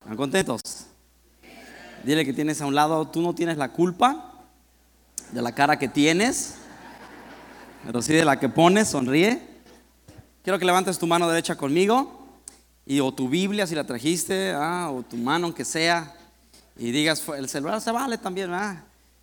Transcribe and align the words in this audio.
¿Están 0.00 0.16
contentos? 0.16 0.62
Dile 2.04 2.24
que 2.24 2.32
tienes 2.32 2.58
a 2.62 2.66
un 2.66 2.74
lado, 2.74 3.06
tú 3.08 3.20
no 3.20 3.34
tienes 3.34 3.58
la 3.58 3.68
culpa 3.68 4.32
de 5.30 5.42
la 5.42 5.54
cara 5.54 5.78
que 5.78 5.88
tienes, 5.88 6.54
pero 7.84 8.00
sí 8.00 8.14
de 8.14 8.24
la 8.24 8.40
que 8.40 8.48
pones, 8.48 8.88
sonríe. 8.88 9.46
Quiero 10.42 10.58
que 10.58 10.64
levantes 10.64 10.98
tu 10.98 11.06
mano 11.06 11.28
derecha 11.28 11.54
conmigo 11.54 12.26
y 12.86 13.00
o 13.00 13.12
tu 13.12 13.28
Biblia 13.28 13.66
si 13.66 13.74
la 13.74 13.84
trajiste, 13.84 14.54
ah, 14.56 14.90
o 14.90 15.02
tu 15.02 15.18
mano 15.18 15.48
aunque 15.48 15.66
sea, 15.66 16.14
y 16.78 16.92
digas, 16.92 17.22
el 17.36 17.50
celular 17.50 17.82
se 17.82 17.92
vale 17.92 18.16
también, 18.16 18.50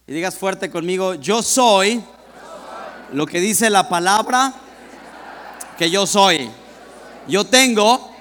y 0.06 0.14
digas 0.14 0.36
fuerte 0.36 0.70
conmigo, 0.70 1.16
yo 1.16 1.42
soy 1.42 2.04
lo 3.14 3.26
que 3.26 3.40
dice 3.40 3.72
la 3.72 3.90
palabra 3.90 4.54
que 5.76 5.90
yo 5.90 6.06
soy. 6.06 6.52
Yo 7.28 7.46
tengo 7.46 8.12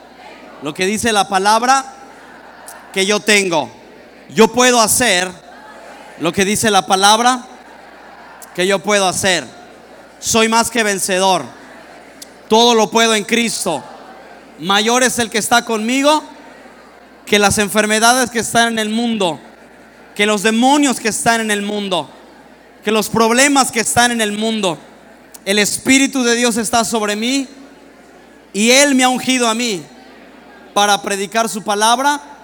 lo 0.62 0.72
que 0.72 0.86
dice 0.86 1.12
la 1.12 1.28
palabra 1.28 1.95
que 2.96 3.04
yo 3.04 3.20
tengo. 3.20 3.70
Yo 4.34 4.48
puedo 4.48 4.80
hacer 4.80 5.30
lo 6.18 6.32
que 6.32 6.46
dice 6.46 6.70
la 6.70 6.86
palabra 6.86 7.46
que 8.54 8.66
yo 8.66 8.78
puedo 8.78 9.06
hacer. 9.06 9.44
Soy 10.18 10.48
más 10.48 10.70
que 10.70 10.82
vencedor. 10.82 11.44
Todo 12.48 12.74
lo 12.74 12.90
puedo 12.90 13.14
en 13.14 13.24
Cristo. 13.24 13.84
Mayor 14.60 15.02
es 15.02 15.18
el 15.18 15.28
que 15.28 15.36
está 15.36 15.62
conmigo 15.62 16.24
que 17.26 17.38
las 17.38 17.58
enfermedades 17.58 18.30
que 18.30 18.38
están 18.38 18.68
en 18.72 18.78
el 18.78 18.88
mundo, 18.88 19.38
que 20.14 20.24
los 20.24 20.42
demonios 20.42 20.98
que 20.98 21.08
están 21.08 21.42
en 21.42 21.50
el 21.50 21.60
mundo, 21.60 22.08
que 22.82 22.92
los 22.92 23.10
problemas 23.10 23.70
que 23.70 23.80
están 23.80 24.10
en 24.10 24.22
el 24.22 24.32
mundo. 24.32 24.78
El 25.44 25.58
Espíritu 25.58 26.22
de 26.22 26.34
Dios 26.34 26.56
está 26.56 26.82
sobre 26.82 27.14
mí 27.14 27.46
y 28.54 28.70
Él 28.70 28.94
me 28.94 29.04
ha 29.04 29.10
ungido 29.10 29.50
a 29.50 29.54
mí 29.54 29.82
para 30.72 31.02
predicar 31.02 31.50
su 31.50 31.62
palabra, 31.62 32.35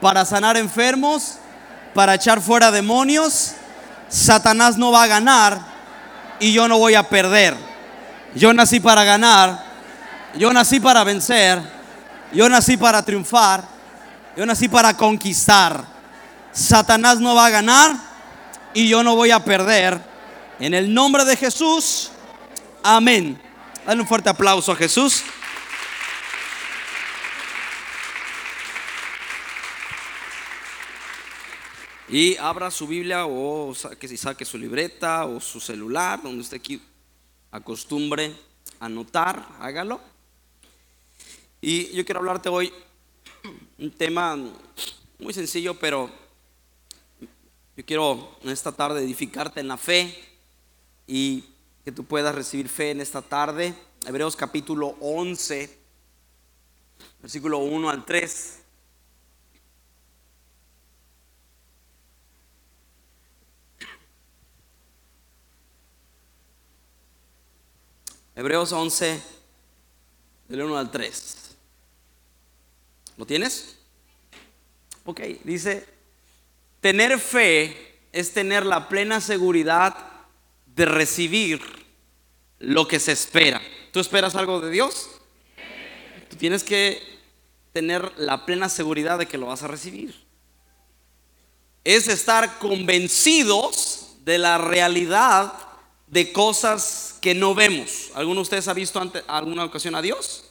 para 0.00 0.24
sanar 0.24 0.56
enfermos, 0.56 1.36
para 1.94 2.14
echar 2.14 2.40
fuera 2.40 2.70
demonios. 2.70 3.52
Satanás 4.08 4.76
no 4.76 4.90
va 4.90 5.04
a 5.04 5.06
ganar 5.06 5.60
y 6.40 6.52
yo 6.52 6.66
no 6.68 6.78
voy 6.78 6.94
a 6.94 7.08
perder. 7.08 7.56
Yo 8.34 8.52
nací 8.52 8.80
para 8.80 9.04
ganar, 9.04 9.64
yo 10.36 10.52
nací 10.52 10.80
para 10.80 11.04
vencer, 11.04 11.60
yo 12.32 12.48
nací 12.48 12.76
para 12.76 13.02
triunfar, 13.02 13.64
yo 14.36 14.46
nací 14.46 14.68
para 14.68 14.96
conquistar. 14.96 15.84
Satanás 16.52 17.18
no 17.18 17.34
va 17.34 17.46
a 17.46 17.50
ganar 17.50 17.92
y 18.72 18.88
yo 18.88 19.02
no 19.02 19.16
voy 19.16 19.30
a 19.30 19.44
perder. 19.44 20.00
En 20.58 20.74
el 20.74 20.92
nombre 20.92 21.24
de 21.24 21.36
Jesús, 21.36 22.10
amén. 22.82 23.40
Dale 23.86 24.00
un 24.00 24.06
fuerte 24.06 24.28
aplauso 24.30 24.72
a 24.72 24.76
Jesús. 24.76 25.24
Y 32.12 32.36
abra 32.38 32.72
su 32.72 32.88
Biblia 32.88 33.24
o 33.26 33.72
que 34.00 34.16
saque 34.16 34.44
su 34.44 34.58
libreta 34.58 35.26
o 35.26 35.40
su 35.40 35.60
celular, 35.60 36.20
donde 36.20 36.40
usted 36.40 36.60
acostumbre 37.52 38.34
anotar, 38.80 39.46
hágalo. 39.60 40.00
Y 41.60 41.92
yo 41.92 42.04
quiero 42.04 42.18
hablarte 42.18 42.48
hoy 42.48 42.72
un 43.78 43.92
tema 43.92 44.36
muy 45.20 45.32
sencillo, 45.32 45.78
pero 45.78 46.10
yo 47.76 47.84
quiero 47.84 48.36
en 48.42 48.50
esta 48.50 48.72
tarde 48.72 49.04
edificarte 49.04 49.60
en 49.60 49.68
la 49.68 49.76
fe 49.76 50.12
y 51.06 51.44
que 51.84 51.92
tú 51.92 52.02
puedas 52.02 52.34
recibir 52.34 52.68
fe 52.68 52.90
en 52.90 53.00
esta 53.00 53.22
tarde. 53.22 53.72
Hebreos 54.04 54.34
capítulo 54.34 54.96
11, 55.00 55.78
versículo 57.22 57.58
1 57.58 57.88
al 57.88 58.04
3. 58.04 58.59
Hebreos 68.40 68.72
11, 68.72 69.22
del 70.48 70.62
1 70.62 70.78
al 70.78 70.90
3. 70.90 71.36
¿Lo 73.18 73.26
tienes? 73.26 73.76
Ok, 75.04 75.20
dice, 75.44 75.86
tener 76.80 77.18
fe 77.20 77.98
es 78.12 78.32
tener 78.32 78.64
la 78.64 78.88
plena 78.88 79.20
seguridad 79.20 79.94
de 80.64 80.86
recibir 80.86 81.60
lo 82.58 82.88
que 82.88 82.98
se 82.98 83.12
espera. 83.12 83.60
¿Tú 83.92 84.00
esperas 84.00 84.34
algo 84.34 84.58
de 84.62 84.70
Dios? 84.70 85.10
Tú 86.30 86.36
tienes 86.36 86.64
que 86.64 86.98
tener 87.74 88.10
la 88.16 88.46
plena 88.46 88.70
seguridad 88.70 89.18
de 89.18 89.26
que 89.26 89.36
lo 89.36 89.48
vas 89.48 89.64
a 89.64 89.68
recibir. 89.68 90.14
Es 91.84 92.08
estar 92.08 92.58
convencidos 92.58 94.16
de 94.24 94.38
la 94.38 94.56
realidad 94.56 95.52
de 96.06 96.32
cosas 96.32 97.09
que 97.20 97.34
no 97.34 97.54
vemos. 97.54 98.10
¿Alguno 98.14 98.36
de 98.36 98.42
ustedes 98.42 98.68
ha 98.68 98.72
visto 98.72 99.00
ante, 99.00 99.22
alguna 99.26 99.64
ocasión 99.64 99.94
a 99.94 100.02
Dios? 100.02 100.44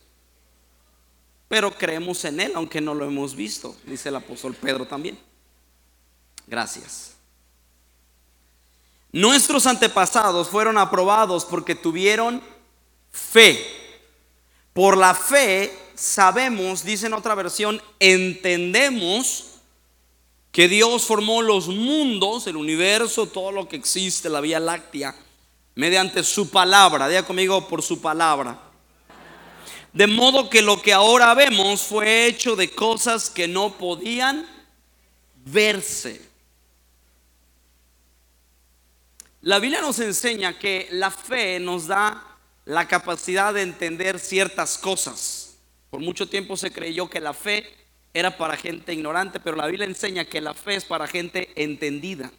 Pero 1.47 1.71
creemos 1.71 2.23
en 2.25 2.39
Él, 2.39 2.51
aunque 2.55 2.79
no 2.79 2.93
lo 2.93 3.05
hemos 3.05 3.35
visto, 3.35 3.75
dice 3.85 4.09
el 4.09 4.15
apóstol 4.15 4.53
Pedro 4.53 4.85
también. 4.85 5.17
Gracias. 6.47 7.13
Nuestros 9.11 9.65
antepasados 9.65 10.49
fueron 10.49 10.77
aprobados 10.77 11.45
porque 11.45 11.73
tuvieron 11.73 12.41
fe. 13.11 13.65
Por 14.73 14.95
la 14.95 15.15
fe 15.15 15.75
sabemos, 15.95 16.83
dice 16.83 17.07
en 17.07 17.13
otra 17.13 17.33
versión, 17.33 17.81
entendemos 17.99 19.45
que 20.51 20.67
Dios 20.67 21.05
formó 21.05 21.41
los 21.41 21.67
mundos, 21.67 22.45
el 22.45 22.55
universo, 22.55 23.25
todo 23.27 23.51
lo 23.51 23.67
que 23.67 23.75
existe, 23.75 24.29
la 24.29 24.41
Vía 24.41 24.59
Láctea 24.59 25.15
mediante 25.79 26.25
su 26.25 26.49
palabra. 26.49 27.07
Diga 27.07 27.23
conmigo 27.23 27.65
por 27.65 27.81
su 27.81 28.01
palabra. 28.01 28.59
De 29.93 30.07
modo 30.07 30.49
que 30.49 30.61
lo 30.61 30.81
que 30.81 30.91
ahora 30.91 31.33
vemos 31.33 31.83
fue 31.83 32.25
hecho 32.25 32.57
de 32.57 32.69
cosas 32.69 33.29
que 33.29 33.47
no 33.47 33.77
podían 33.77 34.45
verse. 35.45 36.21
La 39.39 39.59
Biblia 39.59 39.79
nos 39.79 39.99
enseña 39.99 40.59
que 40.59 40.89
la 40.91 41.11
fe 41.11 41.61
nos 41.61 41.87
da 41.87 42.27
la 42.65 42.85
capacidad 42.85 43.53
de 43.53 43.61
entender 43.61 44.19
ciertas 44.19 44.77
cosas. 44.77 45.55
Por 45.89 46.01
mucho 46.01 46.27
tiempo 46.27 46.57
se 46.57 46.73
creyó 46.73 47.09
que 47.09 47.21
la 47.21 47.33
fe 47.33 47.73
era 48.13 48.37
para 48.37 48.57
gente 48.57 48.91
ignorante, 48.91 49.39
pero 49.39 49.55
la 49.55 49.67
Biblia 49.67 49.85
enseña 49.85 50.25
que 50.25 50.41
la 50.41 50.53
fe 50.53 50.75
es 50.75 50.83
para 50.83 51.07
gente 51.07 51.53
entendida. 51.55 52.33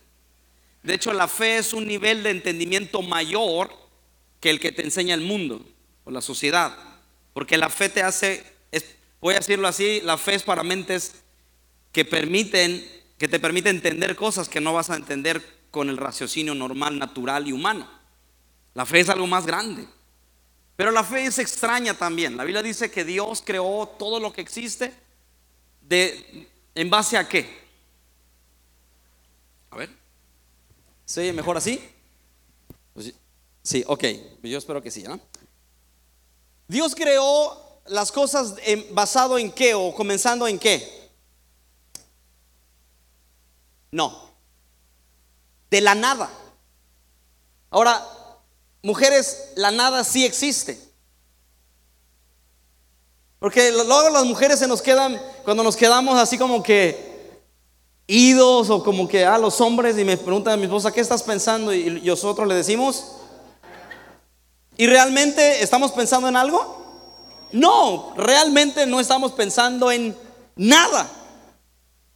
De 0.82 0.94
hecho, 0.94 1.12
la 1.12 1.28
fe 1.28 1.58
es 1.58 1.72
un 1.72 1.86
nivel 1.86 2.22
de 2.22 2.30
entendimiento 2.30 3.02
mayor 3.02 3.70
que 4.40 4.50
el 4.50 4.60
que 4.60 4.72
te 4.72 4.82
enseña 4.82 5.14
el 5.14 5.20
mundo 5.20 5.64
o 6.04 6.10
la 6.10 6.22
sociedad. 6.22 6.76
Porque 7.34 7.58
la 7.58 7.68
fe 7.68 7.88
te 7.88 8.02
hace, 8.02 8.44
voy 9.20 9.34
a 9.34 9.38
decirlo 9.38 9.68
así, 9.68 10.00
la 10.00 10.16
fe 10.16 10.34
es 10.34 10.42
para 10.42 10.62
mentes 10.62 11.16
que 11.92 12.04
permiten, 12.04 12.86
que 13.18 13.28
te 13.28 13.38
permite 13.38 13.68
entender 13.68 14.16
cosas 14.16 14.48
que 14.48 14.60
no 14.60 14.72
vas 14.72 14.90
a 14.90 14.96
entender 14.96 15.44
con 15.70 15.88
el 15.88 15.96
raciocinio 15.96 16.54
normal, 16.54 16.98
natural 16.98 17.46
y 17.46 17.52
humano. 17.52 17.88
La 18.74 18.86
fe 18.86 19.00
es 19.00 19.08
algo 19.08 19.26
más 19.26 19.46
grande. 19.46 19.86
Pero 20.76 20.90
la 20.92 21.04
fe 21.04 21.26
es 21.26 21.38
extraña 21.38 21.92
también. 21.92 22.36
La 22.38 22.44
Biblia 22.44 22.62
dice 22.62 22.90
que 22.90 23.04
Dios 23.04 23.42
creó 23.44 23.86
todo 23.98 24.18
lo 24.18 24.32
que 24.32 24.40
existe 24.40 24.94
de, 25.82 26.48
en 26.74 26.88
base 26.88 27.18
a 27.18 27.28
qué. 27.28 27.60
A 29.70 29.76
ver. 29.76 29.99
¿Se 31.10 31.22
oye 31.22 31.32
mejor 31.32 31.56
así? 31.56 31.82
Pues 32.94 33.12
sí, 33.64 33.82
ok, 33.88 34.04
yo 34.44 34.56
espero 34.56 34.80
que 34.80 34.92
sí. 34.92 35.02
Dios 36.68 36.94
creó 36.94 37.80
las 37.86 38.12
cosas 38.12 38.54
basado 38.92 39.36
en 39.36 39.50
qué 39.50 39.74
o 39.74 39.92
comenzando 39.92 40.46
en 40.46 40.56
qué. 40.56 41.10
No, 43.90 44.30
de 45.68 45.80
la 45.80 45.96
nada. 45.96 46.30
Ahora, 47.70 48.06
mujeres, 48.80 49.50
la 49.56 49.72
nada 49.72 50.04
sí 50.04 50.24
existe. 50.24 50.80
Porque 53.40 53.72
luego 53.72 54.10
las 54.10 54.26
mujeres 54.26 54.60
se 54.60 54.68
nos 54.68 54.80
quedan, 54.80 55.20
cuando 55.42 55.64
nos 55.64 55.74
quedamos 55.74 56.16
así 56.20 56.38
como 56.38 56.62
que 56.62 57.09
idos 58.10 58.70
o 58.70 58.82
como 58.82 59.06
que 59.06 59.24
a 59.24 59.38
los 59.38 59.60
hombres 59.60 59.96
y 59.96 60.04
me 60.04 60.16
preguntan 60.16 60.54
a 60.54 60.56
mi 60.56 60.64
esposa, 60.64 60.92
¿qué 60.92 61.00
estás 61.00 61.22
pensando? 61.22 61.72
Y 61.72 62.00
nosotros 62.02 62.48
le 62.48 62.56
decimos, 62.56 63.12
¿y 64.76 64.86
realmente 64.88 65.62
estamos 65.62 65.92
pensando 65.92 66.26
en 66.26 66.34
algo? 66.34 66.76
No, 67.52 68.12
realmente 68.16 68.84
no 68.86 68.98
estamos 68.98 69.30
pensando 69.32 69.92
en 69.92 70.16
nada. 70.56 71.08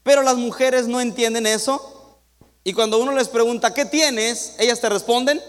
Pero 0.03 0.23
las 0.23 0.37
mujeres 0.37 0.89
no 0.89 1.01
entienden 1.01 1.47
eso. 1.47 2.21
Y 2.65 2.73
cuando 2.73 2.99
uno 2.99 3.13
les 3.13 3.29
pregunta, 3.29 3.73
¿qué 3.73 3.85
tienes? 3.85 4.57
Ellas 4.59 4.81
te 4.81 4.89
responden, 4.89 5.41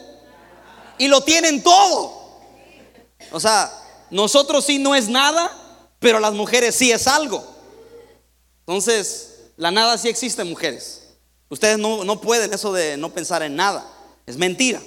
y 0.99 1.07
lo 1.07 1.21
tienen 1.21 1.63
todo. 1.63 2.13
O 3.31 3.39
sea, 3.39 3.71
nosotros 4.11 4.63
sí 4.63 4.77
no 4.77 4.93
es 4.93 5.09
nada, 5.09 5.51
pero 5.99 6.19
las 6.19 6.33
mujeres 6.33 6.75
sí 6.75 6.91
es 6.91 7.07
algo. 7.07 7.43
Entonces, 8.59 9.34
la 9.57 9.71
nada 9.71 9.97
sí 9.97 10.09
existe, 10.09 10.43
mujeres. 10.43 11.03
Ustedes 11.49 11.77
no, 11.77 12.03
no 12.03 12.19
pueden 12.19 12.53
eso 12.53 12.73
de 12.73 12.97
no 12.97 13.13
pensar 13.13 13.43
en 13.43 13.55
nada. 13.55 13.85
Es 14.25 14.37
mentira. 14.37 14.81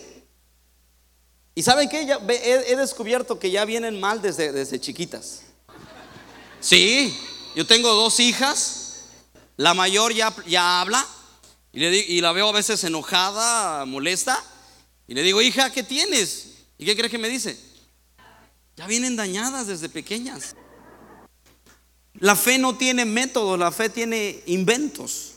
Y 1.55 1.63
saben? 1.63 1.89
Ya 1.91 2.21
he, 2.29 2.73
he, 2.73 2.77
descubierto 2.77 3.39
que 3.39 3.51
ya 3.51 3.65
vienen 3.65 3.99
mal 3.99 4.21
desde, 4.21 4.53
desde 4.53 4.81
chiquitas. 4.81 5.43
Sí, 6.61 7.17
yo 7.55 7.67
tengo 7.67 7.93
dos 7.95 8.21
hijas. 8.21 8.85
La 9.57 9.75
mayor 9.75 10.13
ya, 10.13 10.35
ya 10.47 10.81
habla. 10.81 11.05
Y, 11.73 11.81
le, 11.81 11.97
y 11.97 12.21
la 12.21 12.33
veo 12.33 12.49
a 12.49 12.53
veces 12.53 12.83
enojada, 12.85 13.85
molesta. 13.85 14.43
Y 15.07 15.15
le 15.15 15.23
digo, 15.23 15.41
hija, 15.43 15.71
¿qué 15.73 15.83
tienes? 15.83 16.49
¿Y 16.77 16.85
qué 16.85 16.97
crees 16.97 17.11
que 17.11 17.19
me 17.19 17.29
dice? 17.29 17.59
Ya 18.77 18.87
vienen 18.87 19.17
dañadas 19.17 19.67
desde 19.67 19.89
pequeñas. 19.89 20.55
La 22.21 22.37
fe 22.37 22.59
no 22.59 22.77
tiene 22.77 23.05
métodos, 23.05 23.59
la 23.59 23.71
fe 23.71 23.89
tiene 23.89 24.43
inventos. 24.47 25.35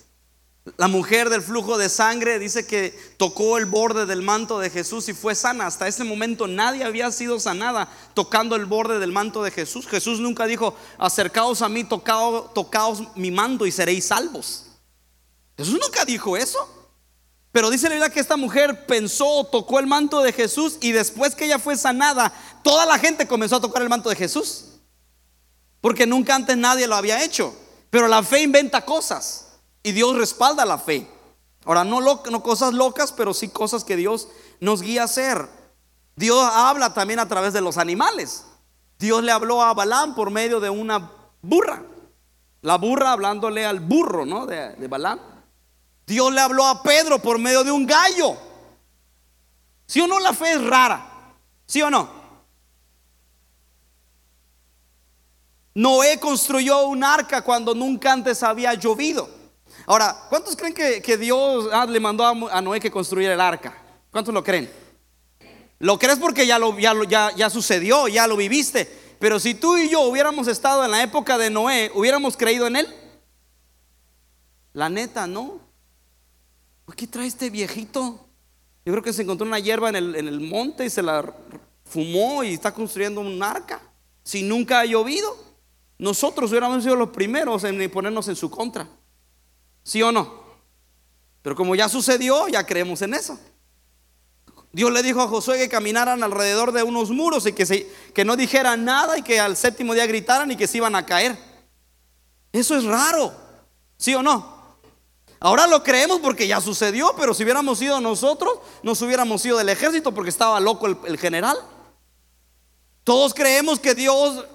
La 0.77 0.87
mujer 0.87 1.29
del 1.29 1.41
flujo 1.41 1.77
de 1.77 1.89
sangre 1.89 2.37
dice 2.37 2.67
que 2.67 2.97
tocó 3.17 3.57
el 3.57 3.65
borde 3.65 4.05
del 4.05 4.21
manto 4.21 4.59
de 4.59 4.69
Jesús 4.69 5.09
y 5.09 5.13
fue 5.13 5.33
sana. 5.33 5.65
Hasta 5.65 5.87
ese 5.87 6.03
momento 6.03 6.47
nadie 6.47 6.83
había 6.83 7.11
sido 7.11 7.39
sanada 7.39 7.89
tocando 8.13 8.55
el 8.55 8.65
borde 8.65 8.99
del 8.99 9.11
manto 9.11 9.41
de 9.43 9.49
Jesús. 9.49 9.87
Jesús 9.87 10.19
nunca 10.19 10.45
dijo, 10.45 10.75
acercaos 10.99 11.63
a 11.63 11.69
mí, 11.69 11.83
tocaos, 11.83 12.53
tocaos 12.53 13.03
mi 13.15 13.31
manto 13.31 13.65
y 13.65 13.71
seréis 13.71 14.05
salvos. 14.05 14.67
Jesús 15.57 15.79
nunca 15.81 16.05
dijo 16.05 16.37
eso. 16.37 16.77
Pero 17.51 17.69
dice 17.69 17.89
la 17.89 17.95
Biblia 17.95 18.09
que 18.09 18.21
esta 18.21 18.37
mujer 18.37 18.85
pensó, 18.85 19.43
tocó 19.51 19.79
el 19.79 19.87
manto 19.87 20.21
de 20.21 20.31
Jesús 20.31 20.77
y 20.79 20.91
después 20.93 21.35
que 21.35 21.45
ella 21.45 21.59
fue 21.59 21.75
sanada, 21.75 22.31
toda 22.63 22.85
la 22.85 22.97
gente 22.97 23.27
comenzó 23.27 23.57
a 23.57 23.61
tocar 23.61 23.81
el 23.81 23.89
manto 23.89 24.09
de 24.09 24.15
Jesús. 24.15 24.70
Porque 25.81 26.05
nunca 26.05 26.35
antes 26.35 26.55
nadie 26.55 26.87
lo 26.87 26.95
había 26.95 27.23
hecho. 27.23 27.53
Pero 27.89 28.07
la 28.07 28.23
fe 28.23 28.41
inventa 28.41 28.85
cosas 28.85 29.47
y 29.83 29.91
Dios 29.91 30.15
respalda 30.15 30.63
la 30.65 30.77
fe. 30.77 31.07
Ahora, 31.65 31.83
no, 31.83 32.23
cosas 32.41 32.73
locas, 32.73 33.11
pero 33.11 33.33
sí 33.33 33.49
cosas 33.49 33.83
que 33.83 33.95
Dios 33.95 34.29
nos 34.59 34.81
guía 34.81 35.01
a 35.01 35.05
hacer. 35.05 35.47
Dios 36.15 36.43
habla 36.53 36.93
también 36.93 37.19
a 37.19 37.27
través 37.27 37.53
de 37.53 37.61
los 37.61 37.77
animales. 37.77 38.45
Dios 38.97 39.23
le 39.23 39.31
habló 39.31 39.61
a 39.61 39.73
Balaam 39.73 40.15
por 40.15 40.31
medio 40.31 40.59
de 40.59 40.69
una 40.69 41.11
burra. 41.41 41.83
La 42.61 42.77
burra 42.77 43.11
hablándole 43.11 43.65
al 43.65 43.79
burro, 43.79 44.25
¿no? 44.25 44.45
De, 44.45 44.73
de 44.75 44.87
Balaam. 44.87 45.19
Dios 46.05 46.31
le 46.31 46.41
habló 46.41 46.65
a 46.65 46.83
Pedro 46.83 47.19
por 47.19 47.39
medio 47.39 47.63
de 47.63 47.71
un 47.71 47.85
gallo. 47.85 48.37
¿Sí 49.87 49.99
o 50.01 50.07
no 50.07 50.19
la 50.19 50.33
fe 50.33 50.53
es 50.53 50.63
rara? 50.63 51.35
¿Sí 51.65 51.81
o 51.81 51.89
no? 51.89 52.20
Noé 55.73 56.19
construyó 56.19 56.85
un 56.87 57.03
arca 57.03 57.41
cuando 57.41 57.73
nunca 57.73 58.11
antes 58.11 58.43
había 58.43 58.73
llovido. 58.73 59.29
Ahora, 59.85 60.25
¿cuántos 60.29 60.55
creen 60.55 60.73
que, 60.73 61.17
Dios 61.17 61.69
ah, 61.71 61.85
le 61.85 61.99
mandó 61.99 62.25
a, 62.25 62.61
Noé 62.61 62.79
que 62.79 62.91
construyera 62.91 63.33
el 63.33 63.41
arca? 63.41 63.77
¿Cuántos 64.11 64.33
lo 64.33 64.43
creen? 64.43 64.69
Lo 65.79 65.97
crees 65.97 66.19
porque 66.19 66.45
ya, 66.45 66.59
lo, 66.59 66.77
ya, 66.77 67.49
sucedió, 67.49 68.07
ya 68.07 68.27
lo 68.27 68.35
viviste. 68.35 69.15
Pero 69.19 69.39
si 69.39 69.53
tú 69.53 69.77
y 69.77 69.89
yo 69.89 70.01
hubiéramos 70.01 70.47
estado 70.47 70.83
en 70.83 70.91
la 70.91 71.01
época 71.03 71.37
de 71.37 71.49
Noé, 71.49 71.91
¿hubiéramos 71.95 72.35
creído 72.35 72.67
en 72.67 72.75
él? 72.75 72.95
La 74.73 74.89
neta, 74.89 75.25
no. 75.25 75.59
¿Qué 76.95 77.07
trae 77.07 77.27
este 77.27 77.49
viejito? 77.49 78.27
Yo 78.85 78.93
creo 78.93 79.03
que 79.03 79.13
se 79.13 79.21
encontró 79.21 79.47
una 79.47 79.59
hierba 79.59 79.89
en 79.89 79.95
el 79.95 80.41
monte 80.41 80.85
y 80.85 80.89
se 80.89 81.01
la 81.01 81.33
fumó 81.85 82.43
y 82.43 82.53
está 82.53 82.73
construyendo 82.73 83.21
un 83.21 83.41
arca. 83.41 83.81
Si 84.23 84.43
nunca 84.43 84.81
ha 84.81 84.85
llovido. 84.85 85.50
Nosotros 86.01 86.49
hubiéramos 86.49 86.81
sido 86.81 86.95
los 86.95 87.09
primeros 87.09 87.63
en 87.63 87.87
ponernos 87.91 88.27
en 88.27 88.35
su 88.35 88.49
contra. 88.49 88.87
¿Sí 89.83 90.01
o 90.01 90.11
no? 90.11 90.33
Pero 91.43 91.55
como 91.55 91.75
ya 91.75 91.87
sucedió, 91.87 92.47
ya 92.47 92.65
creemos 92.65 93.03
en 93.03 93.13
eso. 93.13 93.39
Dios 94.71 94.91
le 94.91 95.03
dijo 95.03 95.21
a 95.21 95.27
Josué 95.27 95.59
que 95.59 95.69
caminaran 95.69 96.23
alrededor 96.23 96.71
de 96.71 96.81
unos 96.81 97.11
muros 97.11 97.45
y 97.45 97.53
que, 97.53 97.67
se, 97.67 97.87
que 98.15 98.25
no 98.25 98.35
dijeran 98.35 98.83
nada 98.83 99.15
y 99.15 99.21
que 99.21 99.39
al 99.39 99.55
séptimo 99.55 99.93
día 99.93 100.07
gritaran 100.07 100.49
y 100.49 100.55
que 100.55 100.65
se 100.65 100.77
iban 100.77 100.95
a 100.95 101.05
caer. 101.05 101.37
Eso 102.51 102.75
es 102.75 102.83
raro. 102.83 103.31
¿Sí 103.95 104.15
o 104.15 104.23
no? 104.23 104.59
Ahora 105.39 105.67
lo 105.67 105.83
creemos 105.83 106.19
porque 106.19 106.47
ya 106.47 106.61
sucedió, 106.61 107.13
pero 107.15 107.35
si 107.35 107.43
hubiéramos 107.43 107.77
sido 107.77 108.01
nosotros, 108.01 108.57
nos 108.81 108.99
hubiéramos 109.03 109.45
ido 109.45 109.59
del 109.59 109.69
ejército 109.69 110.11
porque 110.15 110.31
estaba 110.31 110.59
loco 110.59 110.87
el 110.87 111.19
general. 111.19 111.59
Todos 113.03 113.33
creemos 113.33 113.79
que 113.79 113.95
Dios 113.95 114.45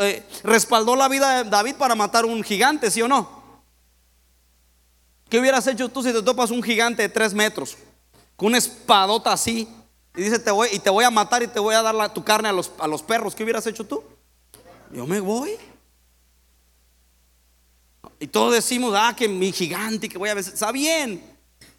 eh, 0.00 0.24
respaldó 0.42 0.96
la 0.96 1.08
vida 1.08 1.42
de 1.44 1.50
David 1.50 1.76
para 1.76 1.94
matar 1.94 2.24
un 2.24 2.42
gigante, 2.42 2.90
¿sí 2.90 3.00
o 3.00 3.08
no? 3.08 3.42
¿Qué 5.28 5.38
hubieras 5.38 5.66
hecho 5.66 5.88
tú 5.88 6.02
si 6.02 6.12
te 6.12 6.22
topas 6.22 6.50
un 6.50 6.62
gigante 6.62 7.02
de 7.02 7.08
tres 7.08 7.32
metros? 7.32 7.76
Con 8.36 8.48
una 8.48 8.58
espadota 8.58 9.32
así. 9.32 9.68
Y 10.14 10.22
dice, 10.22 10.38
te 10.38 10.50
voy, 10.50 10.68
y 10.72 10.78
te 10.78 10.90
voy 10.90 11.04
a 11.04 11.10
matar 11.10 11.42
y 11.42 11.46
te 11.46 11.58
voy 11.58 11.74
a 11.74 11.80
dar 11.80 12.12
tu 12.12 12.22
carne 12.22 12.48
a 12.48 12.52
los, 12.52 12.70
a 12.78 12.86
los 12.86 13.02
perros. 13.02 13.34
¿Qué 13.34 13.44
hubieras 13.44 13.66
hecho 13.66 13.84
tú? 13.84 14.02
Yo 14.92 15.06
me 15.06 15.20
voy. 15.20 15.52
Y 18.18 18.26
todos 18.26 18.52
decimos, 18.52 18.94
ah, 18.96 19.14
que 19.16 19.26
mi 19.26 19.52
gigante, 19.52 20.08
que 20.08 20.18
voy 20.18 20.28
a 20.28 20.34
ver. 20.34 20.44
Está 20.44 20.70
bien. 20.70 21.24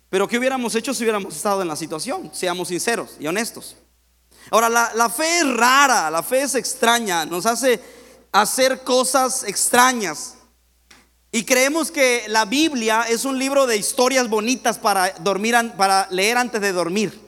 Pero 0.09 0.27
¿qué 0.27 0.37
hubiéramos 0.37 0.73
hecho 0.73 0.93
si 0.93 1.03
hubiéramos 1.03 1.35
estado 1.35 1.61
en 1.61 1.67
la 1.67 1.75
situación? 1.75 2.31
Seamos 2.33 2.69
sinceros 2.69 3.17
y 3.19 3.27
honestos. 3.27 3.75
Ahora, 4.51 4.69
la, 4.69 5.09
fe 5.09 5.39
es 5.39 5.47
rara, 5.55 6.11
la 6.11 6.21
fe 6.21 6.41
es 6.41 6.55
extraña, 6.55 7.25
nos 7.25 7.45
hace 7.45 7.79
hacer 8.31 8.81
cosas 8.83 9.43
extrañas. 9.43 10.35
Y 11.31 11.45
creemos 11.45 11.89
que 11.89 12.25
la 12.27 12.45
Biblia 12.45 13.05
es 13.09 13.25
un 13.25 13.39
libro 13.39 13.65
de 13.65 13.77
historias 13.77 14.29
bonitas 14.29 14.77
para, 14.77 15.09
dormir, 15.21 15.55
para 15.75 16.07
leer 16.11 16.37
antes 16.37 16.61
de 16.61 16.71
dormir. 16.71 17.19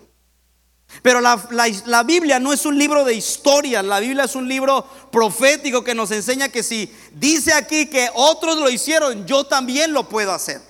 Pero 1.02 1.20
la, 1.20 2.04
Biblia 2.04 2.40
no 2.40 2.54
es 2.54 2.66
un 2.66 2.78
libro 2.78 3.04
de 3.04 3.16
historias, 3.16 3.84
la 3.84 4.00
Biblia 4.00 4.26
es 4.26 4.36
un 4.36 4.48
libro 4.48 4.88
profético 5.12 5.84
que 5.84 5.96
nos 5.96 6.12
enseña 6.12 6.50
que 6.50 6.62
si 6.62 6.94
dice 7.14 7.54
aquí 7.54 7.88
que 7.88 8.10
otros 8.14 8.58
lo 8.58 8.70
hicieron, 8.70 9.26
yo 9.26 9.46
también 9.46 9.94
lo 9.94 10.08
puedo 10.08 10.32
hacer. 10.32 10.62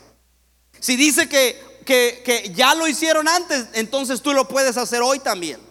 Si 0.80 0.96
dice 0.96 1.28
que 1.28 2.52
ya 2.56 2.74
lo 2.76 2.88
hicieron 2.88 3.28
antes, 3.28 3.66
entonces 3.74 4.22
tú 4.22 4.34
lo 4.34 4.48
puedes 4.48 4.78
hacer 4.78 5.02
hoy 5.02 5.20
también. 5.20 5.65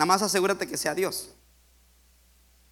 Nada 0.00 0.06
más 0.06 0.22
asegúrate 0.22 0.66
que 0.66 0.78
sea 0.78 0.94
Dios. 0.94 1.28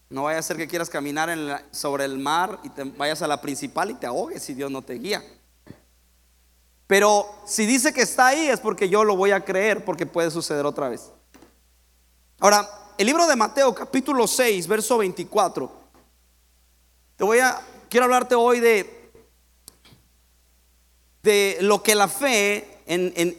No 0.08 0.22
vaya 0.22 0.38
a 0.38 0.42
ser 0.42 0.56
que 0.56 0.66
quieras 0.66 0.88
caminar 0.88 1.28
sobre 1.72 2.06
el 2.06 2.16
mar 2.16 2.58
y 2.62 2.70
te 2.70 2.84
vayas 2.84 3.20
a 3.20 3.26
la 3.26 3.38
principal 3.42 3.90
y 3.90 3.96
te 3.96 4.06
ahogues 4.06 4.42
si 4.42 4.54
Dios 4.54 4.70
no 4.70 4.80
te 4.80 4.94
guía. 4.94 5.22
Pero 6.87 7.26
si 7.47 7.66
dice 7.66 7.92
que 7.92 8.00
está 8.00 8.28
ahí 8.28 8.49
es 8.49 8.61
porque 8.61 8.88
yo 8.88 9.04
lo 9.04 9.14
voy 9.14 9.32
a 9.32 9.44
creer 9.44 9.85
porque 9.85 10.06
puede 10.06 10.30
suceder 10.30 10.64
otra 10.64 10.88
vez. 10.88 11.11
Ahora, 12.40 12.66
el 12.97 13.06
libro 13.06 13.26
de 13.26 13.37
Mateo 13.37 13.75
capítulo 13.75 14.26
6, 14.26 14.66
verso 14.66 14.97
24. 14.97 15.70
Te 17.14 17.25
voy 17.25 17.40
a 17.40 17.61
quiero 17.90 18.04
hablarte 18.04 18.37
hoy 18.37 18.61
de 18.61 19.12
de 21.23 21.58
lo 21.61 21.82
que 21.82 21.94
la 21.94 22.08
fe 22.08 22.78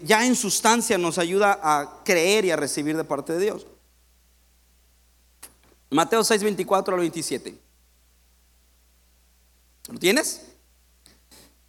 ya 0.03 0.27
en 0.27 0.35
sustancia 0.35 0.99
nos 0.99 1.17
ayuda 1.17 1.59
a 1.63 2.03
creer 2.03 2.45
y 2.45 2.51
a 2.51 2.55
recibir 2.55 2.95
de 2.95 3.03
parte 3.03 3.33
de 3.33 3.39
Dios. 3.39 3.65
Mateo 5.89 6.23
6, 6.23 6.43
24 6.43 6.93
al 6.93 6.99
27. 7.01 7.55
¿Lo 9.91 9.99
tienes? 9.99 10.41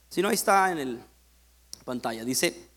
Si 0.08 0.20
no, 0.20 0.28
ahí 0.28 0.34
está 0.34 0.70
en 0.72 0.96
la 0.96 1.84
pantalla. 1.84 2.24
Dice, 2.24 2.68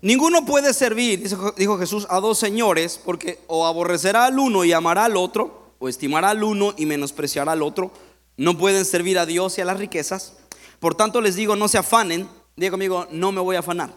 ninguno 0.00 0.44
puede 0.44 0.72
servir, 0.74 1.28
dijo 1.56 1.78
Jesús, 1.78 2.06
a 2.08 2.20
dos 2.20 2.38
señores, 2.38 3.00
porque 3.04 3.40
o 3.48 3.66
aborrecerá 3.66 4.26
al 4.26 4.38
uno 4.38 4.64
y 4.64 4.72
amará 4.72 5.06
al 5.06 5.16
otro, 5.16 5.74
o 5.78 5.88
estimará 5.88 6.30
al 6.30 6.44
uno 6.44 6.74
y 6.76 6.86
menospreciará 6.86 7.52
al 7.52 7.62
otro. 7.62 7.90
No 8.36 8.56
pueden 8.56 8.84
servir 8.84 9.18
a 9.18 9.26
Dios 9.26 9.58
y 9.58 9.60
a 9.60 9.64
las 9.64 9.78
riquezas. 9.78 10.34
Por 10.78 10.94
tanto 10.94 11.20
les 11.20 11.34
digo, 11.34 11.56
no 11.56 11.68
se 11.68 11.78
afanen. 11.78 12.28
Diga 12.56 12.72
conmigo, 12.72 13.06
no 13.10 13.32
me 13.32 13.40
voy 13.40 13.56
a 13.56 13.60
afanar. 13.60 13.92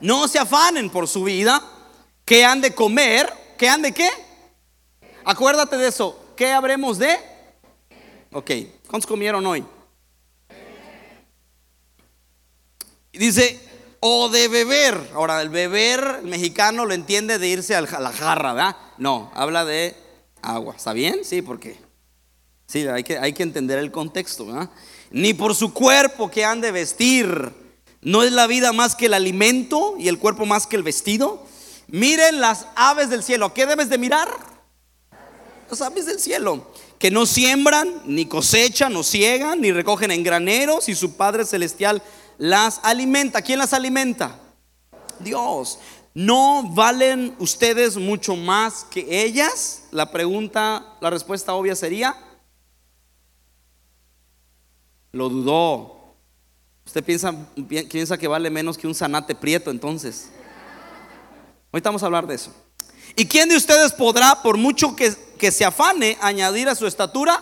No 0.00 0.28
se 0.28 0.38
afanen 0.38 0.90
por 0.90 1.08
su 1.08 1.24
vida. 1.24 1.62
Que 2.24 2.44
han 2.44 2.60
de 2.60 2.74
comer? 2.74 3.28
que 3.60 3.68
han 3.68 3.82
de 3.82 3.92
qué? 3.92 4.08
Acuérdate 5.24 5.76
de 5.76 5.88
eso. 5.88 6.18
¿Qué 6.36 6.52
habremos 6.52 6.98
de? 6.98 7.18
Ok, 8.32 8.50
¿cuántos 8.88 9.06
comieron 9.06 9.44
hoy? 9.46 9.64
Dice, 13.12 13.60
o 14.00 14.28
de 14.28 14.48
beber. 14.48 15.10
Ahora, 15.14 15.42
el 15.42 15.50
beber 15.50 16.20
el 16.22 16.28
mexicano 16.28 16.86
lo 16.86 16.94
entiende 16.94 17.38
de 17.38 17.48
irse 17.48 17.74
a 17.74 17.80
la 17.80 18.12
jarra, 18.12 18.54
¿verdad? 18.54 18.76
No, 18.98 19.30
habla 19.34 19.64
de 19.64 19.94
agua. 20.42 20.74
¿Está 20.76 20.92
bien? 20.92 21.24
Sí, 21.24 21.42
porque. 21.42 21.76
Sí, 22.66 22.86
hay 22.86 23.02
que, 23.02 23.18
hay 23.18 23.32
que 23.32 23.42
entender 23.42 23.78
el 23.78 23.90
contexto, 23.90 24.46
¿verdad? 24.46 24.70
Ni 25.10 25.34
por 25.34 25.54
su 25.54 25.74
cuerpo 25.74 26.30
que 26.30 26.44
han 26.44 26.60
de 26.60 26.72
vestir. 26.72 27.52
¿No 28.00 28.22
es 28.22 28.32
la 28.32 28.46
vida 28.46 28.72
más 28.72 28.96
que 28.96 29.06
el 29.06 29.14
alimento 29.14 29.96
y 29.98 30.08
el 30.08 30.18
cuerpo 30.18 30.46
más 30.46 30.66
que 30.66 30.76
el 30.76 30.82
vestido? 30.82 31.44
Miren 31.88 32.40
las 32.40 32.66
aves 32.76 33.10
del 33.10 33.22
cielo. 33.22 33.52
¿Qué 33.52 33.66
debes 33.66 33.90
de 33.90 33.98
mirar? 33.98 34.28
Las 35.70 35.80
aves 35.82 36.06
del 36.06 36.18
cielo, 36.18 36.66
que 36.98 37.12
no 37.12 37.26
siembran, 37.26 38.02
ni 38.04 38.26
cosechan, 38.26 38.92
no 38.92 39.04
ciegan, 39.04 39.60
ni 39.60 39.70
recogen 39.70 40.10
en 40.10 40.24
graneros, 40.24 40.88
y 40.88 40.96
su 40.96 41.16
Padre 41.16 41.44
Celestial 41.44 42.02
las 42.38 42.80
alimenta. 42.82 43.40
¿Quién 43.40 43.60
las 43.60 43.72
alimenta? 43.72 44.36
Dios. 45.20 45.78
¿No 46.12 46.64
valen 46.74 47.36
ustedes 47.38 47.96
mucho 47.96 48.34
más 48.34 48.84
que 48.90 49.22
ellas? 49.24 49.84
La 49.92 50.10
pregunta, 50.10 50.96
la 51.00 51.08
respuesta 51.08 51.54
obvia 51.54 51.76
sería, 51.76 52.16
lo 55.12 55.28
dudó. 55.28 56.16
Usted 56.84 57.04
piensa, 57.04 57.32
piensa 57.88 58.18
que 58.18 58.26
vale 58.26 58.50
menos 58.50 58.76
que 58.76 58.88
un 58.88 58.94
zanate 58.94 59.36
prieto 59.36 59.70
entonces. 59.70 60.30
Hoy 61.70 61.78
estamos 61.78 62.02
a 62.02 62.06
hablar 62.06 62.26
de 62.26 62.34
eso. 62.34 62.52
¿Y 63.14 63.26
quién 63.26 63.48
de 63.48 63.56
ustedes 63.56 63.92
podrá, 63.92 64.42
por 64.42 64.56
mucho 64.56 64.96
que, 64.96 65.14
que 65.40 65.50
se 65.50 65.64
afane, 65.64 66.18
añadir 66.20 66.68
a 66.68 66.74
su 66.74 66.86
estatura? 66.86 67.40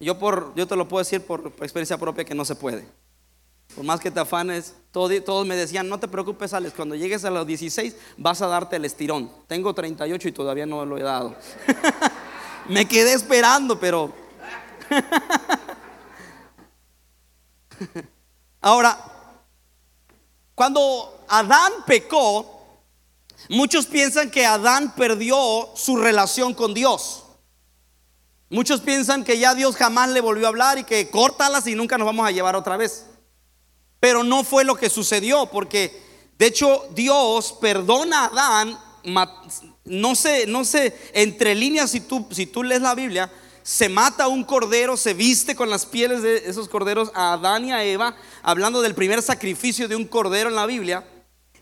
Yo, 0.00 0.18
por, 0.18 0.54
yo 0.54 0.66
te 0.66 0.74
lo 0.74 0.88
puedo 0.88 1.04
decir 1.04 1.20
por 1.20 1.52
experiencia 1.60 1.98
propia 1.98 2.24
que 2.24 2.34
no 2.34 2.46
se 2.46 2.54
puede. 2.54 2.88
Por 3.74 3.84
más 3.84 4.00
que 4.00 4.10
te 4.10 4.20
afanes, 4.20 4.74
todos, 4.90 5.46
me 5.46 5.54
decían, 5.54 5.86
no 5.86 6.00
te 6.00 6.08
preocupes, 6.08 6.54
Alex, 6.54 6.72
cuando 6.74 6.94
llegues 6.94 7.26
a 7.26 7.30
los 7.30 7.46
16 7.46 7.94
vas 8.16 8.40
a 8.40 8.46
darte 8.46 8.76
el 8.76 8.86
estirón. 8.86 9.30
Tengo 9.46 9.74
38 9.74 10.28
y 10.28 10.32
todavía 10.32 10.64
no 10.64 10.86
lo 10.86 10.96
he 10.96 11.02
dado. 11.02 11.36
me 12.70 12.88
quedé 12.88 13.12
esperando, 13.12 13.78
pero... 13.78 14.14
Ahora, 18.62 18.98
cuando 20.54 21.22
Adán 21.28 21.72
pecó, 21.86 22.55
muchos 23.48 23.86
piensan 23.86 24.30
que 24.30 24.46
Adán 24.46 24.94
perdió 24.96 25.70
su 25.74 25.96
relación 25.96 26.54
con 26.54 26.74
Dios. 26.74 27.24
Muchos 28.48 28.80
piensan 28.80 29.24
que 29.24 29.38
ya 29.38 29.54
Dios 29.54 29.76
jamás 29.76 30.10
le 30.10 30.20
volvió 30.20 30.46
a 30.46 30.50
hablar 30.50 30.78
y 30.78 30.84
que 30.84 31.10
córtalas 31.10 31.66
y 31.66 31.74
nunca 31.74 31.98
nos 31.98 32.06
vamos 32.06 32.26
a 32.26 32.30
llevar 32.30 32.54
otra 32.54 32.76
vez. 32.76 33.06
Pero 33.98 34.22
no 34.22 34.44
fue 34.44 34.64
lo 34.64 34.76
que 34.76 34.88
sucedió, 34.88 35.46
porque 35.46 36.00
de 36.38 36.46
hecho 36.46 36.86
Dios 36.94 37.56
perdona 37.60 38.24
a 38.24 38.26
Adán, 38.26 38.78
no 39.84 40.14
sé, 40.14 40.46
no 40.46 40.64
sé, 40.64 40.96
entre 41.12 41.54
líneas 41.54 41.90
si 41.90 42.00
tú, 42.00 42.26
si 42.30 42.46
tú 42.46 42.62
lees 42.62 42.82
la 42.82 42.94
Biblia, 42.94 43.32
se 43.66 43.88
mata 43.88 44.28
un 44.28 44.44
cordero, 44.44 44.96
se 44.96 45.12
viste 45.12 45.56
con 45.56 45.68
las 45.68 45.86
pieles 45.86 46.22
de 46.22 46.36
esos 46.36 46.68
corderos 46.68 47.10
a 47.14 47.32
Adán 47.32 47.64
y 47.64 47.72
a 47.72 47.82
Eva, 47.82 48.14
hablando 48.42 48.80
del 48.80 48.94
primer 48.94 49.22
sacrificio 49.22 49.88
de 49.88 49.96
un 49.96 50.06
cordero 50.06 50.48
en 50.48 50.54
la 50.54 50.66
Biblia, 50.66 51.04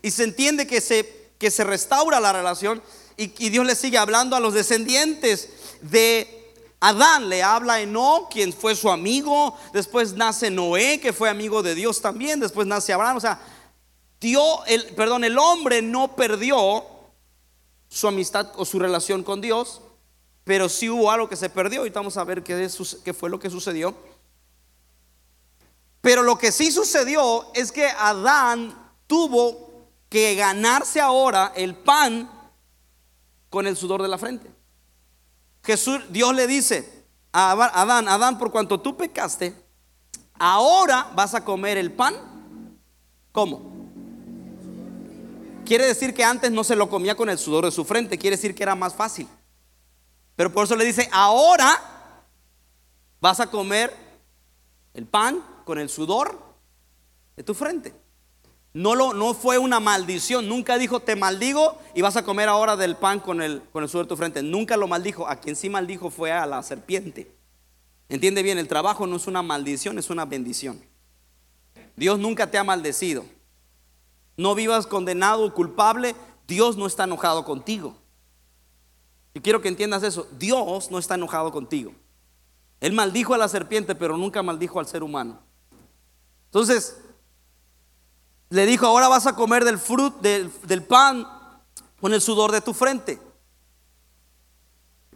y 0.03 0.11
se 0.11 0.23
entiende 0.23 0.67
que 0.67 0.81
se, 0.81 1.24
que 1.37 1.51
se 1.51 1.63
restaura 1.63 2.19
la 2.19 2.33
relación 2.33 2.81
y, 3.17 3.27
Dios 3.49 3.65
le 3.65 3.75
sigue 3.75 3.97
hablando 3.97 4.35
a 4.35 4.39
los 4.39 4.53
descendientes 4.53 5.49
de 5.81 6.53
Adán 6.81 7.29
le 7.29 7.41
habla 7.41 7.75
a 7.75 7.81
Enoch, 7.81 8.29
quien 8.29 8.53
fue 8.53 8.75
su 8.75 8.91
amigo. 8.91 9.57
Después 9.73 10.13
nace 10.13 10.51
Noé, 10.51 10.99
que 10.99 11.13
fue 11.13 11.29
amigo 11.29 11.63
de 11.63 11.73
Dios 11.73 12.01
también. 12.01 12.39
Después 12.39 12.67
nace 12.67 12.93
Abraham. 12.93 13.17
O 13.17 13.21
sea, 13.21 13.39
dio 14.19 14.63
el, 14.65 14.85
perdón, 14.93 15.23
el 15.23 15.37
hombre 15.39 15.81
no 15.81 16.15
perdió 16.15 16.83
su 17.87 18.07
amistad 18.07 18.51
o 18.57 18.65
su 18.65 18.77
relación 18.77 19.23
con 19.23 19.41
Dios, 19.41 19.81
pero 20.43 20.67
sí 20.67 20.89
hubo 20.89 21.09
algo 21.09 21.29
que 21.29 21.37
se 21.37 21.49
perdió. 21.49 21.85
Y 21.85 21.89
vamos 21.89 22.17
a 22.17 22.23
ver 22.23 22.43
qué 22.43 23.13
fue 23.17 23.29
lo 23.29 23.39
que 23.39 23.49
sucedió. 23.49 23.95
Pero 26.01 26.21
lo 26.21 26.37
que 26.37 26.51
sí 26.51 26.71
sucedió 26.71 27.47
es 27.55 27.71
que 27.71 27.87
Adán 27.87 28.91
tuvo 29.07 29.64
que 30.15 30.33
ganarse 30.33 31.01
ahora 31.01 31.51
el 31.57 31.75
pan 31.75 32.31
con 33.49 33.67
el 33.67 33.75
sudor 33.75 34.01
de 34.01 34.07
la 34.07 34.17
frente. 34.17 34.49
Jesús, 35.61 36.03
Dios 36.07 36.33
le 36.33 36.47
dice 36.47 37.05
a 37.33 37.51
Adán, 37.51 38.07
Adán, 38.07 38.37
por 38.37 38.49
cuanto 38.49 38.79
tú 38.79 38.95
pecaste, 38.95 39.53
ahora 40.39 41.11
vas 41.15 41.35
a 41.35 41.43
comer 41.43 41.77
el 41.77 41.91
pan. 41.91 42.15
¿Cómo? 43.33 43.61
Quiere 45.65 45.85
decir 45.85 46.13
que 46.13 46.23
antes 46.23 46.49
no 46.49 46.63
se 46.63 46.77
lo 46.77 46.87
comía 46.87 47.15
con 47.15 47.29
el 47.29 47.37
sudor 47.37 47.65
de 47.65 47.71
su 47.71 47.83
frente, 47.83 48.17
quiere 48.17 48.37
decir 48.37 48.55
que 48.55 48.63
era 48.63 48.73
más 48.73 48.95
fácil. 48.95 49.27
Pero 50.37 50.49
por 50.49 50.63
eso 50.63 50.77
le 50.77 50.85
dice, 50.85 51.09
ahora 51.11 52.23
vas 53.19 53.41
a 53.41 53.51
comer 53.51 53.93
el 54.93 55.07
pan 55.07 55.43
con 55.65 55.77
el 55.77 55.89
sudor 55.89 56.41
de 57.35 57.43
tu 57.43 57.53
frente. 57.53 58.04
No, 58.75 58.93
lo, 58.93 59.13
no 59.13 59.33
fue 59.33 59.57
una 59.57 59.79
maldición. 59.79 60.49
Nunca 60.49 60.77
dijo, 60.77 60.99
te 60.99 61.15
maldigo 61.15 61.79
y 61.93 62.01
vas 62.01 62.17
a 62.17 62.25
comer 62.25 62.49
ahora 62.49 62.75
del 62.75 62.97
pan 62.97 63.21
con 63.21 63.41
el, 63.41 63.61
con 63.71 63.85
el 63.85 63.89
de 63.89 64.03
tu 64.03 64.17
frente. 64.17 64.43
Nunca 64.43 64.75
lo 64.75 64.85
maldijo. 64.85 65.29
A 65.29 65.37
quien 65.37 65.55
sí 65.55 65.69
maldijo 65.69 66.09
fue 66.09 66.33
a 66.33 66.45
la 66.45 66.61
serpiente. 66.61 67.31
Entiende 68.09 68.43
bien, 68.43 68.57
el 68.57 68.67
trabajo 68.67 69.07
no 69.07 69.15
es 69.15 69.27
una 69.27 69.41
maldición, 69.41 69.97
es 69.97 70.09
una 70.09 70.25
bendición. 70.25 70.83
Dios 71.95 72.19
nunca 72.19 72.51
te 72.51 72.57
ha 72.57 72.65
maldecido. 72.65 73.23
No 74.35 74.55
vivas 74.55 74.87
condenado 74.87 75.45
o 75.45 75.53
culpable. 75.53 76.13
Dios 76.45 76.75
no 76.75 76.85
está 76.85 77.05
enojado 77.05 77.45
contigo. 77.45 77.95
Y 79.33 79.39
quiero 79.39 79.61
que 79.61 79.69
entiendas 79.69 80.03
eso. 80.03 80.27
Dios 80.37 80.91
no 80.91 80.99
está 80.99 81.15
enojado 81.15 81.53
contigo. 81.53 81.93
Él 82.81 82.91
maldijo 82.91 83.33
a 83.33 83.37
la 83.37 83.47
serpiente, 83.47 83.95
pero 83.95 84.17
nunca 84.17 84.43
maldijo 84.43 84.81
al 84.81 84.85
ser 84.85 85.01
humano. 85.01 85.39
Entonces, 86.47 86.97
le 88.55 88.65
dijo, 88.65 88.85
ahora 88.87 89.09
vas 89.09 89.27
a 89.27 89.35
comer 89.35 89.65
del 89.65 89.77
fruto, 89.77 90.17
del, 90.21 90.83
pan 90.83 91.27
con 91.99 92.13
el 92.13 92.21
sudor 92.21 92.53
de 92.53 92.61
tu 92.61 92.73
frente. 92.73 93.19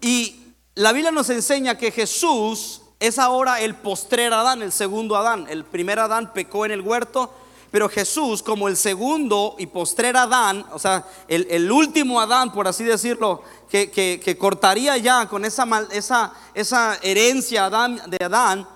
Y 0.02 0.54
la 0.76 0.92
Biblia 0.92 1.12
nos 1.12 1.30
enseña 1.30 1.78
que 1.78 1.90
Jesús 1.90 2.82
es 3.00 3.18
ahora 3.18 3.62
el 3.62 3.76
postrer 3.76 4.34
Adán, 4.34 4.62
el 4.62 4.74
segundo 4.74 5.16
Adán. 5.16 5.48
El 5.50 5.64
primer 5.64 6.00
Adán 6.00 6.34
pecó 6.34 6.66
en 6.66 6.72
el 6.72 6.82
huerto, 6.82 7.34
pero 7.72 7.88
Jesús 7.88 8.44
como 8.44 8.68
el 8.68 8.76
segundo 8.76 9.56
y 9.58 9.68
postrer 9.68 10.18
Adán, 10.18 10.66
o 10.74 10.80
sea, 10.80 11.08
el, 11.30 11.72
último 11.72 12.20
Adán, 12.20 12.52
por 12.52 12.68
así 12.68 12.84
decirlo, 12.84 13.42
que, 13.70 14.38
cortaría 14.38 14.98
ya 14.98 15.30
con 15.30 15.46
esa, 15.46 15.66
esa, 15.92 16.34
esa 16.54 17.00
herencia 17.02 17.70
de 17.70 18.26
Adán, 18.26 18.68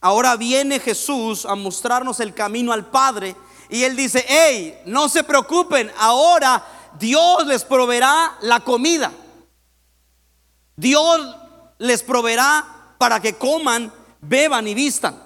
ahora 0.00 0.34
viene 0.34 0.80
Jesús 0.80 1.46
a 1.46 1.54
mostrarnos 1.54 2.18
el 2.18 2.34
camino 2.34 2.72
al 2.72 2.86
Padre 2.86 3.36
y 3.72 3.84
él 3.84 3.96
dice, 3.96 4.22
hey, 4.28 4.78
no 4.84 5.08
se 5.08 5.24
preocupen, 5.24 5.90
ahora 5.96 6.62
Dios 6.98 7.46
les 7.46 7.64
proveerá 7.64 8.36
la 8.42 8.60
comida. 8.60 9.10
Dios 10.76 11.36
les 11.78 12.02
proveerá 12.02 12.94
para 12.98 13.18
que 13.20 13.38
coman, 13.38 13.90
beban 14.20 14.68
y 14.68 14.74
vistan. 14.74 15.18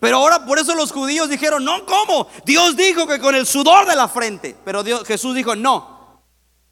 Pero 0.00 0.18
ahora 0.18 0.44
por 0.44 0.58
eso 0.58 0.74
los 0.74 0.92
judíos 0.92 1.30
dijeron, 1.30 1.64
no, 1.64 1.86
¿cómo? 1.86 2.28
Dios 2.44 2.76
dijo 2.76 3.06
que 3.06 3.18
con 3.18 3.34
el 3.34 3.46
sudor 3.46 3.86
de 3.86 3.96
la 3.96 4.06
frente. 4.06 4.54
Pero 4.62 4.82
Dios, 4.82 5.06
Jesús 5.06 5.34
dijo, 5.34 5.56
no. 5.56 6.20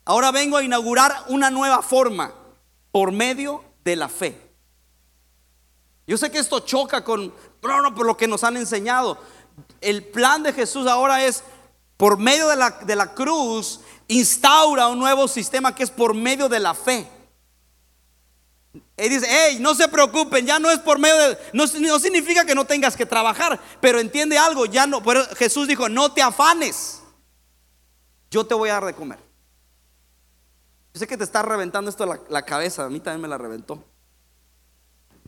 Ahora 0.04 0.32
vengo 0.32 0.58
a 0.58 0.62
inaugurar 0.62 1.24
una 1.28 1.48
nueva 1.48 1.80
forma 1.80 2.34
por 2.92 3.10
medio 3.10 3.64
de 3.84 3.96
la 3.96 4.10
fe. 4.10 4.38
Yo 6.06 6.18
sé 6.18 6.30
que 6.30 6.38
esto 6.38 6.60
choca 6.60 7.02
con, 7.04 7.32
no, 7.62 7.80
no, 7.80 7.94
por 7.94 8.04
lo 8.04 8.18
que 8.18 8.28
nos 8.28 8.44
han 8.44 8.58
enseñado 8.58 9.16
el 9.80 10.04
plan 10.04 10.42
de 10.42 10.52
Jesús 10.52 10.86
ahora 10.86 11.24
es, 11.24 11.42
por 11.96 12.18
medio 12.18 12.48
de 12.48 12.56
la, 12.56 12.70
de 12.70 12.96
la 12.96 13.14
cruz, 13.14 13.80
instaura 14.06 14.88
un 14.88 14.98
nuevo 14.98 15.28
sistema 15.28 15.74
que 15.74 15.82
es 15.82 15.90
por 15.90 16.14
medio 16.14 16.48
de 16.48 16.60
la 16.60 16.74
fe. 16.74 17.08
Y 18.96 19.08
dice, 19.08 19.26
hey, 19.28 19.58
no 19.60 19.74
se 19.74 19.86
preocupen, 19.88 20.44
ya 20.44 20.58
no 20.58 20.70
es 20.70 20.80
por 20.80 20.98
medio 20.98 21.16
de, 21.16 21.38
no, 21.52 21.64
no, 21.80 21.98
significa 21.98 22.44
que 22.44 22.54
no 22.54 22.64
tengas 22.64 22.96
que 22.96 23.06
trabajar, 23.06 23.60
pero 23.80 24.00
entiende 24.00 24.36
algo, 24.36 24.66
ya 24.66 24.86
no, 24.86 25.02
pero 25.02 25.24
Jesús 25.36 25.68
dijo, 25.68 25.88
no 25.88 26.12
te 26.12 26.20
afanes, 26.20 27.00
yo 28.30 28.44
te 28.44 28.54
voy 28.54 28.70
a 28.70 28.74
dar 28.74 28.86
de 28.86 28.94
comer. 28.94 29.18
Yo 30.92 31.00
sé 31.00 31.06
que 31.06 31.16
te 31.16 31.22
está 31.22 31.42
reventando 31.42 31.90
esto 31.90 32.06
la, 32.06 32.20
la 32.28 32.42
cabeza, 32.42 32.86
a 32.86 32.88
mí 32.88 32.98
también 32.98 33.22
me 33.22 33.28
la 33.28 33.38
reventó. 33.38 33.84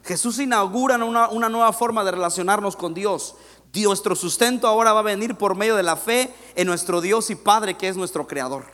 Jesús 0.04 0.38
inaugura 0.38 0.96
una, 0.96 1.28
una 1.28 1.48
nueva 1.48 1.72
forma 1.72 2.02
de 2.04 2.10
relacionarnos 2.10 2.74
con 2.74 2.94
Dios. 2.94 3.36
Nuestro 3.72 4.16
sustento 4.16 4.66
ahora 4.66 4.92
va 4.92 5.00
a 5.00 5.04
venir 5.04 5.36
por 5.36 5.54
medio 5.54 5.76
de 5.76 5.82
la 5.82 5.96
fe 5.96 6.34
en 6.56 6.66
nuestro 6.66 7.00
Dios 7.00 7.30
y 7.30 7.36
Padre 7.36 7.76
que 7.76 7.88
es 7.88 7.96
nuestro 7.96 8.26
Creador. 8.26 8.64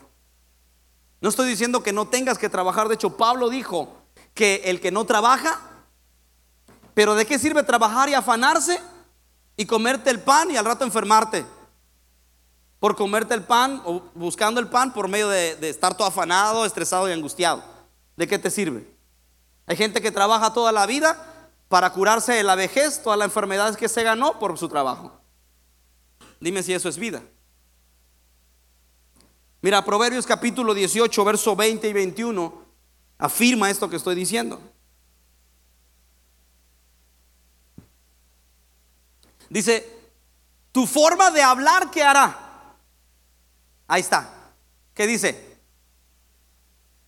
No 1.21 1.29
estoy 1.29 1.49
diciendo 1.49 1.83
que 1.83 1.93
no 1.93 2.09
tengas 2.09 2.38
que 2.38 2.49
trabajar. 2.49 2.88
De 2.88 2.95
hecho, 2.95 3.17
Pablo 3.17 3.49
dijo 3.49 3.93
que 4.35 4.62
el 4.65 4.81
que 4.81 4.91
no 4.91 5.05
trabaja, 5.05 5.61
pero 6.95 7.15
¿de 7.15 7.26
qué 7.26 7.38
sirve 7.38 7.62
trabajar 7.62 8.09
y 8.09 8.15
afanarse 8.15 8.81
y 9.57 9.67
comerte 9.67 10.11
el 10.11 10.21
pan 10.21 10.50
y 10.50 10.57
al 10.57 10.65
rato 10.65 10.85
enfermarte? 10.85 11.45
Por 12.79 12.97
comerte 12.97 13.35
el 13.35 13.43
pan 13.43 13.83
o 13.85 14.03
buscando 14.15 14.61
el 14.61 14.69
pan 14.69 14.93
por 14.93 15.09
medio 15.09 15.29
de, 15.29 15.57
de 15.57 15.69
estar 15.69 15.97
todo 15.97 16.09
afanado, 16.09 16.65
estresado 16.65 17.09
y 17.09 17.12
angustiado. 17.12 17.62
¿De 18.17 18.26
qué 18.26 18.38
te 18.38 18.50
sirve? 18.50 18.87
Hay 19.67 19.76
gente 19.76 20.00
que 20.00 20.12
trabaja 20.12 20.53
toda 20.53 20.73
la 20.73 20.87
vida 20.87 21.36
para 21.68 21.92
curarse 21.92 22.32
de 22.32 22.42
la 22.42 22.54
vejez, 22.54 23.02
todas 23.02 23.18
las 23.18 23.26
enfermedades 23.26 23.76
que 23.76 23.88
se 23.88 24.02
ganó 24.02 24.38
por 24.38 24.56
su 24.58 24.68
trabajo. 24.68 25.20
Dime 26.40 26.62
si 26.62 26.73
eso 26.73 26.88
es 26.88 26.99
vida. 26.99 27.23
Mira, 29.62 29.85
Proverbios 29.85 30.26
capítulo 30.26 30.75
18, 30.75 31.25
verso 31.25 31.56
20 31.56 31.88
y 31.88 31.92
21 31.92 32.66
afirma 33.18 33.70
esto 33.70 33.88
que 33.88 33.96
estoy 33.96 34.14
diciendo. 34.14 34.61
Dice, 39.49 39.88
tu 40.73 40.87
forma 40.87 41.30
de 41.30 41.42
hablar, 41.42 41.90
¿qué 41.90 42.02
hará? 42.02 42.76
Ahí 43.88 44.00
está. 44.00 44.52
¿Qué 44.94 45.06
dice? 45.06 45.58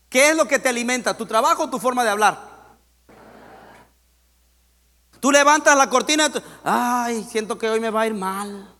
¿Qué 0.09 0.31
es 0.31 0.37
lo 0.37 0.47
que 0.47 0.59
te 0.59 0.69
alimenta? 0.69 1.17
¿Tu 1.17 1.27
trabajo 1.27 1.65
o 1.65 1.71
tu 1.71 1.79
forma 1.79 2.03
de 2.05 2.11
hablar? 2.11 2.48
Tú 5.21 5.33
levantas 5.33 5.77
la 5.77 5.91
cortina, 5.91 6.31
ay, 6.65 7.27
siento 7.31 7.59
que 7.59 7.69
hoy 7.69 7.81
me 7.81 7.91
va 7.91 8.03
a 8.03 8.07
ir 8.07 8.15
mal. 8.15 8.75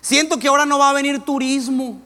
Siento 0.00 0.38
que 0.38 0.48
ahora 0.48 0.66
no 0.66 0.78
va 0.78 0.90
a 0.90 0.94
venir 0.94 1.24
turismo. 1.24 2.02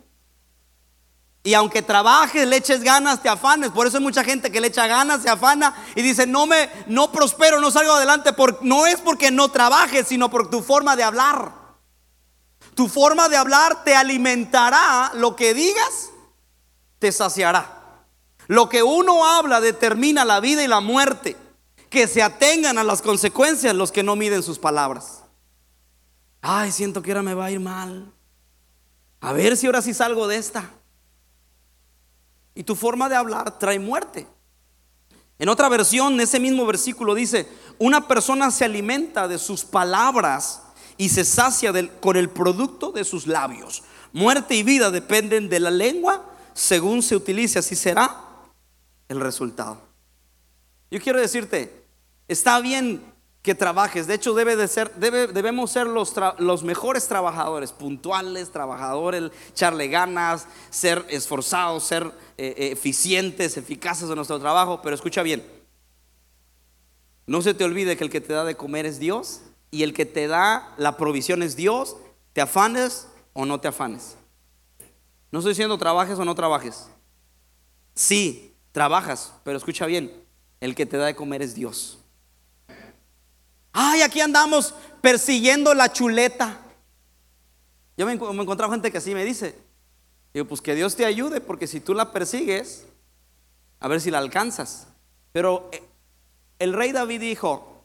Y 1.44 1.54
aunque 1.54 1.82
trabajes, 1.82 2.46
le 2.46 2.56
eches 2.56 2.82
ganas, 2.82 3.20
te 3.20 3.28
afanes. 3.28 3.70
Por 3.70 3.86
eso 3.86 3.96
hay 3.96 4.02
mucha 4.02 4.22
gente 4.22 4.52
que 4.52 4.60
le 4.60 4.68
echa 4.68 4.86
ganas, 4.86 5.22
se 5.22 5.28
afana 5.28 5.74
y 5.96 6.02
dice, 6.02 6.26
no 6.26 6.46
me, 6.46 6.70
no 6.86 7.10
prospero, 7.10 7.60
no 7.60 7.70
salgo 7.70 7.92
adelante. 7.92 8.32
Por, 8.32 8.62
no 8.62 8.86
es 8.86 9.00
porque 9.00 9.30
no 9.30 9.48
trabajes, 9.48 10.06
sino 10.06 10.30
por 10.30 10.50
tu 10.50 10.62
forma 10.62 10.94
de 10.94 11.02
hablar. 11.02 11.52
Tu 12.74 12.88
forma 12.88 13.28
de 13.28 13.36
hablar 13.36 13.82
te 13.82 13.96
alimentará. 13.96 15.10
Lo 15.14 15.34
que 15.34 15.52
digas, 15.52 16.10
te 17.00 17.10
saciará. 17.10 18.04
Lo 18.46 18.68
que 18.68 18.84
uno 18.84 19.26
habla 19.26 19.60
determina 19.60 20.24
la 20.24 20.38
vida 20.38 20.62
y 20.62 20.68
la 20.68 20.80
muerte. 20.80 21.36
Que 21.92 22.08
se 22.08 22.22
atengan 22.22 22.78
a 22.78 22.84
las 22.84 23.02
consecuencias 23.02 23.74
los 23.74 23.92
que 23.92 24.02
no 24.02 24.16
miden 24.16 24.42
sus 24.42 24.58
palabras. 24.58 25.24
Ay, 26.40 26.72
siento 26.72 27.02
que 27.02 27.10
ahora 27.10 27.22
me 27.22 27.34
va 27.34 27.44
a 27.44 27.50
ir 27.50 27.60
mal. 27.60 28.10
A 29.20 29.34
ver 29.34 29.58
si 29.58 29.66
ahora 29.66 29.82
sí 29.82 29.92
salgo 29.92 30.26
de 30.26 30.36
esta. 30.36 30.70
Y 32.54 32.62
tu 32.62 32.76
forma 32.76 33.10
de 33.10 33.16
hablar 33.16 33.58
trae 33.58 33.78
muerte. 33.78 34.26
En 35.38 35.50
otra 35.50 35.68
versión, 35.68 36.18
ese 36.18 36.40
mismo 36.40 36.64
versículo 36.64 37.14
dice, 37.14 37.46
una 37.78 38.08
persona 38.08 38.50
se 38.50 38.64
alimenta 38.64 39.28
de 39.28 39.36
sus 39.36 39.62
palabras 39.62 40.62
y 40.96 41.10
se 41.10 41.26
sacia 41.26 41.74
con 42.00 42.16
el 42.16 42.30
producto 42.30 42.92
de 42.92 43.04
sus 43.04 43.26
labios. 43.26 43.82
Muerte 44.14 44.54
y 44.54 44.62
vida 44.62 44.90
dependen 44.90 45.50
de 45.50 45.60
la 45.60 45.70
lengua, 45.70 46.24
según 46.54 47.02
se 47.02 47.16
utilice, 47.16 47.58
así 47.58 47.76
será 47.76 48.16
el 49.08 49.20
resultado. 49.20 49.78
Yo 50.90 50.98
quiero 51.00 51.20
decirte, 51.20 51.81
está 52.32 52.60
bien 52.60 53.02
que 53.42 53.54
trabajes. 53.54 54.06
De 54.06 54.14
hecho, 54.14 54.34
debemos 54.34 55.70
ser 55.70 55.86
los, 55.86 56.14
los, 56.38 56.62
mejores 56.62 57.08
trabajadores, 57.08 57.72
puntuales, 57.72 58.50
trabajadores, 58.50 59.32
echarle 59.50 59.88
ganas, 59.88 60.46
ser 60.70 61.04
esforzados, 61.08 61.82
ser 61.82 62.06
eh, 62.38 62.54
eh, 62.56 62.70
eficientes, 62.72 63.56
eficaces 63.56 64.08
en 64.08 64.14
nuestro 64.14 64.38
trabajo. 64.38 64.80
Pero 64.82 64.94
escucha 64.94 65.22
bien, 65.22 65.44
no 67.26 67.42
se 67.42 67.52
te 67.52 67.64
olvide 67.64 67.96
que 67.96 68.04
el 68.04 68.10
que 68.10 68.20
te 68.20 68.32
da 68.32 68.44
de 68.44 68.56
comer 68.56 68.86
es 68.86 69.00
Dios 69.00 69.40
y 69.72 69.82
el 69.82 69.92
que 69.92 70.06
te 70.06 70.28
da 70.28 70.72
la 70.76 70.96
provisión 70.96 71.42
es 71.42 71.56
Dios. 71.56 71.96
Te 72.32 72.40
afanes 72.40 73.08
o 73.32 73.44
no 73.44 73.60
te 73.60 73.68
afanes. 73.68 74.16
No 75.32 75.40
estoy 75.40 75.50
diciendo 75.50 75.78
trabajes 75.78 76.18
o 76.18 76.24
no 76.24 76.34
trabajes. 76.36 76.86
Sí, 77.94 78.54
trabajas, 78.70 79.34
pero 79.44 79.58
escucha 79.58 79.86
bien, 79.86 80.12
el 80.60 80.74
que 80.74 80.86
te 80.86 80.96
da 80.96 81.06
de 81.06 81.16
comer 81.16 81.42
es 81.42 81.54
Dios. 81.54 82.01
Ay, 83.72 84.02
aquí 84.02 84.20
andamos 84.20 84.74
persiguiendo 85.00 85.74
la 85.74 85.92
chuleta. 85.92 86.60
Yo 87.96 88.06
me, 88.06 88.12
he 88.12 88.14
encontrado 88.14 88.70
gente 88.72 88.90
que 88.90 88.98
así 88.98 89.14
me 89.14 89.24
dice. 89.24 89.58
Digo, 90.34 90.46
pues 90.46 90.60
que 90.60 90.74
Dios 90.74 90.96
te 90.96 91.04
ayude, 91.04 91.40
porque 91.40 91.66
si 91.66 91.80
tú 91.80 91.94
la 91.94 92.12
persigues, 92.12 92.86
a 93.80 93.88
ver 93.88 94.00
si 94.00 94.10
la 94.10 94.18
alcanzas. 94.18 94.88
Pero 95.32 95.68
eh, 95.72 95.82
el 96.58 96.72
rey 96.72 96.92
David 96.92 97.20
dijo, 97.20 97.84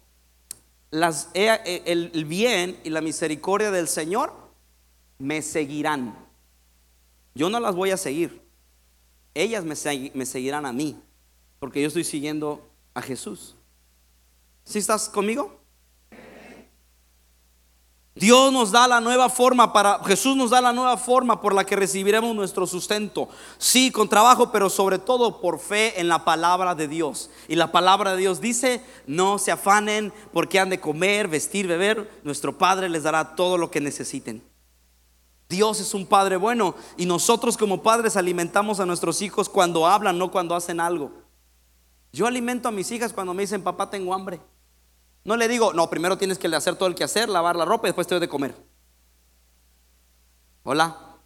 eh, 1.33 1.81
el 1.85 2.25
bien 2.25 2.79
y 2.83 2.89
la 2.89 3.01
misericordia 3.01 3.71
del 3.71 3.87
Señor 3.87 4.33
me 5.19 5.41
seguirán. 5.41 6.15
Yo 7.35 7.49
no 7.49 7.59
las 7.59 7.75
voy 7.75 7.91
a 7.91 7.97
seguir. 7.97 8.41
Ellas 9.33 9.63
me, 9.63 9.75
me 10.15 10.25
seguirán 10.25 10.65
a 10.65 10.73
mí, 10.73 10.99
porque 11.59 11.81
yo 11.81 11.87
estoy 11.87 12.03
siguiendo 12.03 12.67
a 12.93 13.01
Jesús. 13.01 13.55
¿Sí 14.63 14.79
estás 14.79 15.07
conmigo? 15.09 15.56
Dios 18.19 18.51
nos 18.51 18.71
da 18.71 18.87
la 18.87 18.99
nueva 18.99 19.29
forma 19.29 19.71
para, 19.71 20.03
Jesús 20.05 20.35
nos 20.35 20.49
da 20.49 20.59
la 20.59 20.73
nueva 20.73 20.97
forma 20.97 21.39
por 21.39 21.53
la 21.53 21.65
que 21.65 21.75
recibiremos 21.75 22.35
nuestro 22.35 22.65
sustento. 22.65 23.29
Sí, 23.57 23.91
con 23.91 24.09
trabajo, 24.09 24.51
pero 24.51 24.69
sobre 24.69 24.97
todo 24.97 25.39
por 25.39 25.59
fe 25.59 25.99
en 25.99 26.07
la 26.07 26.25
palabra 26.25 26.73
de 26.73 26.87
Dios. 26.87 27.29
Y 27.47 27.55
la 27.55 27.71
palabra 27.71 28.11
de 28.11 28.17
Dios 28.17 28.41
dice, 28.41 28.83
no 29.05 29.37
se 29.37 29.51
afanen 29.51 30.11
porque 30.33 30.59
han 30.59 30.69
de 30.69 30.79
comer, 30.79 31.27
vestir, 31.27 31.67
beber. 31.67 32.09
Nuestro 32.23 32.57
Padre 32.57 32.89
les 32.89 33.03
dará 33.03 33.35
todo 33.35 33.57
lo 33.57 33.69
que 33.69 33.81
necesiten. 33.81 34.43
Dios 35.49 35.79
es 35.79 35.93
un 35.93 36.05
Padre 36.05 36.37
bueno 36.37 36.75
y 36.97 37.05
nosotros 37.05 37.55
como 37.55 37.81
padres 37.81 38.17
alimentamos 38.17 38.79
a 38.79 38.85
nuestros 38.85 39.21
hijos 39.21 39.47
cuando 39.47 39.87
hablan, 39.87 40.17
no 40.17 40.29
cuando 40.29 40.55
hacen 40.55 40.79
algo. 40.79 41.11
Yo 42.11 42.25
alimento 42.25 42.67
a 42.67 42.71
mis 42.71 42.91
hijas 42.91 43.13
cuando 43.13 43.33
me 43.33 43.43
dicen, 43.43 43.61
papá, 43.61 43.89
tengo 43.89 44.13
hambre. 44.13 44.41
No 45.27 45.35
le 45.35 45.49
digo, 45.49 45.73
no, 45.73 45.89
primero 45.89 46.17
tienes 46.17 46.39
que 46.39 46.47
hacer 46.47 46.77
todo 46.77 46.87
el 46.87 46.95
que 46.95 47.03
hacer, 47.03 47.27
lavar 47.27 47.57
la 47.57 47.65
ropa 47.65 47.85
y 47.85 47.89
después 47.89 48.07
te 48.07 48.15
doy 48.15 48.21
de 48.21 48.29
comer. 48.29 48.55
Hola. 50.63 51.17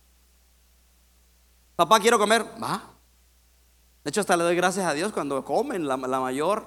Papá, 1.76 2.00
quiero 2.00 2.18
comer. 2.18 2.44
Va. 2.62 2.96
De 4.04 4.10
hecho, 4.10 4.22
hasta 4.22 4.36
le 4.36 4.44
doy 4.44 4.56
gracias 4.56 4.88
a 4.88 4.96
Dios 4.96 5.14
cuando 5.14 5.46
comen, 5.46 5.88
la, 5.88 5.98
mayor, 5.98 6.66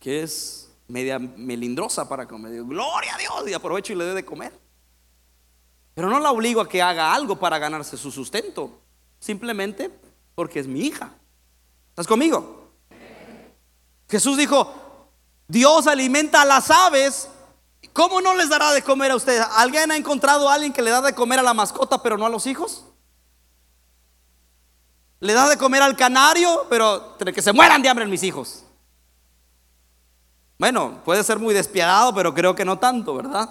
que 0.00 0.24
es 0.24 0.68
media 0.88 1.20
melindrosa 1.20 2.08
para 2.08 2.26
comer. 2.26 2.50
Digo, 2.50 2.66
gloria 2.66 3.14
a 3.14 3.18
Dios, 3.18 3.48
y 3.48 3.54
aprovecho 3.54 3.92
y 3.92 3.96
le 3.96 4.06
doy 4.06 4.14
de 4.16 4.24
comer. 4.24 4.52
Pero 5.94 6.10
no 6.10 6.18
la 6.18 6.32
obligo 6.32 6.60
a 6.60 6.68
que 6.68 6.82
haga 6.82 7.14
algo 7.14 7.38
para 7.38 7.60
ganarse 7.60 7.96
su 7.96 8.10
sustento. 8.10 8.80
Simplemente 9.20 9.96
porque 10.34 10.58
es 10.58 10.66
mi 10.66 10.80
hija. 10.80 11.14
¿Estás 11.90 12.08
conmigo? 12.08 12.72
Jesús 14.08 14.36
dijo, 14.36 14.85
Dios 15.48 15.86
alimenta 15.86 16.42
a 16.42 16.44
las 16.44 16.70
aves. 16.70 17.28
¿Cómo 17.92 18.20
no 18.20 18.34
les 18.34 18.48
dará 18.48 18.72
de 18.72 18.82
comer 18.82 19.10
a 19.10 19.16
ustedes? 19.16 19.46
¿Alguien 19.52 19.90
ha 19.90 19.96
encontrado 19.96 20.48
a 20.48 20.54
alguien 20.54 20.72
que 20.72 20.82
le 20.82 20.90
da 20.90 21.00
de 21.00 21.14
comer 21.14 21.38
a 21.38 21.42
la 21.42 21.54
mascota, 21.54 22.02
pero 22.02 22.18
no 22.18 22.26
a 22.26 22.28
los 22.28 22.46
hijos? 22.46 22.84
Le 25.20 25.32
da 25.32 25.48
de 25.48 25.56
comer 25.56 25.82
al 25.82 25.96
canario, 25.96 26.66
pero 26.68 27.16
que 27.18 27.40
se 27.40 27.52
mueran 27.52 27.80
de 27.80 27.88
hambre 27.88 28.06
mis 28.06 28.22
hijos. 28.22 28.64
Bueno, 30.58 31.00
puede 31.04 31.24
ser 31.24 31.38
muy 31.38 31.54
despiadado, 31.54 32.14
pero 32.14 32.34
creo 32.34 32.54
que 32.54 32.64
no 32.64 32.78
tanto, 32.78 33.14
¿verdad? 33.14 33.48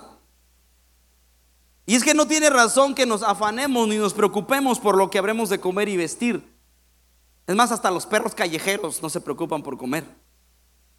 Y 1.88 1.96
es 1.96 2.04
que 2.04 2.14
no 2.14 2.28
tiene 2.28 2.50
razón 2.50 2.94
que 2.94 3.06
nos 3.06 3.24
afanemos 3.24 3.88
ni 3.88 3.98
nos 3.98 4.14
preocupemos 4.14 4.80
por 4.80 4.98
lo 4.98 5.10
que 5.10 5.18
habremos 5.18 5.50
de 5.50 5.60
comer 5.60 5.88
y 5.90 5.98
vestir. 5.98 6.56
Es 7.48 7.56
más, 7.56 7.72
hasta 7.72 7.92
los 7.92 8.06
perros 8.06 8.34
callejeros 8.36 9.02
no 9.02 9.10
se 9.10 9.22
preocupan 9.22 9.62
por 9.64 9.78
comer 9.78 10.25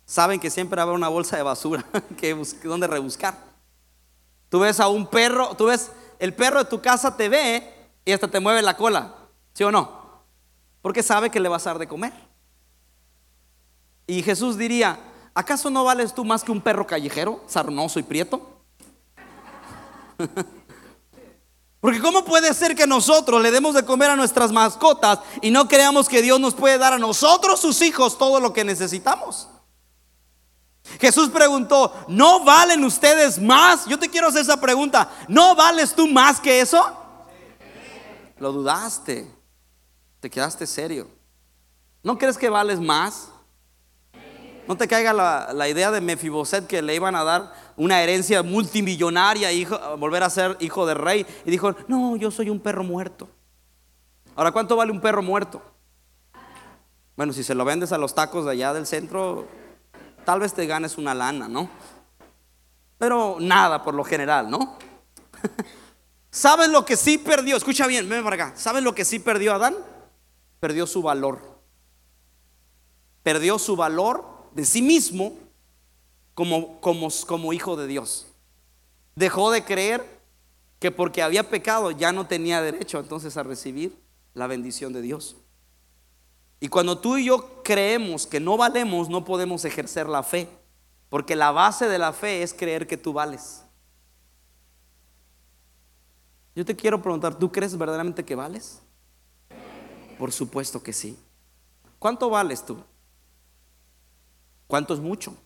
saben 0.06 0.40
que 0.40 0.48
siempre 0.50 0.80
habrá 0.80 0.94
una 0.94 1.08
bolsa 1.08 1.36
de 1.36 1.42
basura 1.42 1.84
que 2.16 2.34
donde 2.64 2.86
rebuscar. 2.86 3.36
Tú 4.48 4.60
ves 4.60 4.80
a 4.80 4.88
un 4.88 5.06
perro, 5.06 5.54
tú 5.56 5.66
ves, 5.66 5.90
el 6.18 6.32
perro 6.32 6.60
de 6.60 6.70
tu 6.70 6.80
casa 6.80 7.16
te 7.16 7.28
ve 7.28 7.90
y 8.04 8.12
hasta 8.12 8.28
te 8.28 8.40
mueve 8.40 8.62
la 8.62 8.76
cola, 8.76 9.14
¿sí 9.52 9.64
o 9.64 9.72
no? 9.72 10.22
Porque 10.80 11.02
sabe 11.02 11.30
que 11.30 11.40
le 11.40 11.48
vas 11.48 11.66
a 11.66 11.70
dar 11.70 11.80
de 11.80 11.88
comer. 11.88 12.12
Y 14.06 14.22
Jesús 14.22 14.56
diría, 14.56 14.98
¿acaso 15.34 15.68
no 15.68 15.82
vales 15.82 16.14
tú 16.14 16.24
más 16.24 16.44
que 16.44 16.52
un 16.52 16.60
perro 16.60 16.86
callejero, 16.86 17.42
sarnoso 17.48 17.98
y 17.98 18.04
prieto? 18.04 18.40
Porque 21.80 22.00
¿cómo 22.00 22.24
puede 22.24 22.54
ser 22.54 22.74
que 22.74 22.86
nosotros 22.86 23.42
le 23.42 23.50
demos 23.50 23.74
de 23.74 23.84
comer 23.84 24.10
a 24.10 24.16
nuestras 24.16 24.50
mascotas 24.52 25.18
y 25.42 25.50
no 25.50 25.68
creamos 25.68 26.08
que 26.08 26.22
Dios 26.22 26.40
nos 26.40 26.54
puede 26.54 26.78
dar 26.78 26.92
a 26.92 26.98
nosotros, 26.98 27.60
sus 27.60 27.82
hijos, 27.82 28.16
todo 28.16 28.40
lo 28.40 28.52
que 28.52 28.64
necesitamos? 28.64 29.48
Jesús 31.00 31.30
preguntó, 31.30 31.92
¿no 32.08 32.44
valen 32.44 32.84
ustedes 32.84 33.40
más? 33.40 33.86
Yo 33.86 33.98
te 33.98 34.08
quiero 34.08 34.28
hacer 34.28 34.42
esa 34.42 34.60
pregunta, 34.60 35.10
¿no 35.28 35.54
vales 35.54 35.94
tú 35.94 36.06
más 36.08 36.40
que 36.40 36.60
eso? 36.60 36.84
Lo 38.38 38.52
dudaste, 38.52 39.30
te 40.20 40.30
quedaste 40.30 40.66
serio. 40.66 41.08
¿No 42.02 42.18
crees 42.18 42.38
que 42.38 42.48
vales 42.48 42.80
más? 42.80 43.30
No 44.68 44.76
te 44.76 44.88
caiga 44.88 45.12
la, 45.12 45.68
idea 45.68 45.90
de 45.90 46.00
Mefiboset 46.00 46.66
que 46.66 46.82
le 46.82 46.94
iban 46.94 47.14
a 47.14 47.24
dar 47.24 47.52
una 47.76 48.02
herencia 48.02 48.42
multimillonaria, 48.42 49.52
hijo, 49.52 49.78
volver 49.96 50.22
a 50.22 50.30
ser 50.30 50.56
hijo 50.60 50.86
de 50.86 50.94
rey. 50.94 51.26
Y 51.44 51.50
dijo, 51.50 51.74
no, 51.86 52.16
yo 52.16 52.30
soy 52.30 52.50
un 52.50 52.58
perro 52.58 52.82
muerto. 52.82 53.28
Ahora, 54.34 54.52
¿cuánto 54.52 54.76
vale 54.76 54.90
un 54.90 55.00
perro 55.00 55.22
muerto? 55.22 55.62
Bueno, 57.16 57.32
si 57.32 57.42
se 57.42 57.54
lo 57.54 57.64
vendes 57.64 57.92
a 57.92 57.98
los 57.98 58.14
tacos 58.14 58.44
de 58.44 58.52
allá 58.52 58.74
del 58.74 58.86
centro, 58.86 59.46
tal 60.26 60.40
vez 60.40 60.52
te 60.52 60.66
ganes 60.66 60.98
una 60.98 61.14
lana, 61.14 61.48
¿no? 61.48 61.70
Pero 62.98 63.36
nada 63.40 63.82
por 63.82 63.94
lo 63.94 64.02
general, 64.02 64.50
¿no? 64.50 64.76
¿Sabes 66.30 66.68
lo 66.68 66.84
que 66.84 66.96
sí 66.96 67.16
perdió? 67.16 67.56
Escucha 67.56 67.86
bien, 67.86 68.08
ven 68.08 68.24
para 68.24 68.34
acá. 68.34 68.56
¿Sabes 68.56 68.82
lo 68.82 68.92
que 68.92 69.04
sí 69.04 69.20
perdió 69.20 69.54
Adán? 69.54 69.76
Perdió 70.58 70.86
su 70.86 71.00
valor. 71.00 71.60
Perdió 73.22 73.58
su 73.58 73.76
valor 73.76 74.50
de 74.52 74.66
sí 74.66 74.82
mismo 74.82 75.32
como, 76.34 76.80
como, 76.80 77.08
como 77.26 77.52
hijo 77.52 77.76
de 77.76 77.86
Dios. 77.86 78.26
dejó 79.14 79.52
de 79.52 79.64
creer 79.64 80.04
que 80.80 80.90
porque 80.90 81.22
había 81.22 81.48
pecado 81.48 81.92
ya 81.92 82.12
no 82.12 82.26
tenía 82.26 82.60
derecho 82.60 82.98
entonces 82.98 83.36
a 83.36 83.44
recibir 83.44 83.96
la 84.34 84.48
bendición 84.48 84.92
de 84.92 85.02
Dios. 85.02 85.36
Y 86.60 86.68
cuando 86.68 86.98
tú 86.98 87.16
y 87.16 87.26
yo 87.26 87.62
creemos 87.62 88.26
que 88.26 88.40
no 88.40 88.56
valemos, 88.56 89.08
no 89.08 89.24
podemos 89.24 89.64
ejercer 89.64 90.08
la 90.08 90.22
fe, 90.22 90.48
porque 91.08 91.36
la 91.36 91.50
base 91.50 91.88
de 91.88 91.98
la 91.98 92.12
fe 92.12 92.42
es 92.42 92.54
creer 92.54 92.86
que 92.86 92.96
tú 92.96 93.12
vales. 93.12 93.62
Yo 96.54 96.64
te 96.64 96.74
quiero 96.74 97.02
preguntar, 97.02 97.38
¿tú 97.38 97.52
crees 97.52 97.76
verdaderamente 97.76 98.24
que 98.24 98.34
vales? 98.34 98.80
Por 100.18 100.32
supuesto 100.32 100.82
que 100.82 100.94
sí. 100.94 101.18
¿Cuánto 101.98 102.30
vales 102.30 102.64
tú? 102.64 102.82
¿Cuánto 104.66 104.94
es 104.94 105.00
mucho? 105.00 105.36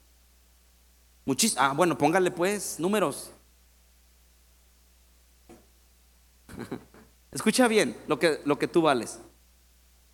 Muchísimo. 1.25 1.61
Ah, 1.63 1.73
bueno, 1.75 1.99
póngale 1.99 2.31
pues 2.31 2.79
números. 2.79 3.33
Escucha 7.33 7.67
bien 7.69 7.97
lo 8.07 8.19
que, 8.19 8.41
lo 8.45 8.59
que 8.59 8.69
tú 8.69 8.83
vales. 8.83 9.19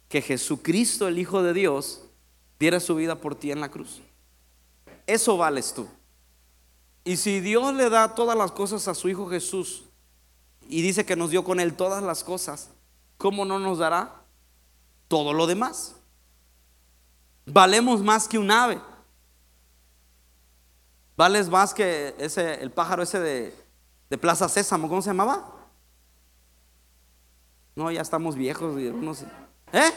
Que 0.08 0.22
Jesucristo, 0.22 1.08
el 1.08 1.18
Hijo 1.18 1.42
de 1.42 1.52
Dios, 1.52 2.02
diera 2.58 2.80
su 2.80 2.94
vida 2.94 3.16
por 3.16 3.34
ti 3.34 3.50
en 3.50 3.60
la 3.60 3.70
cruz. 3.70 4.00
Eso 5.06 5.36
vales 5.36 5.72
tú. 5.74 5.86
Y 7.04 7.16
si 7.16 7.40
Dios 7.40 7.74
le 7.74 7.88
da 7.88 8.14
todas 8.14 8.36
las 8.36 8.50
cosas 8.50 8.88
a 8.88 8.94
su 8.94 9.08
Hijo 9.08 9.28
Jesús 9.28 9.84
y 10.68 10.82
dice 10.82 11.06
que 11.06 11.14
nos 11.16 11.30
dio 11.30 11.44
con 11.44 11.60
Él 11.60 11.74
todas 11.74 12.02
las 12.02 12.24
cosas, 12.24 12.70
¿cómo 13.16 13.44
no 13.44 13.58
nos 13.58 13.78
dará 13.78 14.22
todo 15.06 15.32
lo 15.32 15.46
demás? 15.46 15.94
Valemos 17.46 18.02
más 18.02 18.26
que 18.26 18.38
un 18.38 18.50
ave. 18.50 18.80
Vales 21.16 21.48
más 21.48 21.72
que 21.72 22.14
ese, 22.18 22.60
el 22.60 22.70
pájaro 22.70 23.02
ese 23.02 23.20
de, 23.20 23.54
de 24.10 24.18
Plaza 24.18 24.48
Sésamo, 24.48 24.88
¿cómo 24.88 25.00
se 25.00 25.10
llamaba? 25.10 25.52
No, 27.76 27.90
ya 27.90 28.00
estamos 28.00 28.34
viejos. 28.34 28.74
No 28.74 29.14
sé. 29.14 29.26
¿Eh? 29.76 29.92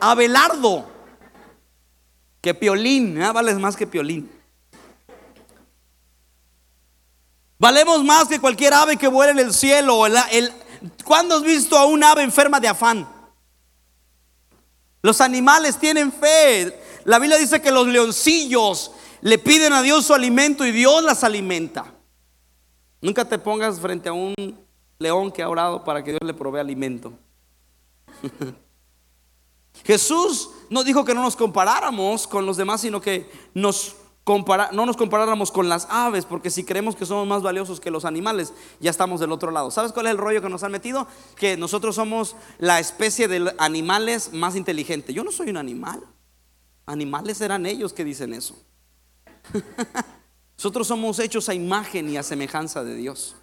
Abelardo. 0.00 0.88
Que 2.40 2.54
Piolín. 2.54 3.20
¿eh? 3.20 3.30
Vales 3.32 3.58
más 3.58 3.76
que 3.76 3.86
Piolín. 3.86 4.30
Valemos 7.58 8.02
más 8.02 8.26
que 8.28 8.40
cualquier 8.40 8.72
ave 8.72 8.96
que 8.96 9.08
vuela 9.08 9.32
en 9.32 9.38
el 9.38 9.52
cielo. 9.52 10.06
El, 10.06 10.16
el, 10.32 10.50
¿Cuándo 11.04 11.36
has 11.36 11.42
visto 11.42 11.76
a 11.76 11.84
un 11.84 12.02
ave 12.02 12.22
enferma 12.22 12.58
de 12.58 12.68
afán? 12.68 13.06
Los 15.02 15.20
animales 15.20 15.78
tienen 15.78 16.10
fe. 16.10 16.80
La 17.04 17.18
Biblia 17.18 17.36
dice 17.36 17.60
que 17.60 17.70
los 17.70 17.86
leoncillos 17.86 18.92
le 19.20 19.38
piden 19.38 19.74
a 19.74 19.82
Dios 19.82 20.06
su 20.06 20.14
alimento 20.14 20.64
y 20.64 20.72
Dios 20.72 21.04
las 21.04 21.24
alimenta. 21.24 21.92
Nunca 23.02 23.26
te 23.26 23.38
pongas 23.38 23.78
frente 23.78 24.08
a 24.08 24.14
un 24.14 24.34
león 24.98 25.30
que 25.30 25.42
ha 25.42 25.48
orado 25.50 25.84
para 25.84 26.02
que 26.02 26.12
Dios 26.12 26.22
le 26.24 26.32
provea 26.32 26.62
alimento. 26.62 27.12
Jesús 29.84 30.50
no 30.68 30.84
dijo 30.84 31.04
que 31.04 31.14
no 31.14 31.22
nos 31.22 31.36
comparáramos 31.36 32.26
con 32.26 32.46
los 32.46 32.56
demás, 32.56 32.80
sino 32.80 33.00
que 33.00 33.30
nos 33.54 33.96
no 34.72 34.86
nos 34.86 34.96
comparáramos 34.96 35.50
con 35.50 35.68
las 35.68 35.88
aves, 35.90 36.24
porque 36.24 36.50
si 36.50 36.62
creemos 36.62 36.94
que 36.94 37.06
somos 37.06 37.26
más 37.26 37.42
valiosos 37.42 37.80
que 37.80 37.90
los 37.90 38.04
animales, 38.04 38.52
ya 38.78 38.90
estamos 38.90 39.18
del 39.18 39.32
otro 39.32 39.50
lado. 39.50 39.70
¿Sabes 39.70 39.92
cuál 39.92 40.06
es 40.06 40.12
el 40.12 40.18
rollo 40.18 40.40
que 40.40 40.48
nos 40.48 40.62
han 40.62 40.70
metido? 40.70 41.08
Que 41.34 41.56
nosotros 41.56 41.96
somos 41.96 42.36
la 42.58 42.78
especie 42.78 43.26
de 43.26 43.52
animales 43.58 44.32
más 44.32 44.54
inteligente. 44.54 45.12
Yo 45.12 45.24
no 45.24 45.32
soy 45.32 45.50
un 45.50 45.56
animal. 45.56 46.04
Animales 46.86 47.40
eran 47.40 47.66
ellos 47.66 47.92
que 47.92 48.04
dicen 48.04 48.32
eso. 48.32 48.56
nosotros 50.56 50.86
somos 50.86 51.18
hechos 51.18 51.48
a 51.48 51.54
imagen 51.54 52.08
y 52.08 52.16
a 52.16 52.22
semejanza 52.22 52.84
de 52.84 52.94
Dios. 52.94 53.34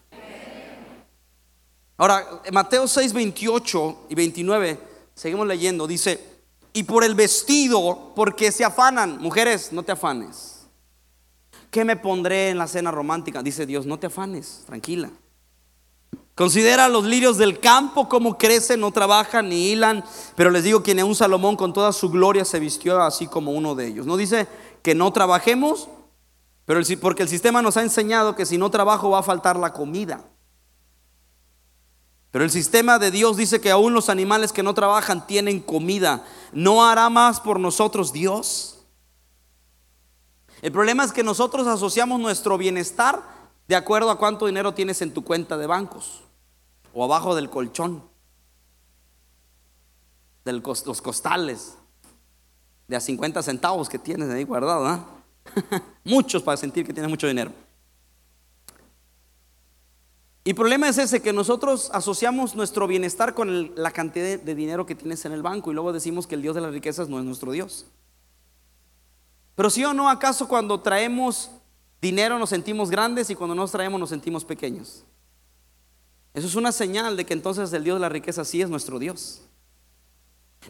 Ahora, 1.97 2.41
Mateo 2.53 2.87
6, 2.87 3.11
28 3.11 4.05
y 4.09 4.15
29, 4.15 4.79
seguimos 5.17 5.47
leyendo, 5.47 5.87
dice, 5.87 6.23
y 6.73 6.83
por 6.83 7.03
el 7.03 7.15
vestido, 7.15 8.13
porque 8.15 8.51
se 8.51 8.63
afanan, 8.63 9.19
mujeres, 9.19 9.73
no 9.73 9.81
te 9.81 9.91
afanes. 9.91 10.67
¿Qué 11.71 11.83
me 11.83 11.97
pondré 11.97 12.51
en 12.51 12.59
la 12.59 12.67
cena 12.67 12.91
romántica? 12.91 13.41
Dice 13.41 13.65
Dios, 13.65 13.87
no 13.87 13.97
te 13.97 14.07
afanes, 14.07 14.63
tranquila. 14.67 15.09
Considera 16.35 16.87
los 16.87 17.03
lirios 17.03 17.39
del 17.39 17.59
campo 17.59 18.07
como 18.07 18.37
crecen, 18.37 18.79
no 18.79 18.91
trabajan 18.91 19.49
ni 19.49 19.71
hilan, 19.71 20.05
pero 20.35 20.51
les 20.51 20.63
digo 20.63 20.83
que 20.83 20.93
ni 20.93 21.01
un 21.01 21.15
Salomón 21.15 21.55
con 21.55 21.73
toda 21.73 21.91
su 21.93 22.11
gloria 22.11 22.45
se 22.45 22.59
vistió 22.59 23.01
así 23.01 23.25
como 23.25 23.53
uno 23.53 23.73
de 23.73 23.87
ellos. 23.87 24.05
No 24.05 24.17
dice 24.17 24.47
que 24.83 24.93
no 24.93 25.11
trabajemos, 25.11 25.89
pero 26.65 26.79
porque 27.01 27.23
el 27.23 27.29
sistema 27.29 27.63
nos 27.63 27.75
ha 27.75 27.81
enseñado 27.81 28.35
que 28.35 28.45
si 28.45 28.59
no 28.59 28.69
trabajo 28.69 29.09
va 29.09 29.19
a 29.19 29.23
faltar 29.23 29.57
la 29.57 29.73
comida. 29.73 30.23
Pero 32.31 32.43
el 32.43 32.51
sistema 32.51 32.99
de 32.99 33.11
Dios 33.11 33.37
dice 33.37 33.61
que 33.61 33.71
aún 33.71 33.93
los 33.93 34.09
animales 34.09 34.51
que 34.51 34.63
no 34.63 34.73
trabajan 34.73 35.25
tienen 35.25 35.59
comida. 35.59 36.25
¿No 36.51 36.85
hará 36.85 37.09
más 37.09 37.39
por 37.39 37.59
nosotros 37.59 38.11
Dios? 38.11 38.79
El 40.61 40.71
problema 40.71 41.03
es 41.03 41.13
que 41.13 41.23
nosotros 41.23 41.67
asociamos 41.67 42.19
nuestro 42.19 42.57
bienestar 42.57 43.21
de 43.67 43.75
acuerdo 43.75 44.09
a 44.09 44.17
cuánto 44.17 44.45
dinero 44.45 44.73
tienes 44.73 45.01
en 45.01 45.13
tu 45.13 45.23
cuenta 45.23 45.57
de 45.57 45.67
bancos 45.67 46.21
o 46.93 47.03
abajo 47.03 47.35
del 47.35 47.49
colchón, 47.49 48.03
de 50.45 50.53
los 50.53 51.01
costales, 51.01 51.77
de 52.87 52.95
a 52.95 53.01
50 53.01 53.43
centavos 53.43 53.89
que 53.89 53.99
tienes 53.99 54.29
ahí 54.29 54.43
guardado. 54.43 54.87
¿ah? 54.87 55.05
Muchos 56.03 56.41
para 56.41 56.57
sentir 56.57 56.85
que 56.85 56.93
tienes 56.93 57.09
mucho 57.09 57.27
dinero. 57.27 57.51
Y 60.47 60.51
el 60.51 60.55
problema 60.55 60.87
es 60.87 60.97
ese, 60.97 61.21
que 61.21 61.33
nosotros 61.33 61.89
asociamos 61.91 62.55
nuestro 62.55 62.87
bienestar 62.87 63.33
con 63.33 63.73
la 63.75 63.91
cantidad 63.91 64.39
de 64.39 64.55
dinero 64.55 64.85
que 64.85 64.95
tienes 64.95 65.25
en 65.25 65.33
el 65.33 65.41
banco 65.41 65.71
y 65.71 65.73
luego 65.73 65.91
decimos 65.91 66.25
que 66.25 66.35
el 66.35 66.41
Dios 66.41 66.55
de 66.55 66.61
las 66.61 66.71
riquezas 66.71 67.09
no 67.09 67.19
es 67.19 67.25
nuestro 67.25 67.51
Dios. 67.51 67.85
Pero 69.55 69.69
sí 69.69 69.83
o 69.83 69.93
no, 69.93 70.09
¿acaso 70.09 70.47
cuando 70.47 70.79
traemos 70.79 71.51
dinero 72.01 72.39
nos 72.39 72.51
sentimos 72.51 72.89
grandes 72.89 73.29
y 73.29 73.35
cuando 73.35 73.55
nos 73.55 73.71
traemos 73.73 73.99
nos 73.99 74.07
sentimos 74.07 74.45
pequeños? 74.45 75.03
Eso 76.33 76.47
es 76.47 76.55
una 76.55 76.71
señal 76.71 77.17
de 77.17 77.25
que 77.25 77.33
entonces 77.33 77.73
el 77.73 77.83
Dios 77.83 77.97
de 77.97 78.01
la 78.03 78.07
riqueza 78.07 78.45
sí 78.45 78.61
es 78.61 78.69
nuestro 78.69 78.99
Dios. 78.99 79.41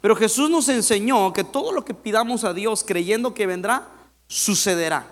Pero 0.02 0.16
Jesús 0.16 0.50
nos 0.50 0.70
enseñó 0.70 1.32
que 1.34 1.44
todo 1.44 1.72
lo 1.72 1.86
que 1.86 1.94
pidamos 1.94 2.46
a 2.46 2.54
Dios 2.56 2.84
creyendo 2.84 3.36
que 3.36 3.46
vendrá, 3.46 3.88
sucederá. 4.26 5.06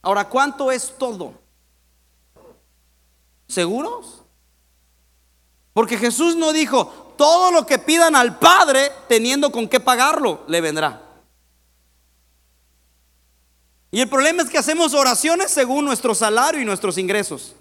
Ahora, 0.00 0.28
¿cuánto 0.28 0.70
es 0.70 0.94
todo? 0.96 1.47
¿Seguros? 3.48 4.22
Porque 5.72 5.96
Jesús 5.96 6.36
no 6.36 6.52
dijo, 6.52 7.14
todo 7.16 7.50
lo 7.50 7.66
que 7.66 7.78
pidan 7.78 8.14
al 8.14 8.38
Padre, 8.38 8.92
teniendo 9.08 9.50
con 9.50 9.68
qué 9.68 9.80
pagarlo, 9.80 10.44
le 10.46 10.60
vendrá. 10.60 11.02
Y 13.90 14.00
el 14.00 14.08
problema 14.08 14.42
es 14.42 14.50
que 14.50 14.58
hacemos 14.58 14.92
oraciones 14.92 15.50
según 15.50 15.84
nuestro 15.84 16.14
salario 16.14 16.60
y 16.60 16.64
nuestros 16.64 16.98
ingresos. 16.98 17.54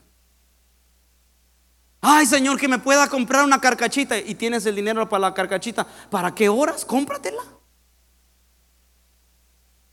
Ay, 2.01 2.25
Señor, 2.25 2.59
que 2.59 2.67
me 2.67 2.79
pueda 2.79 3.07
comprar 3.07 3.43
una 3.43 3.61
carcachita 3.61 4.17
y 4.17 4.35
tienes 4.35 4.65
el 4.65 4.75
dinero 4.75 5.07
para 5.07 5.21
la 5.21 5.33
carcachita. 5.33 5.87
¿Para 6.09 6.35
qué 6.35 6.49
horas? 6.49 6.83
Cómpratela. 6.85 7.43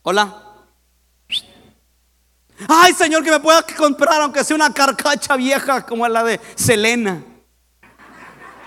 Hola. 0.02 0.53
Ay, 2.68 2.92
Señor, 2.94 3.22
que 3.22 3.30
me 3.30 3.40
pueda 3.40 3.62
comprar 3.62 4.20
aunque 4.20 4.44
sea 4.44 4.56
una 4.56 4.72
carcacha 4.72 5.36
vieja 5.36 5.84
como 5.84 6.06
la 6.08 6.22
de 6.24 6.40
Selena. 6.54 7.22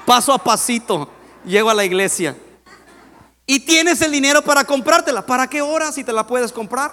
Paso 0.06 0.34
a 0.34 0.38
pasito, 0.38 1.10
llego 1.46 1.70
a 1.70 1.74
la 1.74 1.86
iglesia. 1.86 2.36
Y 3.46 3.62
tienes 3.62 4.02
el 4.02 4.12
dinero 4.12 4.42
para 4.42 4.64
comprártela. 4.64 5.26
¿Para 5.26 5.48
qué 5.48 5.62
hora 5.62 5.92
si 5.92 6.04
te 6.04 6.14
la 6.14 6.28
puedes 6.28 6.52
comprar? 6.52 6.92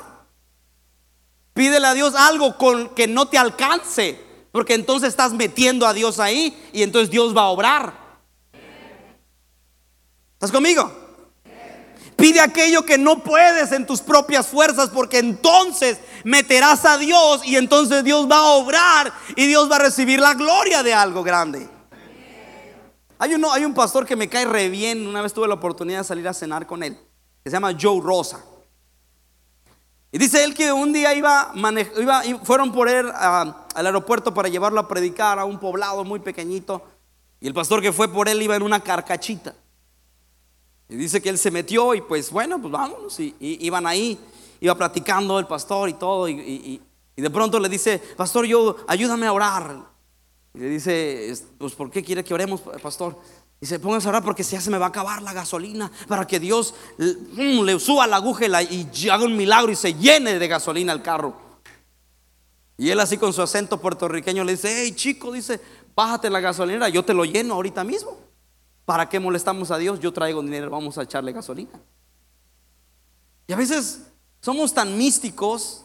Pídele 1.53 1.87
a 1.87 1.95
Dios 1.95 2.15
algo 2.15 2.57
con 2.57 2.89
que 2.91 3.07
no 3.07 3.27
te 3.27 3.39
alcance, 3.39 4.21
porque 4.51 4.75
entonces 4.75 5.11
estás 5.11 5.33
metiendo 5.33 5.87
a 5.87 5.93
Dios 5.93 6.19
ahí 6.19 6.57
y 6.73 6.83
entonces 6.83 7.11
Dios 7.11 7.37
va 7.37 7.43
a 7.43 7.49
obrar. 7.49 7.93
¿Estás 10.35 10.51
conmigo? 10.51 11.04
Pide 12.17 12.41
aquello 12.41 12.85
que 12.85 12.97
no 12.97 13.23
puedes 13.23 13.73
en 13.73 13.87
tus 13.87 14.01
propias 14.01 14.47
fuerzas, 14.47 14.91
porque 14.91 15.19
entonces 15.19 15.99
meterás 16.23 16.85
a 16.85 16.97
Dios 16.97 17.43
y 17.45 17.57
entonces 17.57 18.05
Dios 18.05 18.31
va 18.31 18.39
a 18.39 18.51
obrar 18.53 19.13
y 19.37 19.47
Dios 19.47 19.71
va 19.71 19.77
a 19.77 19.81
recibir 19.81 20.21
la 20.21 20.35
gloria 20.35 20.83
de 20.83 20.95
algo 20.95 21.23
grande. 21.23 21.69
Hay, 23.19 23.65
un 23.65 23.75
pastor 23.75 24.07
que 24.07 24.17
me 24.17 24.29
cae 24.29 24.45
re 24.45 24.69
bien, 24.69 25.07
una 25.07 25.23
vez 25.23 25.33
tuve 25.33 25.49
la 25.49 25.55
oportunidad 25.55 25.99
de 25.99 26.05
salir 26.05 26.29
a 26.29 26.35
cenar 26.35 26.67
con 26.67 26.83
él, 26.83 26.97
que 27.43 27.51
se 27.51 27.57
llama 27.57 27.75
Joe 27.81 28.01
Rosa. 28.03 28.45
Y 30.13 30.19
dice 30.19 30.45
él 30.45 30.55
que 30.55 30.73
un 30.73 30.93
día 30.93 31.15
iba 31.15 31.53
fueron 32.45 32.71
por 32.73 32.89
él 32.89 33.11
al 33.15 33.87
aeropuerto 33.87 34.33
para 34.33 34.49
llevarlo 34.49 34.79
a 34.79 34.87
predicar 34.87 35.39
a 35.39 35.45
un 35.45 35.59
poblado 35.59 36.05
muy 36.05 36.21
pequeñito. 36.21 36.83
Y 37.41 37.49
el 37.49 37.55
pastor 37.55 37.83
que 37.83 37.93
fue 37.93 38.09
por 38.09 38.29
él 38.29 38.41
iba 38.41 38.55
en 38.55 38.63
una 38.63 38.81
carcachita. 38.81 39.55
Y 40.89 40.97
dice 40.97 41.21
que 41.23 41.29
él 41.29 41.39
se 41.39 41.51
metió 41.51 41.95
y 41.95 42.01
pues 42.01 42.31
bueno, 42.31 42.61
pues 42.61 42.73
vámonos. 42.73 43.19
Y, 43.21 43.35
iban 43.41 43.87
ahí, 43.87 44.19
iba 44.61 44.75
platicando 44.75 45.39
el 45.39 45.47
pastor 45.47 45.89
y 45.89 45.95
todo. 45.95 46.29
Y, 46.29 46.81
Y 47.17 47.23
de 47.23 47.31
pronto 47.31 47.59
le 47.59 47.69
dice, 47.69 47.99
pastor, 48.17 48.45
yo, 48.45 48.77
ayúdame 48.89 49.27
a 49.27 49.33
orar. 49.33 49.95
Y 50.55 50.59
le 50.59 50.69
dice, 50.69 51.35
pues, 51.59 51.75
¿por 51.75 51.91
qué 51.91 52.03
quiere 52.03 52.23
que 52.23 52.35
oremos, 52.35 52.61
pastor? 52.83 53.19
Dice, 53.61 53.79
póngase 53.79 54.09
a 54.09 54.11
orar 54.11 54.25
porque 54.25 54.43
ya 54.43 54.61
se 54.61 54.71
me 54.71 54.79
va 54.79 54.87
a 54.87 54.89
acabar 54.89 55.23
la 55.23 55.33
gasolina 55.33 55.91
para 56.07 56.27
que 56.27 56.39
Dios 56.39 56.75
mm, 56.99 57.63
le 57.63 57.79
suba 57.79 58.07
la 58.07 58.17
aguja 58.17 58.47
y, 58.63 58.89
y 58.93 59.09
haga 59.09 59.25
un 59.25 59.37
milagro 59.37 59.73
y 59.73 59.77
se 59.77 59.95
llene 59.95 60.39
de 60.39 60.49
gasolina 60.49 60.93
el 60.93 61.03
carro. 61.03 61.35
Y 62.77 62.91
él 62.91 63.01
así 63.01 63.17
con 63.17 63.33
su 63.33 63.41
acento 63.41 63.81
puertorriqueño 63.81 64.45
le 64.45 64.53
dice, 64.53 64.83
hey 64.83 64.93
chico, 64.93 65.33
dice, 65.33 65.61
bájate 65.95 66.29
la 66.29 66.41
gasolinera, 66.41 66.89
yo 66.89 67.05
te 67.05 67.15
lo 67.15 67.25
lleno 67.25 67.55
ahorita 67.55 67.85
mismo. 67.85 68.19
¿Para 68.85 69.09
qué 69.09 69.19
molestamos 69.19 69.71
a 69.71 69.79
Dios? 69.79 70.01
Yo 70.01 70.13
traigo 70.13 70.43
dinero, 70.43 70.71
vamos 70.71 70.99
a 70.99 71.03
echarle 71.03 71.33
gasolina. 71.33 71.81
Y 73.47 73.53
a 73.53 73.57
veces 73.57 74.03
somos 74.41 74.75
tan 74.75 74.97
místicos 74.99 75.85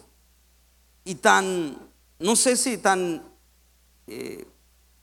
y 1.03 1.15
tan, 1.15 1.77
no 2.19 2.35
sé 2.35 2.57
si 2.57 2.77
tan 2.77 3.23
eh, 4.07 4.47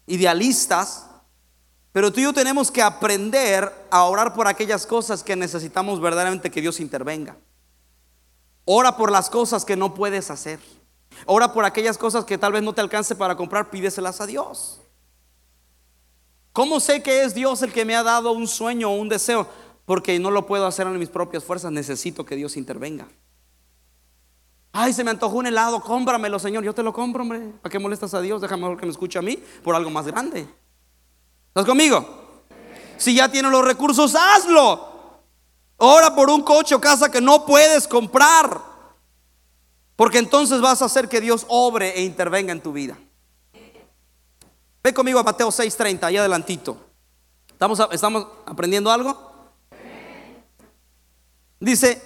idealistas, 0.07 1.07
pero 1.93 2.13
tú 2.13 2.21
y 2.21 2.25
yo 2.25 2.35
tenemos 2.35 2.71
que 2.71 2.83
aprender 2.83 3.73
a 3.91 4.05
orar 4.05 4.35
por 4.35 4.47
aquellas 4.47 4.87
cosas 4.87 5.23
que 5.23 5.35
necesitamos 5.35 6.01
verdaderamente 6.01 6.51
que 6.51 6.61
Dios 6.61 6.81
intervenga. 6.81 7.37
Ora 8.67 8.97
por 8.97 9.11
las 9.11 9.31
cosas 9.31 9.65
que 9.65 9.77
no 9.77 9.95
puedes 9.95 10.31
hacer. 10.31 10.61
Ora 11.25 11.55
por 11.55 11.65
aquellas 11.65 11.97
cosas 11.97 12.27
que 12.27 12.37
tal 12.37 12.53
vez 12.53 12.63
no 12.63 12.75
te 12.75 12.83
alcance 12.83 13.15
para 13.15 13.37
comprar, 13.37 13.71
pídeselas 13.71 14.21
a 14.21 14.27
Dios. 14.27 14.81
¿Cómo 16.57 16.81
sé 16.81 17.03
que 17.03 17.23
es 17.23 17.35
Dios 17.35 17.61
el 17.61 17.71
que 17.71 17.85
me 17.85 17.95
ha 17.95 18.03
dado 18.03 18.33
un 18.33 18.49
sueño 18.49 18.91
o 18.91 18.97
un 18.97 19.11
deseo? 19.11 19.47
Porque 19.85 20.19
no 20.19 20.31
lo 20.31 20.47
puedo 20.47 20.65
hacer 20.65 20.87
en 20.87 20.99
mis 20.99 21.11
propias 21.11 21.45
fuerzas, 21.45 21.71
necesito 21.71 22.25
que 22.25 22.35
Dios 22.35 22.57
intervenga. 22.57 23.07
Ay, 24.73 24.95
se 24.95 25.05
me 25.05 25.11
antojó 25.11 25.37
un 25.37 25.47
helado, 25.47 25.83
cómpramelo, 25.83 26.39
Señor. 26.39 26.65
Yo 26.65 26.75
te 26.75 26.83
lo 26.83 26.95
compro, 26.95 27.25
hombre. 27.25 27.41
¿Para 27.61 27.71
qué 27.71 27.79
molestas 27.79 28.15
a 28.15 28.23
Dios? 28.23 28.41
Déjame 28.41 28.63
mejor 28.63 28.81
que 28.81 28.87
me 28.87 28.93
escuche 28.93 29.19
a 29.19 29.23
mí 29.23 29.39
por 29.63 29.75
algo 29.75 29.91
más 29.91 30.07
grande. 30.07 30.49
¿Estás 31.49 31.67
conmigo? 31.67 32.47
Si 32.97 33.15
ya 33.15 33.31
tienes 33.31 33.53
los 33.53 33.63
recursos, 33.63 34.15
hazlo. 34.15 35.21
Ora 35.77 36.15
por 36.15 36.31
un 36.31 36.41
coche 36.41 36.75
o 36.75 36.81
casa 36.81 37.11
que 37.11 37.21
no 37.21 37.45
puedes 37.45 37.87
comprar. 37.87 38.63
Porque 39.95 40.17
entonces 40.17 40.63
vas 40.63 40.81
a 40.81 40.87
hacer 40.87 41.07
que 41.11 41.21
Dios 41.21 41.45
obre 41.49 41.99
e 41.99 42.03
intervenga 42.03 42.53
en 42.53 42.63
tu 42.63 42.73
vida. 42.73 42.97
Ve 44.87 44.95
conmigo 44.95 45.19
a 45.19 45.25
Mateo 45.25 45.49
6:30, 45.49 46.07
ahí 46.07 46.17
adelantito. 46.17 46.77
¿Estamos, 47.51 47.83
¿Estamos 47.91 48.25
aprendiendo 48.47 48.93
algo? 48.93 49.33
Dice, 51.59 52.01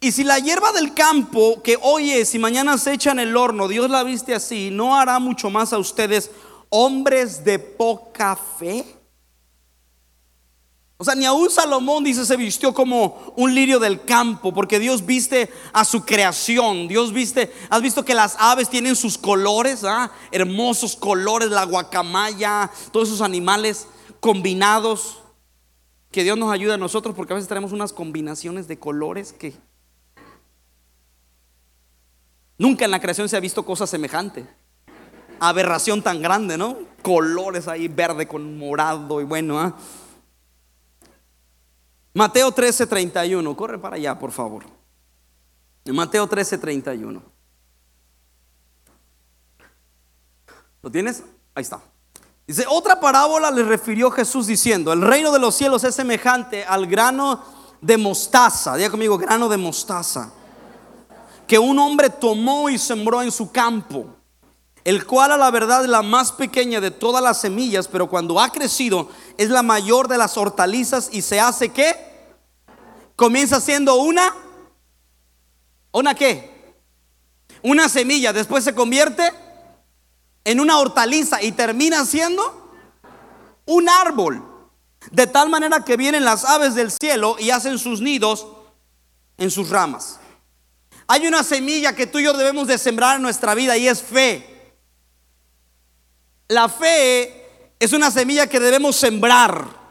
y 0.00 0.12
si 0.12 0.22
la 0.22 0.38
hierba 0.38 0.70
del 0.72 0.92
campo 0.92 1.62
que 1.62 1.78
hoy 1.80 2.10
es 2.10 2.34
y 2.34 2.38
mañana 2.38 2.76
se 2.76 2.92
echa 2.92 3.12
en 3.12 3.20
el 3.20 3.34
horno, 3.34 3.68
Dios 3.68 3.88
la 3.88 4.02
viste 4.02 4.34
así, 4.34 4.68
¿no 4.70 4.98
hará 4.98 5.18
mucho 5.18 5.48
más 5.48 5.72
a 5.72 5.78
ustedes, 5.78 6.30
hombres 6.68 7.42
de 7.42 7.58
poca 7.58 8.36
fe? 8.36 8.84
O 10.98 11.04
sea, 11.04 11.14
ni 11.14 11.26
aún 11.26 11.50
Salomón 11.50 12.04
dice 12.04 12.24
se 12.24 12.36
vistió 12.36 12.72
como 12.72 13.34
un 13.36 13.54
lirio 13.54 13.78
del 13.78 14.02
campo, 14.04 14.54
porque 14.54 14.78
Dios 14.78 15.04
viste 15.04 15.50
a 15.74 15.84
su 15.84 16.06
creación. 16.06 16.88
Dios 16.88 17.12
viste, 17.12 17.52
has 17.68 17.82
visto 17.82 18.04
que 18.04 18.14
las 18.14 18.36
aves 18.38 18.70
tienen 18.70 18.96
sus 18.96 19.18
colores, 19.18 19.84
¿ah? 19.84 20.10
hermosos 20.30 20.96
colores, 20.96 21.50
la 21.50 21.64
guacamaya, 21.64 22.70
todos 22.92 23.08
esos 23.08 23.20
animales 23.20 23.88
combinados. 24.20 25.18
Que 26.10 26.24
Dios 26.24 26.38
nos 26.38 26.50
ayude 26.50 26.72
a 26.72 26.78
nosotros, 26.78 27.14
porque 27.14 27.34
a 27.34 27.36
veces 27.36 27.48
tenemos 27.48 27.72
unas 27.72 27.92
combinaciones 27.92 28.66
de 28.66 28.78
colores 28.78 29.34
que 29.34 29.52
nunca 32.56 32.86
en 32.86 32.90
la 32.90 33.00
creación 33.00 33.28
se 33.28 33.36
ha 33.36 33.40
visto 33.40 33.66
cosa 33.66 33.86
semejante. 33.86 34.46
Aberración 35.40 36.00
tan 36.00 36.22
grande, 36.22 36.56
¿no? 36.56 36.78
Colores 37.02 37.68
ahí, 37.68 37.88
verde 37.88 38.26
con 38.26 38.56
morado 38.56 39.20
y 39.20 39.24
bueno, 39.24 39.60
¿ah? 39.60 39.76
Mateo 42.16 42.50
13, 42.50 42.86
31. 42.86 43.54
Corre 43.54 43.78
para 43.78 43.96
allá, 43.96 44.18
por 44.18 44.32
favor. 44.32 44.64
Mateo 45.84 46.26
13, 46.26 46.56
31. 46.56 47.22
¿Lo 50.80 50.90
tienes? 50.90 51.22
Ahí 51.54 51.60
está. 51.60 51.78
Dice, 52.46 52.64
otra 52.70 52.98
parábola 52.98 53.50
le 53.50 53.62
refirió 53.64 54.10
Jesús 54.10 54.46
diciendo, 54.46 54.94
el 54.94 55.02
reino 55.02 55.30
de 55.30 55.38
los 55.38 55.56
cielos 55.56 55.84
es 55.84 55.94
semejante 55.94 56.64
al 56.64 56.86
grano 56.86 57.44
de 57.82 57.98
mostaza. 57.98 58.76
Diga 58.76 58.88
conmigo, 58.88 59.18
grano 59.18 59.46
de 59.50 59.58
mostaza. 59.58 60.32
Que 61.46 61.58
un 61.58 61.78
hombre 61.78 62.08
tomó 62.08 62.70
y 62.70 62.78
sembró 62.78 63.20
en 63.20 63.30
su 63.30 63.52
campo 63.52 64.15
el 64.86 65.04
cual 65.04 65.32
a 65.32 65.36
la 65.36 65.50
verdad 65.50 65.82
es 65.82 65.90
la 65.90 66.02
más 66.02 66.30
pequeña 66.30 66.80
de 66.80 66.92
todas 66.92 67.20
las 67.20 67.40
semillas, 67.40 67.88
pero 67.88 68.08
cuando 68.08 68.38
ha 68.38 68.52
crecido 68.52 69.10
es 69.36 69.50
la 69.50 69.64
mayor 69.64 70.06
de 70.06 70.16
las 70.16 70.36
hortalizas 70.36 71.08
y 71.10 71.22
se 71.22 71.40
hace 71.40 71.70
qué? 71.70 71.96
Comienza 73.16 73.60
siendo 73.60 73.96
una, 73.96 74.32
¿una 75.90 76.14
qué? 76.14 76.76
Una 77.62 77.88
semilla, 77.88 78.32
después 78.32 78.62
se 78.62 78.76
convierte 78.76 79.28
en 80.44 80.60
una 80.60 80.78
hortaliza 80.78 81.42
y 81.42 81.50
termina 81.50 82.04
siendo 82.04 82.70
un 83.64 83.88
árbol. 83.88 84.40
De 85.10 85.26
tal 85.26 85.48
manera 85.48 85.84
que 85.84 85.96
vienen 85.96 86.24
las 86.24 86.44
aves 86.44 86.76
del 86.76 86.92
cielo 86.92 87.34
y 87.40 87.50
hacen 87.50 87.80
sus 87.80 88.00
nidos 88.00 88.46
en 89.36 89.50
sus 89.50 89.68
ramas. 89.68 90.20
Hay 91.08 91.26
una 91.26 91.42
semilla 91.42 91.96
que 91.96 92.06
tú 92.06 92.20
y 92.20 92.22
yo 92.22 92.34
debemos 92.34 92.68
de 92.68 92.78
sembrar 92.78 93.16
en 93.16 93.22
nuestra 93.22 93.52
vida 93.56 93.76
y 93.76 93.88
es 93.88 94.00
fe. 94.00 94.55
La 96.48 96.68
fe 96.68 97.74
es 97.78 97.92
una 97.92 98.10
semilla 98.10 98.46
que 98.46 98.60
debemos 98.60 98.96
sembrar. 98.96 99.86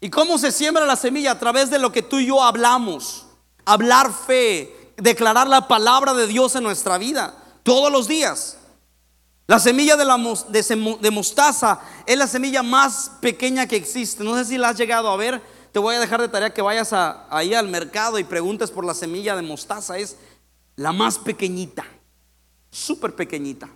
¿Y 0.00 0.10
cómo 0.10 0.38
se 0.38 0.52
siembra 0.52 0.86
la 0.86 0.96
semilla? 0.96 1.32
A 1.32 1.38
través 1.38 1.70
de 1.70 1.78
lo 1.78 1.92
que 1.92 2.02
tú 2.02 2.18
y 2.18 2.26
yo 2.26 2.42
hablamos. 2.42 3.26
Hablar 3.64 4.12
fe, 4.12 4.92
declarar 4.96 5.48
la 5.48 5.68
palabra 5.68 6.14
de 6.14 6.26
Dios 6.26 6.54
en 6.54 6.62
nuestra 6.62 6.98
vida 6.98 7.34
todos 7.62 7.90
los 7.90 8.06
días. 8.06 8.58
La 9.48 9.60
semilla 9.60 9.96
de, 9.96 10.04
la, 10.04 10.16
mostaza 10.16 11.80
es 12.04 12.18
la 12.18 12.26
semilla 12.26 12.62
más 12.62 13.12
pequeña 13.20 13.66
que 13.66 13.76
existe. 13.76 14.24
No 14.24 14.36
sé 14.36 14.44
si 14.44 14.58
la 14.58 14.70
has 14.70 14.76
llegado 14.76 15.08
a 15.08 15.16
ver. 15.16 15.40
Te 15.72 15.78
voy 15.78 15.94
a 15.94 16.00
dejar 16.00 16.20
de 16.20 16.28
tarea 16.28 16.54
que 16.54 16.62
vayas 16.62 16.92
ahí 16.92 17.54
al 17.54 17.68
mercado 17.68 18.18
y 18.18 18.24
preguntes 18.24 18.70
por 18.70 18.84
la 18.84 18.94
semilla 18.94 19.36
de 19.36 19.42
mostaza. 19.42 19.98
Es 19.98 20.16
la 20.74 20.92
más 20.92 21.18
pequeñita, 21.18 21.84
súper 22.70 23.14
pequeñita. 23.14 23.68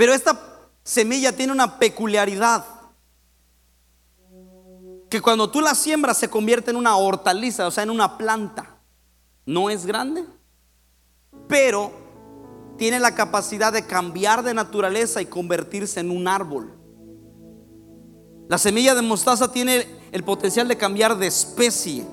Pero 0.00 0.14
esta 0.14 0.40
semilla 0.82 1.30
tiene 1.30 1.52
una 1.52 1.78
peculiaridad. 1.78 2.64
Que 5.10 5.20
cuando 5.20 5.50
tú 5.50 5.60
la 5.60 5.74
siembras 5.74 6.16
se 6.16 6.30
convierte 6.30 6.70
en 6.70 6.78
una 6.78 6.96
hortaliza, 6.96 7.66
o 7.66 7.70
sea, 7.70 7.82
en 7.82 7.90
una 7.90 8.16
planta. 8.16 8.78
No 9.44 9.68
es 9.68 9.84
grande, 9.84 10.24
pero 11.46 11.92
tiene 12.78 12.98
la 12.98 13.14
capacidad 13.14 13.74
de 13.74 13.84
cambiar 13.84 14.42
de 14.42 14.54
naturaleza 14.54 15.20
y 15.20 15.26
convertirse 15.26 16.00
en 16.00 16.10
un 16.10 16.28
árbol. 16.28 16.72
La 18.48 18.56
semilla 18.56 18.94
de 18.94 19.02
mostaza 19.02 19.52
tiene 19.52 19.86
el 20.12 20.24
potencial 20.24 20.66
de 20.66 20.78
cambiar 20.78 21.18
de 21.18 21.26
especie. 21.26 22.06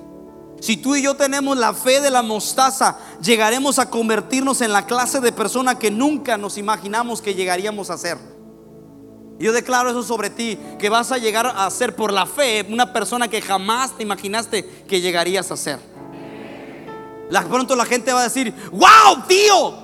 Si 0.60 0.76
tú 0.76 0.96
y 0.96 1.02
yo 1.02 1.14
tenemos 1.14 1.56
la 1.56 1.72
fe 1.72 2.00
de 2.00 2.10
la 2.10 2.22
mostaza, 2.22 2.98
llegaremos 3.22 3.78
a 3.78 3.90
convertirnos 3.90 4.60
en 4.60 4.72
la 4.72 4.86
clase 4.86 5.20
de 5.20 5.32
persona 5.32 5.78
que 5.78 5.90
nunca 5.90 6.36
nos 6.36 6.58
imaginamos 6.58 7.22
que 7.22 7.34
llegaríamos 7.34 7.90
a 7.90 7.98
ser. 7.98 8.18
Yo 9.38 9.52
declaro 9.52 9.90
eso 9.90 10.02
sobre 10.02 10.30
ti, 10.30 10.58
que 10.80 10.88
vas 10.88 11.12
a 11.12 11.18
llegar 11.18 11.46
a 11.46 11.70
ser 11.70 11.94
por 11.94 12.12
la 12.12 12.26
fe 12.26 12.66
una 12.68 12.92
persona 12.92 13.28
que 13.28 13.40
jamás 13.40 13.96
te 13.96 14.02
imaginaste 14.02 14.64
que 14.88 15.00
llegarías 15.00 15.52
a 15.52 15.56
ser. 15.56 15.78
La, 17.30 17.44
pronto 17.44 17.76
la 17.76 17.84
gente 17.84 18.12
va 18.12 18.20
a 18.20 18.24
decir, 18.24 18.52
wow, 18.72 19.22
tío, 19.28 19.74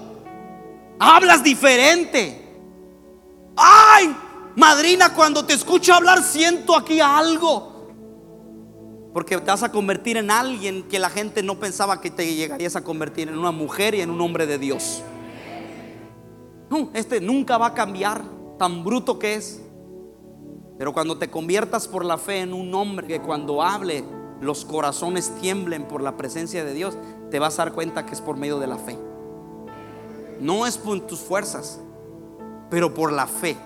hablas 0.98 1.44
diferente. 1.44 2.40
Ay, 3.56 4.16
madrina, 4.56 5.14
cuando 5.14 5.44
te 5.44 5.54
escucho 5.54 5.94
hablar 5.94 6.24
siento 6.24 6.76
aquí 6.76 7.00
algo. 7.00 7.73
Porque 9.14 9.38
te 9.38 9.46
vas 9.46 9.62
a 9.62 9.70
convertir 9.70 10.16
en 10.16 10.32
alguien 10.32 10.82
que 10.82 10.98
la 10.98 11.08
gente 11.08 11.44
no 11.44 11.60
pensaba 11.60 12.00
que 12.00 12.10
te 12.10 12.34
llegarías 12.34 12.74
a 12.74 12.82
convertir 12.82 13.28
en 13.28 13.38
una 13.38 13.52
mujer 13.52 13.94
y 13.94 14.00
en 14.00 14.10
un 14.10 14.20
hombre 14.20 14.44
de 14.46 14.58
Dios. 14.58 15.02
No, 16.68 16.90
este 16.94 17.20
nunca 17.20 17.56
va 17.56 17.68
a 17.68 17.74
cambiar, 17.74 18.24
tan 18.58 18.82
bruto 18.82 19.20
que 19.20 19.34
es. 19.34 19.62
Pero 20.76 20.92
cuando 20.92 21.16
te 21.16 21.30
conviertas 21.30 21.86
por 21.86 22.04
la 22.04 22.18
fe 22.18 22.40
en 22.40 22.52
un 22.52 22.74
hombre 22.74 23.06
que 23.06 23.20
cuando 23.20 23.62
hable 23.62 24.02
los 24.40 24.64
corazones 24.64 25.32
tiemblen 25.40 25.86
por 25.86 26.02
la 26.02 26.16
presencia 26.16 26.64
de 26.64 26.74
Dios, 26.74 26.98
te 27.30 27.38
vas 27.38 27.60
a 27.60 27.66
dar 27.66 27.72
cuenta 27.72 28.04
que 28.04 28.14
es 28.14 28.20
por 28.20 28.36
medio 28.36 28.58
de 28.58 28.66
la 28.66 28.78
fe. 28.78 28.98
No 30.40 30.66
es 30.66 30.76
por 30.76 30.98
tus 31.06 31.20
fuerzas, 31.20 31.80
pero 32.68 32.92
por 32.92 33.12
la 33.12 33.28
fe. 33.28 33.56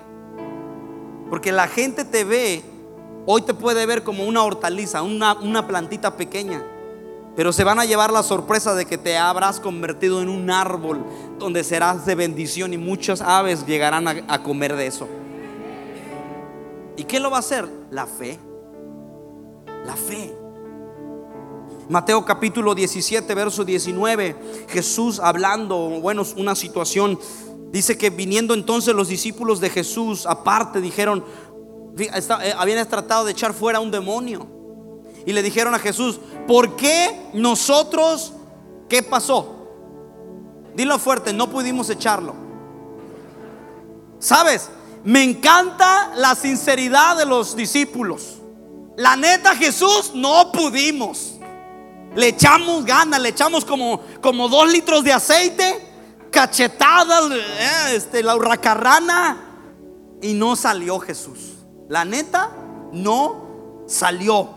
Porque 1.31 1.51
la 1.51 1.67
gente 1.67 2.05
te 2.05 2.23
ve 2.23 2.63
Hoy 3.31 3.43
te 3.43 3.53
puede 3.53 3.85
ver 3.85 4.03
como 4.03 4.23
una 4.23 4.43
hortaliza, 4.43 5.03
una, 5.03 5.67
plantita 5.67 6.17
pequeña. 6.17 6.63
Pero 7.35 7.53
se 7.53 7.63
van 7.63 7.79
a 7.79 7.85
llevar 7.85 8.11
la 8.11 8.23
sorpresa 8.23 8.73
de 8.73 8.85
que 8.85 8.97
te 8.97 9.19
habrás 9.19 9.59
convertido 9.59 10.23
en 10.23 10.29
un 10.29 10.49
árbol 10.49 11.05
donde 11.37 11.63
serás 11.63 12.07
de 12.07 12.15
bendición 12.15 12.73
y 12.73 12.79
muchas 12.79 13.21
aves 13.21 13.67
llegarán 13.67 14.07
a, 14.07 14.15
a 14.27 14.41
comer 14.41 14.75
de 14.75 14.87
eso. 14.87 15.07
¿Y 16.97 17.03
qué 17.03 17.19
lo 17.19 17.29
va 17.29 17.37
a 17.37 17.41
hacer? 17.41 17.69
La 17.91 18.07
fe. 18.07 18.39
La 19.85 19.95
fe. 19.95 20.35
Mateo 21.87 22.25
capítulo 22.25 22.73
17, 22.73 23.35
verso 23.35 23.63
19, 23.63 24.35
Jesús 24.69 25.19
hablando, 25.19 25.77
bueno, 26.01 26.23
una 26.35 26.55
situación, 26.55 27.19
dice 27.71 27.95
que 27.95 28.09
viniendo 28.09 28.55
entonces 28.55 28.95
los 28.95 29.07
discípulos 29.07 29.59
de 29.59 29.69
Jesús 29.69 30.25
aparte, 30.25 30.81
dijeron, 30.81 31.23
eh, 31.99 32.53
habían 32.57 32.87
tratado 32.87 33.25
de 33.25 33.31
echar 33.31 33.53
fuera 33.53 33.79
un 33.79 33.91
demonio. 33.91 34.47
Y 35.25 35.33
le 35.33 35.43
dijeron 35.43 35.75
a 35.75 35.79
Jesús, 35.79 36.19
¿por 36.47 36.75
qué 36.75 37.29
nosotros, 37.33 38.33
qué 38.87 39.03
pasó? 39.03 39.55
Dilo 40.75 40.97
fuerte, 40.97 41.33
no 41.33 41.49
pudimos 41.49 41.89
echarlo. 41.89 42.35
¿Sabes? 44.19 44.69
Me 45.03 45.23
encanta 45.23 46.11
la 46.15 46.35
sinceridad 46.35 47.17
de 47.17 47.25
los 47.25 47.55
discípulos. 47.55 48.37
La 48.97 49.15
neta, 49.15 49.55
Jesús, 49.55 50.11
no 50.13 50.51
pudimos. 50.51 51.35
Le 52.15 52.29
echamos 52.29 52.85
ganas, 52.85 53.21
le 53.21 53.29
echamos 53.29 53.63
como, 53.63 54.01
como 54.21 54.49
dos 54.49 54.71
litros 54.71 55.03
de 55.03 55.13
aceite, 55.13 55.87
cachetadas, 56.31 57.31
eh, 57.31 57.95
este, 57.95 58.23
la 58.23 58.35
hurracarrana, 58.35 59.37
y 60.21 60.33
no 60.33 60.55
salió 60.55 60.99
Jesús. 60.99 61.58
La 61.89 62.05
neta, 62.05 62.51
no 62.93 63.83
salió. 63.87 64.47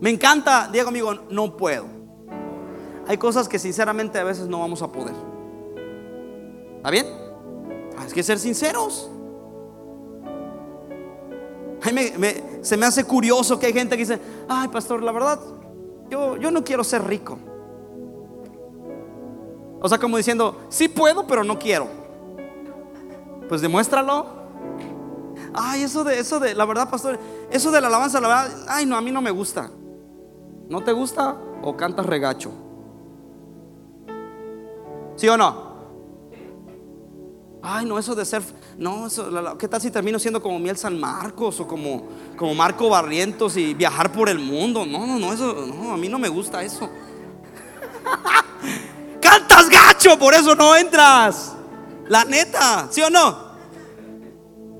Me 0.00 0.10
encanta, 0.10 0.68
Diego 0.70 0.88
amigo, 0.88 1.14
no 1.30 1.56
puedo. 1.56 1.86
Hay 3.06 3.16
cosas 3.16 3.48
que 3.48 3.58
sinceramente 3.58 4.18
a 4.18 4.24
veces 4.24 4.48
no 4.48 4.58
vamos 4.58 4.82
a 4.82 4.90
poder. 4.90 5.14
¿Está 6.76 6.90
bien? 6.90 7.06
Hay 7.96 8.12
que 8.12 8.22
ser 8.22 8.38
sinceros. 8.38 9.10
se 12.62 12.76
me 12.76 12.86
hace 12.86 13.04
curioso 13.04 13.58
que 13.58 13.66
hay 13.66 13.72
gente 13.72 13.96
que 13.96 14.02
dice, 14.02 14.20
ay 14.48 14.68
pastor, 14.68 15.02
la 15.02 15.12
verdad, 15.12 15.38
yo, 16.10 16.36
yo 16.36 16.50
no 16.50 16.64
quiero 16.64 16.82
ser 16.82 17.04
rico. 17.04 17.38
O 19.80 19.88
sea, 19.88 19.98
como 19.98 20.16
diciendo, 20.16 20.62
sí 20.68 20.88
puedo, 20.88 21.26
pero 21.26 21.44
no 21.44 21.58
quiero. 21.58 21.86
Pues 23.48 23.60
demuéstralo. 23.60 24.43
Ay, 25.54 25.82
eso 25.82 26.02
de, 26.02 26.18
eso 26.18 26.40
de, 26.40 26.54
la 26.54 26.64
verdad, 26.64 26.90
pastor, 26.90 27.18
eso 27.50 27.70
de 27.70 27.80
la 27.80 27.86
alabanza, 27.86 28.20
la 28.20 28.28
verdad, 28.28 28.64
ay, 28.68 28.86
no, 28.86 28.96
a 28.96 29.00
mí 29.00 29.12
no 29.12 29.22
me 29.22 29.30
gusta. 29.30 29.70
¿No 30.68 30.82
te 30.82 30.92
gusta 30.92 31.36
o 31.62 31.76
cantas 31.76 32.04
regacho? 32.04 32.50
¿Sí 35.16 35.28
o 35.28 35.36
no? 35.36 35.74
Ay, 37.62 37.86
no, 37.86 37.98
eso 37.98 38.14
de 38.14 38.24
ser, 38.24 38.42
no, 38.76 39.06
eso, 39.06 39.56
¿qué 39.56 39.68
tal 39.68 39.80
si 39.80 39.90
termino 39.90 40.18
siendo 40.18 40.42
como 40.42 40.58
Miel 40.58 40.76
San 40.76 40.98
Marcos 40.98 41.60
o 41.60 41.68
como, 41.68 42.02
como 42.36 42.54
Marco 42.54 42.88
Barrientos 42.90 43.56
y 43.56 43.74
viajar 43.74 44.12
por 44.12 44.28
el 44.28 44.40
mundo? 44.40 44.84
No, 44.84 45.06
no, 45.06 45.18
no, 45.18 45.32
eso, 45.32 45.66
no, 45.66 45.92
a 45.92 45.96
mí 45.96 46.08
no 46.08 46.18
me 46.18 46.28
gusta 46.28 46.62
eso. 46.64 46.90
Cantas 49.22 49.68
gacho, 49.70 50.18
por 50.18 50.34
eso 50.34 50.54
no 50.54 50.76
entras. 50.76 51.54
La 52.08 52.24
neta, 52.24 52.88
¿sí 52.90 53.00
o 53.00 53.08
no? 53.08 53.43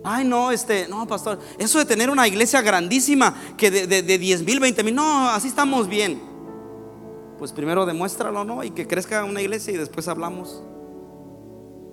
Ay, 0.07 0.27
no, 0.27 0.51
este, 0.51 0.87
no, 0.87 1.07
pastor, 1.07 1.39
eso 1.59 1.79
de 1.79 1.87
tener 1.87 2.11
una 2.11 2.29
iglesia 2.29 2.61
grandísima 2.61 3.35
que 3.57 3.71
de, 3.71 3.87
de, 4.03 4.19
10 4.19 4.45
mil, 4.45 4.61
20 4.61 4.85
mil, 4.85 4.95
no, 4.95 5.31
así 5.31 5.49
estamos 5.49 5.89
bien. 5.89 6.21
Pues 7.39 7.53
primero 7.53 7.87
demuéstralo, 7.87 8.45
¿no? 8.45 8.63
Y 8.63 8.71
que 8.71 8.87
crezca 8.87 9.25
una 9.25 9.41
iglesia 9.41 9.73
y 9.73 9.79
después 9.79 10.07
hablamos. 10.07 10.63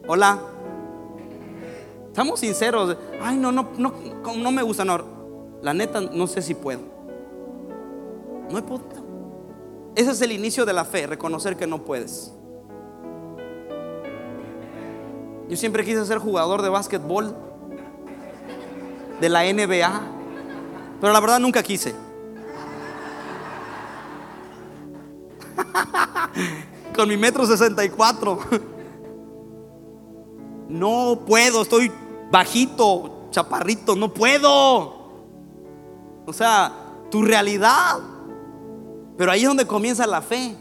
Hola. 0.08 0.41
Estamos 2.08 2.41
sinceros. 2.41 2.97
Ay, 3.21 3.38
no, 3.38 3.54
no, 3.54 3.69
no, 3.78 3.93
no 4.36 4.52
me 4.52 4.62
gusta, 4.62 4.84
no. 4.84 5.02
La 5.62 5.74
neta, 5.74 6.02
no 6.02 6.28
sé 6.28 6.41
si 6.41 6.54
puedo. 6.54 6.82
No 8.50 8.58
he 8.58 8.62
podido. 8.62 9.06
Ese 9.95 10.12
es 10.12 10.21
el 10.21 10.34
inicio 10.34 10.65
de 10.65 10.74
la 10.74 10.84
fe, 10.84 11.08
reconocer 11.08 11.56
que 11.56 11.65
no 11.65 11.84
puedes. 11.84 12.34
Yo 15.47 15.56
siempre 15.56 15.86
quise 15.86 16.06
ser 16.06 16.17
jugador 16.17 16.62
de 16.62 16.69
básquetbol 16.69 17.50
de 19.21 19.29
la 19.29 19.43
NBA. 19.43 20.01
Pero 20.99 21.13
la 21.13 21.19
verdad 21.19 21.39
nunca 21.39 21.63
quise. 21.63 21.95
Con 26.95 27.07
mi 27.07 27.15
metro 27.15 27.45
64. 27.45 28.39
No 30.69 31.21
puedo, 31.25 31.62
estoy 31.62 31.91
bajito, 32.31 33.27
chaparrito, 33.29 33.95
no 33.95 34.13
puedo. 34.13 35.01
O 36.25 36.34
sea, 36.34 36.73
tu 37.10 37.21
realidad. 37.21 37.99
Pero 39.17 39.31
ahí 39.31 39.41
es 39.41 39.47
donde 39.47 39.67
comienza 39.67 40.07
la 40.07 40.21
fe. 40.21 40.55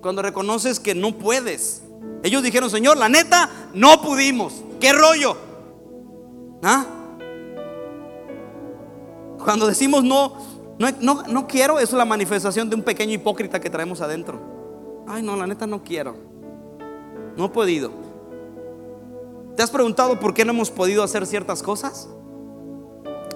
Cuando 0.00 0.22
reconoces 0.22 0.78
que 0.78 0.94
no 0.94 1.12
puedes. 1.12 1.82
Ellos 2.22 2.42
dijeron, 2.42 2.70
Señor, 2.70 2.96
la 2.98 3.08
neta, 3.08 3.50
no 3.72 4.00
pudimos. 4.00 4.62
¿Qué 4.78 4.92
rollo? 4.92 5.36
¿Ah? 6.62 6.84
Cuando 9.44 9.66
decimos 9.66 10.02
no, 10.02 10.34
no, 10.78 11.22
no, 11.28 11.46
quiero, 11.46 11.78
eso 11.78 11.92
es 11.92 11.98
la 11.98 12.04
manifestación 12.06 12.68
de 12.70 12.76
un 12.76 12.82
pequeño 12.82 13.12
hipócrita 13.12 13.60
que 13.60 13.68
traemos 13.68 14.00
adentro. 14.00 14.40
Ay, 15.06 15.22
no, 15.22 15.36
la 15.36 15.46
neta 15.46 15.66
no 15.66 15.84
quiero. 15.84 16.16
No 17.36 17.44
he 17.44 17.48
podido. 17.50 17.90
¿Te 19.54 19.62
has 19.62 19.70
preguntado 19.70 20.18
por 20.18 20.34
qué 20.34 20.44
no 20.44 20.52
hemos 20.52 20.70
podido 20.70 21.02
hacer 21.02 21.26
ciertas 21.26 21.62
cosas? 21.62 22.08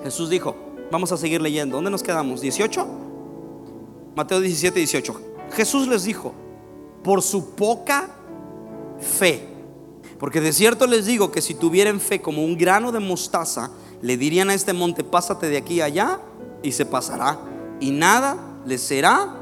Jesús 0.02 0.30
dijo, 0.30 0.56
vamos 0.90 1.12
a 1.12 1.16
seguir 1.16 1.42
leyendo. 1.42 1.76
¿Dónde 1.76 1.90
nos 1.90 2.02
quedamos? 2.02 2.42
¿18? 2.42 2.86
Mateo 4.16 4.40
17, 4.40 4.78
18. 4.78 5.20
Jesús 5.52 5.86
les 5.86 6.04
dijo, 6.04 6.32
por 7.04 7.22
su 7.22 7.50
poca 7.54 8.10
fe. 8.98 9.46
Porque 10.18 10.40
de 10.40 10.52
cierto 10.52 10.86
les 10.86 11.06
digo 11.06 11.30
que 11.30 11.42
si 11.42 11.54
tuvieran 11.54 12.00
fe 12.00 12.20
como 12.20 12.44
un 12.44 12.56
grano 12.56 12.90
de 12.90 12.98
mostaza, 12.98 13.70
le 14.00 14.16
dirían 14.16 14.50
a 14.50 14.54
este 14.54 14.72
monte, 14.72 15.04
pásate 15.04 15.48
de 15.48 15.56
aquí 15.56 15.80
a 15.80 15.86
allá 15.86 16.20
y 16.62 16.72
se 16.72 16.86
pasará. 16.86 17.38
Y 17.80 17.90
nada 17.90 18.36
le 18.64 18.78
será 18.78 19.34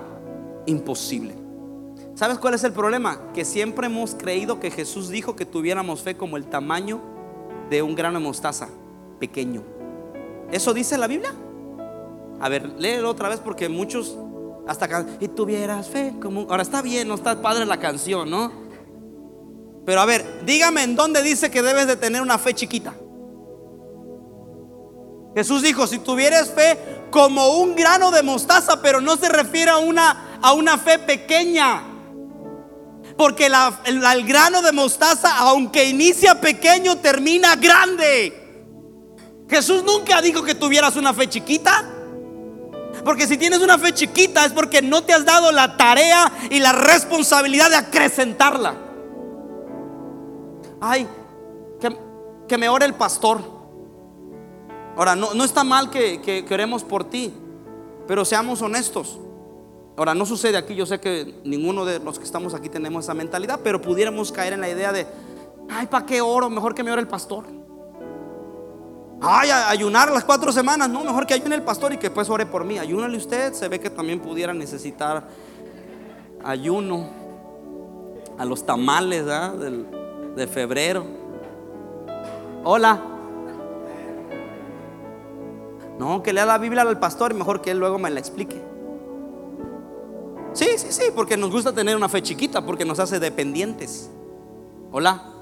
imposible. 0.66 1.34
¿Sabes 2.14 2.38
cuál 2.38 2.54
es 2.54 2.64
el 2.64 2.72
problema? 2.72 3.20
Que 3.34 3.44
siempre 3.44 3.86
hemos 3.86 4.14
creído 4.14 4.58
que 4.58 4.70
Jesús 4.70 5.08
dijo 5.08 5.36
que 5.36 5.44
tuviéramos 5.44 6.00
fe 6.00 6.16
como 6.16 6.36
el 6.36 6.46
tamaño 6.46 7.00
de 7.68 7.82
un 7.82 7.94
grano 7.94 8.18
de 8.18 8.24
mostaza, 8.24 8.68
pequeño. 9.18 9.62
¿Eso 10.50 10.72
dice 10.72 10.96
la 10.96 11.06
Biblia? 11.08 11.34
A 12.40 12.48
ver, 12.48 12.70
léelo 12.78 13.10
otra 13.10 13.28
vez 13.28 13.40
porque 13.40 13.68
muchos 13.68 14.16
hasta 14.66 15.06
y 15.20 15.28
tuvieras 15.28 15.88
fe 15.88 16.14
como 16.20 16.42
ahora 16.42 16.62
está 16.62 16.82
bien, 16.82 17.06
no 17.06 17.14
está 17.14 17.40
padre 17.40 17.66
la 17.66 17.78
canción, 17.78 18.30
¿no? 18.30 18.50
Pero 19.84 20.00
a 20.00 20.06
ver, 20.06 20.42
dígame 20.44 20.82
en 20.82 20.96
dónde 20.96 21.22
dice 21.22 21.50
que 21.50 21.62
debes 21.62 21.86
de 21.86 21.96
tener 21.96 22.20
una 22.20 22.38
fe 22.38 22.54
chiquita. 22.54 22.94
Jesús 25.36 25.60
dijo, 25.60 25.86
si 25.86 25.98
tuvieras 25.98 26.50
fe 26.50 26.78
como 27.10 27.58
un 27.58 27.74
grano 27.74 28.10
de 28.10 28.22
mostaza, 28.22 28.80
pero 28.80 29.02
no 29.02 29.18
se 29.18 29.28
refiere 29.28 29.70
a 29.70 29.76
una, 29.76 30.38
a 30.40 30.54
una 30.54 30.78
fe 30.78 30.98
pequeña. 30.98 31.82
Porque 33.18 33.50
el, 33.84 34.26
grano 34.26 34.62
de 34.62 34.72
mostaza, 34.72 35.36
aunque 35.36 35.84
inicia 35.84 36.40
pequeño, 36.40 36.96
termina 36.96 37.54
grande. 37.54 38.64
Jesús 39.46 39.84
nunca 39.84 40.22
dijo 40.22 40.42
que 40.42 40.54
tuvieras 40.54 40.96
una 40.96 41.12
fe 41.12 41.28
chiquita. 41.28 41.84
Porque 43.04 43.26
si 43.26 43.36
tienes 43.36 43.60
una 43.60 43.76
fe 43.76 43.92
chiquita 43.92 44.46
es 44.46 44.52
porque 44.52 44.80
no 44.80 45.04
te 45.04 45.12
has 45.12 45.26
dado 45.26 45.52
la 45.52 45.76
tarea 45.76 46.32
y 46.48 46.60
la 46.60 46.72
responsabilidad 46.72 47.68
de 47.68 47.76
acrecentarla. 47.76 48.74
Ay, 50.80 51.06
que, 51.78 51.94
que 52.48 52.56
me 52.56 52.70
ore 52.70 52.86
el 52.86 52.94
pastor. 52.94 53.55
Ahora, 54.96 55.14
no, 55.14 55.34
no 55.34 55.44
está 55.44 55.62
mal 55.62 55.90
que, 55.90 56.44
queremos 56.48 56.82
por 56.82 57.04
ti, 57.04 57.32
pero 58.08 58.24
seamos 58.24 58.62
honestos. 58.62 59.18
Ahora, 59.96 60.14
no 60.14 60.24
sucede 60.24 60.56
aquí, 60.56 60.74
yo 60.74 60.86
sé 60.86 60.98
que 61.00 61.34
ninguno 61.44 61.84
de 61.84 62.00
los 62.00 62.18
que 62.18 62.24
estamos 62.24 62.54
aquí 62.54 62.70
tenemos 62.70 63.04
esa 63.04 63.12
mentalidad, 63.12 63.60
pero 63.62 63.80
pudiéramos 63.80 64.32
caer 64.32 64.54
en 64.54 64.62
la 64.62 64.70
idea 64.70 64.92
de, 64.92 65.06
ay, 65.68 65.86
¿para 65.86 66.06
qué 66.06 66.22
oro? 66.22 66.48
Mejor 66.48 66.74
que 66.74 66.82
me 66.82 66.90
ore 66.90 67.02
el 67.02 67.08
pastor. 67.08 67.44
Ay, 69.20 69.50
ayunar 69.50 70.10
las 70.10 70.24
cuatro 70.24 70.50
semanas, 70.50 70.88
no, 70.88 71.04
mejor 71.04 71.26
que 71.26 71.34
ayune 71.34 71.54
el 71.54 71.62
pastor 71.62 71.92
y 71.92 71.98
que 71.98 72.10
pues 72.10 72.30
ore 72.30 72.46
por 72.46 72.64
mí. 72.64 72.78
Ayúnale 72.78 73.16
usted, 73.18 73.52
se 73.52 73.68
ve 73.68 73.78
que 73.78 73.90
también 73.90 74.20
pudiera 74.20 74.54
necesitar 74.54 75.28
ayuno 76.42 77.08
a 78.38 78.44
los 78.46 78.64
tamales 78.64 79.24
de 79.26 80.46
febrero. 80.46 81.04
Hola. 82.64 83.15
No, 85.98 86.22
que 86.22 86.32
lea 86.32 86.46
la 86.46 86.58
Biblia 86.58 86.82
al 86.82 86.98
pastor 86.98 87.32
y 87.32 87.34
mejor 87.34 87.62
que 87.62 87.70
él 87.70 87.78
luego 87.78 87.98
me 87.98 88.10
la 88.10 88.20
explique. 88.20 88.60
Sí, 90.52 90.66
sí, 90.76 90.86
sí, 90.90 91.04
porque 91.14 91.36
nos 91.36 91.50
gusta 91.50 91.72
tener 91.72 91.96
una 91.96 92.08
fe 92.08 92.22
chiquita, 92.22 92.64
porque 92.64 92.84
nos 92.84 92.98
hace 92.98 93.18
dependientes. 93.18 94.10
Hola. 94.92 95.32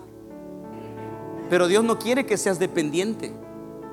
Pero 1.50 1.68
Dios 1.68 1.84
no 1.84 1.98
quiere 1.98 2.26
que 2.26 2.36
seas 2.36 2.58
dependiente. 2.58 3.32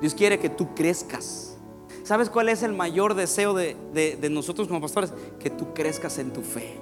Dios 0.00 0.14
quiere 0.14 0.38
que 0.38 0.48
tú 0.48 0.74
crezcas. 0.74 1.56
¿Sabes 2.02 2.28
cuál 2.30 2.48
es 2.48 2.62
el 2.62 2.72
mayor 2.72 3.14
deseo 3.14 3.54
de, 3.54 3.76
de 3.92 4.30
nosotros 4.30 4.66
como 4.66 4.80
pastores? 4.80 5.12
Que 5.38 5.50
tú 5.50 5.72
crezcas 5.74 6.18
en 6.18 6.32
tu 6.32 6.42
fe. 6.42 6.80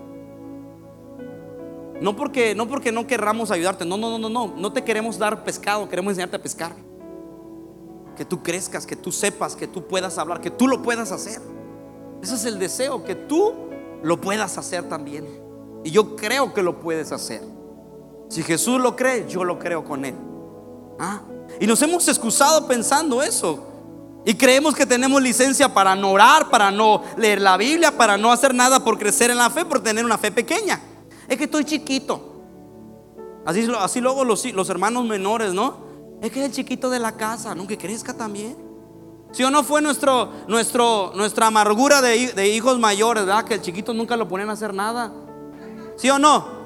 No 2.00 2.16
porque, 2.16 2.54
no 2.54 2.66
porque 2.66 2.92
no 2.92 3.06
querramos 3.06 3.50
ayudarte, 3.50 3.84
no, 3.84 3.98
no, 3.98 4.10
no, 4.10 4.18
no, 4.18 4.28
no, 4.30 4.54
no 4.56 4.72
te 4.72 4.82
queremos 4.82 5.18
dar 5.18 5.44
pescado, 5.44 5.88
queremos 5.88 6.12
enseñarte 6.12 6.36
a 6.36 6.42
pescar. 6.42 6.72
Que 8.20 8.26
tú 8.26 8.42
crezcas, 8.42 8.84
que 8.84 8.96
tú 8.96 9.10
sepas, 9.10 9.56
que 9.56 9.66
tú 9.66 9.86
puedas 9.86 10.18
hablar, 10.18 10.42
que 10.42 10.50
tú 10.50 10.68
lo 10.68 10.82
puedas 10.82 11.10
hacer. 11.10 11.40
Ese 12.22 12.34
es 12.34 12.44
el 12.44 12.58
deseo, 12.58 13.02
que 13.02 13.14
tú 13.14 13.54
lo 14.02 14.20
puedas 14.20 14.58
hacer 14.58 14.90
también. 14.90 15.26
Y 15.84 15.90
yo 15.90 16.16
creo 16.16 16.52
que 16.52 16.62
lo 16.62 16.80
puedes 16.80 17.12
hacer. 17.12 17.40
Si 18.28 18.42
Jesús 18.42 18.78
lo 18.78 18.94
cree, 18.94 19.26
yo 19.26 19.42
lo 19.42 19.58
creo 19.58 19.84
con 19.84 20.04
él. 20.04 20.14
¿Ah? 20.98 21.22
Y 21.58 21.66
nos 21.66 21.80
hemos 21.80 22.06
excusado 22.08 22.68
pensando 22.68 23.22
eso. 23.22 23.64
Y 24.26 24.34
creemos 24.34 24.74
que 24.74 24.84
tenemos 24.84 25.22
licencia 25.22 25.72
para 25.72 25.94
no 25.94 26.10
orar, 26.10 26.50
para 26.50 26.70
no 26.70 27.02
leer 27.16 27.40
la 27.40 27.56
Biblia, 27.56 27.96
para 27.96 28.18
no 28.18 28.30
hacer 28.30 28.54
nada 28.54 28.84
por 28.84 28.98
crecer 28.98 29.30
en 29.30 29.38
la 29.38 29.48
fe, 29.48 29.64
por 29.64 29.80
tener 29.80 30.04
una 30.04 30.18
fe 30.18 30.30
pequeña 30.30 30.78
es 31.30 31.38
que 31.38 31.44
estoy 31.44 31.64
chiquito. 31.64 32.20
Así, 33.46 33.66
así 33.78 34.00
luego 34.00 34.24
los, 34.24 34.44
los 34.52 34.68
hermanos 34.68 35.06
menores, 35.06 35.54
¿no? 35.54 35.89
Es 36.20 36.30
que 36.30 36.40
es 36.40 36.46
el 36.46 36.52
chiquito 36.52 36.90
de 36.90 36.98
la 36.98 37.16
casa, 37.16 37.54
que 37.66 37.78
crezca 37.78 38.12
también. 38.14 38.56
Si 39.32 39.44
o 39.44 39.50
no 39.50 39.62
fue 39.62 39.80
nuestro, 39.80 40.30
nuestro, 40.48 41.12
nuestra 41.14 41.46
amargura 41.46 42.02
de, 42.02 42.48
hijos 42.48 42.78
mayores, 42.78 43.24
¿verdad? 43.24 43.44
Que 43.44 43.54
el 43.54 43.62
chiquito 43.62 43.94
nunca 43.94 44.16
lo 44.16 44.28
ponen 44.28 44.50
a 44.50 44.52
hacer 44.52 44.74
nada. 44.74 45.12
¿Sí 45.96 46.10
o 46.10 46.18
no? 46.18 46.60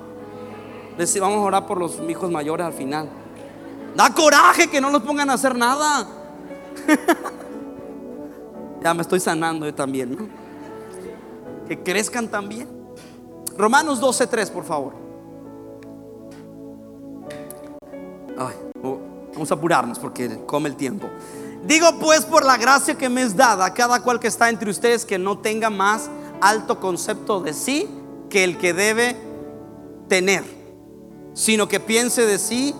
vamos 1.21 1.39
a 1.39 1.41
orar 1.41 1.67
por 1.67 1.79
los 1.79 2.01
hijos 2.09 2.31
mayores 2.31 2.67
al 2.67 2.73
final. 2.73 3.09
Da 3.95 4.13
coraje 4.13 4.69
que 4.69 4.81
no 4.81 4.91
los 4.91 5.03
pongan 5.03 5.31
a 5.31 5.35
hacer 5.35 5.55
nada. 5.57 6.07
ya 8.83 8.95
me 8.95 9.03
estoy 9.03 9.21
sanando 9.21 9.67
yo 9.67 9.75
también, 9.75 10.17
¿no? 10.17 10.29
Que 11.69 11.83
crezcan 11.83 12.29
también. 12.29 12.69
Romanos 13.57 14.01
12:3, 14.01 14.51
por 14.51 14.65
favor. 14.65 14.95
Oh, 18.37 18.74
vamos 19.35 19.51
a 19.51 19.55
apurarnos 19.55 19.99
porque 19.99 20.41
come 20.47 20.69
el 20.69 20.77
tiempo. 20.77 21.09
Digo 21.67 21.87
pues 22.01 22.25
por 22.25 22.45
la 22.45 22.57
gracia 22.57 22.97
que 22.97 23.09
me 23.09 23.23
es 23.23 23.37
dada 23.37 23.67
a 23.67 23.75
cada 23.75 24.03
cual 24.03 24.21
que 24.21 24.29
está 24.29 24.49
entre 24.49 24.71
ustedes 24.71 25.05
que 25.05 25.19
no 25.19 25.39
tenga 25.39 25.71
más 25.71 26.11
alto 26.41 26.79
concepto 26.79 27.41
de 27.41 27.55
sí 27.55 27.89
que 28.29 28.45
el 28.45 28.59
que 28.59 28.75
debe 28.75 29.17
tener, 30.09 30.45
sino 31.33 31.69
que 31.69 31.81
piense 31.81 32.27
de 32.27 32.39
sí 32.39 32.75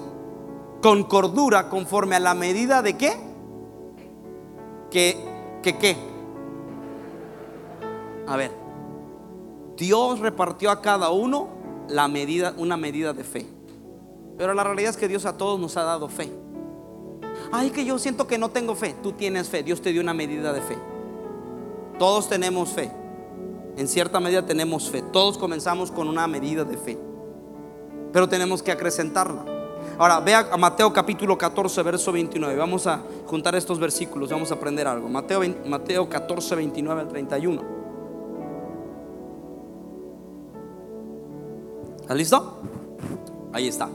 con 0.83 1.05
cordura 1.05 1.71
conforme 1.71 2.17
a 2.17 2.21
la 2.21 2.35
medida 2.35 2.83
de 2.83 2.97
qué? 2.97 3.17
Que, 4.91 5.17
que 5.63 5.79
qué? 5.79 5.97
A 8.27 8.37
ver, 8.37 8.53
Dios 9.77 10.21
repartió 10.21 10.71
a 10.71 10.83
cada 10.83 11.11
uno 11.11 11.49
la 11.89 12.09
medida, 12.09 12.55
una 12.59 12.77
medida 12.77 13.13
de 13.13 13.25
fe. 13.25 13.47
Pero 14.37 14.53
la 14.55 14.65
realidad 14.65 14.91
es 14.91 14.97
que 14.97 15.09
Dios 15.09 15.25
a 15.27 15.37
todos 15.37 15.59
nos 15.59 15.77
ha 15.77 15.85
dado 15.85 16.09
fe. 16.09 16.44
Ay, 17.57 17.71
que 17.71 17.85
yo 17.85 18.01
siento 18.01 18.27
que 18.27 18.37
no 18.37 18.49
tengo 18.49 18.75
fe. 18.75 18.97
Tú 19.01 19.13
tienes 19.13 19.49
fe. 19.49 19.63
Dios 19.63 19.81
te 19.81 19.93
dio 19.93 20.03
una 20.03 20.13
medida 20.13 20.53
de 20.53 20.61
fe. 20.61 20.77
Todos 22.01 22.29
tenemos 22.29 22.71
fe. 22.71 22.91
En 23.77 23.87
cierta 23.87 24.19
medida 24.19 24.45
tenemos 24.45 24.91
fe. 24.91 25.03
Todos 25.03 25.39
comenzamos 25.39 25.93
con 25.93 26.09
una 26.09 26.27
medida 26.27 26.65
de 26.65 26.77
fe. 26.77 26.99
Pero 28.13 28.29
tenemos 28.29 28.61
que 28.61 28.73
acrecentarla. 28.73 29.45
Ahora, 29.99 30.19
vea 30.19 30.49
a 30.51 30.57
Mateo 30.57 30.93
capítulo 30.93 31.39
14, 31.39 31.81
verso 31.85 32.11
29. 32.11 32.57
Vamos 32.57 32.89
a 32.89 33.05
juntar 33.25 33.55
estos 33.55 33.79
versículos. 33.79 34.31
Vamos 34.31 34.51
a 34.51 34.55
aprender 34.55 34.89
algo. 34.89 35.09
Mateo, 35.09 35.43
Mateo 35.65 36.09
14, 36.09 36.57
29 36.57 37.03
al 37.03 37.09
31. 37.09 37.63
¿Está 42.01 42.15
listo? 42.17 42.63
Ahí 43.53 43.69
está. 43.69 43.89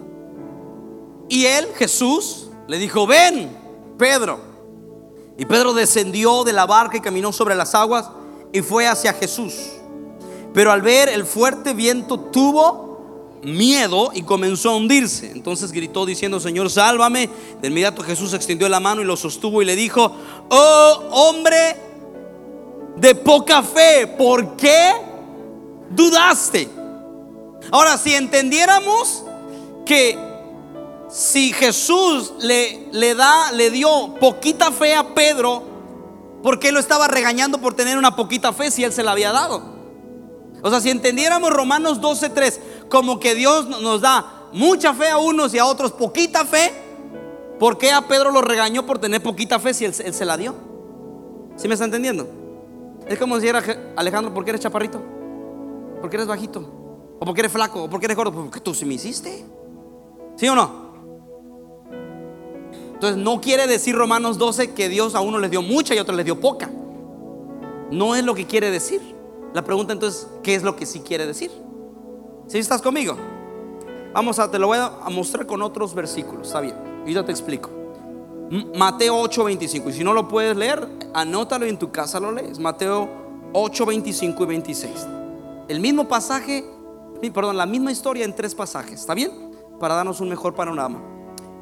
Y 1.27 1.43
él, 1.43 1.67
Jesús, 1.75 2.48
le 2.69 2.77
dijo, 2.77 3.07
ven, 3.07 3.49
Pedro. 3.97 4.39
Y 5.39 5.45
Pedro 5.45 5.73
descendió 5.73 6.43
de 6.43 6.53
la 6.53 6.67
barca 6.67 6.97
y 6.97 7.01
caminó 7.01 7.33
sobre 7.33 7.55
las 7.55 7.73
aguas 7.73 8.07
y 8.53 8.61
fue 8.61 8.87
hacia 8.87 9.11
Jesús. 9.11 9.55
Pero 10.53 10.71
al 10.71 10.83
ver 10.83 11.09
el 11.09 11.25
fuerte 11.25 11.73
viento 11.73 12.19
tuvo 12.19 13.39
miedo 13.41 14.11
y 14.13 14.21
comenzó 14.21 14.69
a 14.69 14.75
hundirse. 14.75 15.31
Entonces 15.31 15.71
gritó 15.71 16.05
diciendo, 16.05 16.39
Señor, 16.39 16.69
sálvame. 16.69 17.27
De 17.59 17.69
inmediato 17.69 18.03
Jesús 18.03 18.33
extendió 18.33 18.69
la 18.69 18.79
mano 18.79 19.01
y 19.01 19.05
lo 19.05 19.17
sostuvo 19.17 19.63
y 19.63 19.65
le 19.65 19.75
dijo, 19.75 20.11
oh 20.49 21.03
hombre 21.09 21.75
de 22.97 23.15
poca 23.15 23.63
fe, 23.63 24.05
¿por 24.15 24.55
qué 24.55 24.91
dudaste? 25.89 26.69
Ahora, 27.71 27.97
si 27.97 28.13
entendiéramos 28.13 29.23
que 29.87 30.28
si 31.09 31.53
Jesús 31.53 32.33
le, 32.39 32.87
le 32.91 33.15
da, 33.15 33.51
le 33.51 33.71
dio 33.71 34.15
poquita 34.19 34.71
fe 34.71 34.93
a 34.93 35.15
Pedro, 35.15 35.63
¿por 36.43 36.59
qué 36.59 36.71
lo 36.71 36.79
estaba 36.79 37.07
regañando 37.07 37.59
por 37.59 37.73
tener 37.73 37.97
una 37.97 38.15
poquita 38.15 38.53
fe 38.53 38.69
si 38.71 38.83
él 38.83 38.93
se 38.93 39.03
la 39.03 39.11
había 39.11 39.31
dado? 39.31 39.61
O 40.61 40.69
sea, 40.69 40.79
si 40.79 40.89
entendiéramos 40.89 41.51
Romanos 41.51 41.99
12:3 41.99 42.59
como 42.89 43.19
que 43.19 43.33
Dios 43.33 43.67
nos 43.67 44.01
da 44.01 44.47
mucha 44.51 44.93
fe 44.93 45.09
a 45.09 45.17
unos 45.17 45.53
y 45.53 45.59
a 45.59 45.65
otros 45.65 45.91
poquita 45.91 46.45
fe, 46.45 46.71
¿por 47.59 47.77
qué 47.77 47.91
a 47.91 48.07
Pedro 48.07 48.31
lo 48.31 48.41
regañó 48.41 48.85
por 48.85 48.99
tener 48.99 49.21
poquita 49.23 49.59
fe 49.59 49.73
si 49.73 49.85
él, 49.85 49.93
se 49.93 50.25
la 50.25 50.37
dio? 50.37 50.55
¿Sí 51.55 51.67
me 51.67 51.73
está 51.73 51.85
entendiendo? 51.85 52.27
Es 53.07 53.17
como 53.17 53.39
decir 53.39 53.55
Alejandro, 53.95 54.33
¿por 54.33 54.43
qué 54.43 54.51
eres 54.51 54.61
chaparrito? 54.61 55.01
¿Por 56.01 56.09
qué 56.09 56.17
eres 56.17 56.27
bajito? 56.27 56.59
O 57.19 57.25
porque 57.25 57.41
eres 57.41 57.51
flaco, 57.51 57.83
o 57.83 57.89
porque 57.89 58.05
eres 58.05 58.15
gordo, 58.15 58.31
porque 58.31 58.59
tú 58.59 58.73
sí 58.73 58.85
me 58.85 58.93
hiciste. 58.93 59.43
¿Sí 60.37 60.47
o 60.47 60.55
no? 60.55 60.88
Entonces 62.99 63.17
no 63.17 63.39
quiere 63.39 63.65
decir 63.65 63.95
Romanos 63.95 64.37
12 64.37 64.73
que 64.73 64.89
Dios 64.89 65.15
a 65.15 65.21
uno 65.21 65.39
les 65.39 65.49
dio 65.49 65.61
mucha 65.61 65.95
y 65.95 65.97
a 65.97 66.01
otro 66.01 66.15
les 66.15 66.25
dio 66.25 66.39
poca. 66.39 66.69
No 67.91 68.15
es 68.15 68.23
lo 68.23 68.35
que 68.35 68.45
quiere 68.45 68.69
decir. 68.71 69.01
La 69.53 69.63
pregunta 69.63 69.93
entonces, 69.93 70.27
¿qué 70.43 70.53
es 70.53 70.63
lo 70.63 70.75
que 70.75 70.85
sí 70.85 70.99
quiere 70.99 71.25
decir? 71.25 71.49
¿Sí 72.47 72.57
estás 72.57 72.81
conmigo? 72.81 73.15
Vamos 74.13 74.37
a, 74.37 74.51
te 74.51 74.59
lo 74.59 74.67
voy 74.67 74.77
a 74.79 75.09
mostrar 75.09 75.45
con 75.45 75.61
otros 75.61 75.95
versículos, 75.95 76.47
está 76.47 76.59
bien. 76.59 76.75
Y 77.05 77.13
yo 77.13 77.23
te 77.23 77.31
explico. 77.31 77.69
Mateo 78.75 79.17
8, 79.17 79.45
25. 79.45 79.89
Y 79.89 79.93
si 79.93 80.03
no 80.03 80.13
lo 80.13 80.27
puedes 80.27 80.57
leer, 80.57 80.87
anótalo 81.13 81.65
y 81.65 81.69
en 81.69 81.79
tu 81.79 81.91
casa 81.91 82.19
lo 82.19 82.31
lees. 82.31 82.59
Mateo 82.59 83.07
8, 83.53 83.85
25 83.85 84.43
y 84.43 84.45
26. 84.45 85.07
El 85.67 85.79
mismo 85.79 86.07
pasaje 86.07 86.65
perdón, 87.29 87.57
la 87.57 87.65
misma 87.65 87.91
historia 87.91 88.23
en 88.23 88.33
tres 88.33 88.55
pasajes, 88.55 89.01
¿está 89.01 89.13
bien? 89.13 89.31
Para 89.79 89.95
darnos 89.95 90.21
un 90.21 90.29
mejor 90.29 90.55
panorama. 90.55 91.01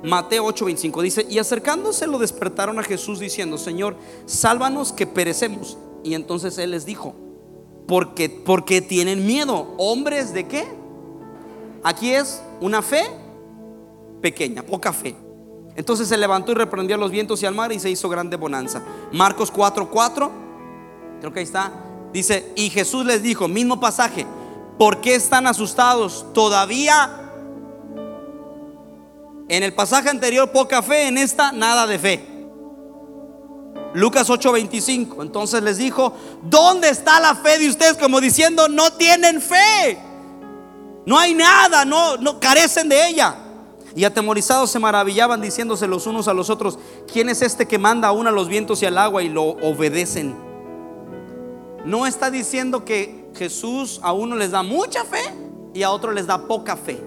Mateo 0.03 0.45
8:25 0.45 1.01
dice, 1.01 1.27
y 1.29 1.39
acercándose 1.39 2.07
lo 2.07 2.19
despertaron 2.19 2.79
a 2.79 2.83
Jesús 2.83 3.19
diciendo, 3.19 3.57
Señor, 3.57 3.95
sálvanos 4.25 4.93
que 4.93 5.07
perecemos. 5.07 5.77
Y 6.03 6.13
entonces 6.13 6.57
Él 6.57 6.71
les 6.71 6.85
dijo, 6.85 7.15
porque, 7.87 8.29
porque 8.29 8.81
tienen 8.81 9.25
miedo, 9.25 9.73
hombres 9.77 10.33
de 10.33 10.47
qué? 10.47 10.67
Aquí 11.83 12.11
es 12.11 12.41
una 12.61 12.81
fe 12.81 13.03
pequeña, 14.21 14.63
poca 14.63 14.93
fe. 14.93 15.15
Entonces 15.75 16.07
se 16.07 16.17
levantó 16.17 16.51
y 16.51 16.55
reprendió 16.55 16.95
a 16.95 16.99
los 16.99 17.11
vientos 17.11 17.41
y 17.43 17.45
al 17.45 17.55
mar 17.55 17.71
y 17.71 17.79
se 17.79 17.89
hizo 17.89 18.09
grande 18.09 18.37
bonanza. 18.37 18.83
Marcos 19.11 19.51
4:4, 19.51 20.29
creo 21.19 21.33
que 21.33 21.39
ahí 21.39 21.45
está, 21.45 21.71
dice, 22.13 22.51
y 22.55 22.69
Jesús 22.69 23.05
les 23.05 23.21
dijo, 23.21 23.47
mismo 23.47 23.79
pasaje, 23.79 24.25
¿Por 24.77 25.01
qué 25.01 25.15
están 25.15 25.47
asustados? 25.47 26.25
Todavía 26.33 27.26
en 29.49 29.63
el 29.63 29.73
pasaje 29.73 30.09
anterior 30.09 30.51
poca 30.51 30.81
fe, 30.81 31.07
en 31.07 31.17
esta 31.17 31.51
nada 31.51 31.87
de 31.87 31.99
fe. 31.99 32.37
Lucas 33.93 34.29
8:25. 34.29 35.21
Entonces 35.21 35.63
les 35.63 35.77
dijo, 35.77 36.13
¿dónde 36.43 36.89
está 36.89 37.19
la 37.19 37.35
fe 37.35 37.57
de 37.57 37.69
ustedes? 37.69 37.97
Como 37.97 38.21
diciendo, 38.21 38.67
no 38.67 38.91
tienen 38.93 39.41
fe. 39.41 39.97
No 41.05 41.17
hay 41.17 41.33
nada, 41.33 41.85
no, 41.85 42.17
no 42.17 42.39
carecen 42.39 42.89
de 42.89 43.07
ella. 43.07 43.35
Y 43.95 44.03
atemorizados 44.03 44.69
se 44.69 44.77
maravillaban 44.77 45.41
diciéndose 45.41 45.87
los 45.87 46.05
unos 46.05 46.27
a 46.27 46.33
los 46.33 46.49
otros, 46.49 46.77
¿quién 47.11 47.29
es 47.29 47.41
este 47.41 47.65
que 47.65 47.79
manda 47.79 48.09
aún 48.09 48.27
a 48.27 48.31
los 48.31 48.47
vientos 48.47 48.83
y 48.83 48.85
al 48.85 48.97
agua 48.97 49.23
y 49.23 49.29
lo 49.29 49.43
obedecen? 49.43 50.35
No 51.85 52.05
está 52.05 52.29
diciendo 52.29 52.83
que 52.83 53.29
Jesús 53.35 53.99
a 54.03 54.11
uno 54.11 54.35
les 54.35 54.51
da 54.51 54.61
mucha 54.61 55.05
fe 55.05 55.23
y 55.73 55.81
a 55.83 55.89
otro 55.89 56.11
les 56.11 56.27
da 56.27 56.45
poca 56.45 56.75
fe. 56.75 57.01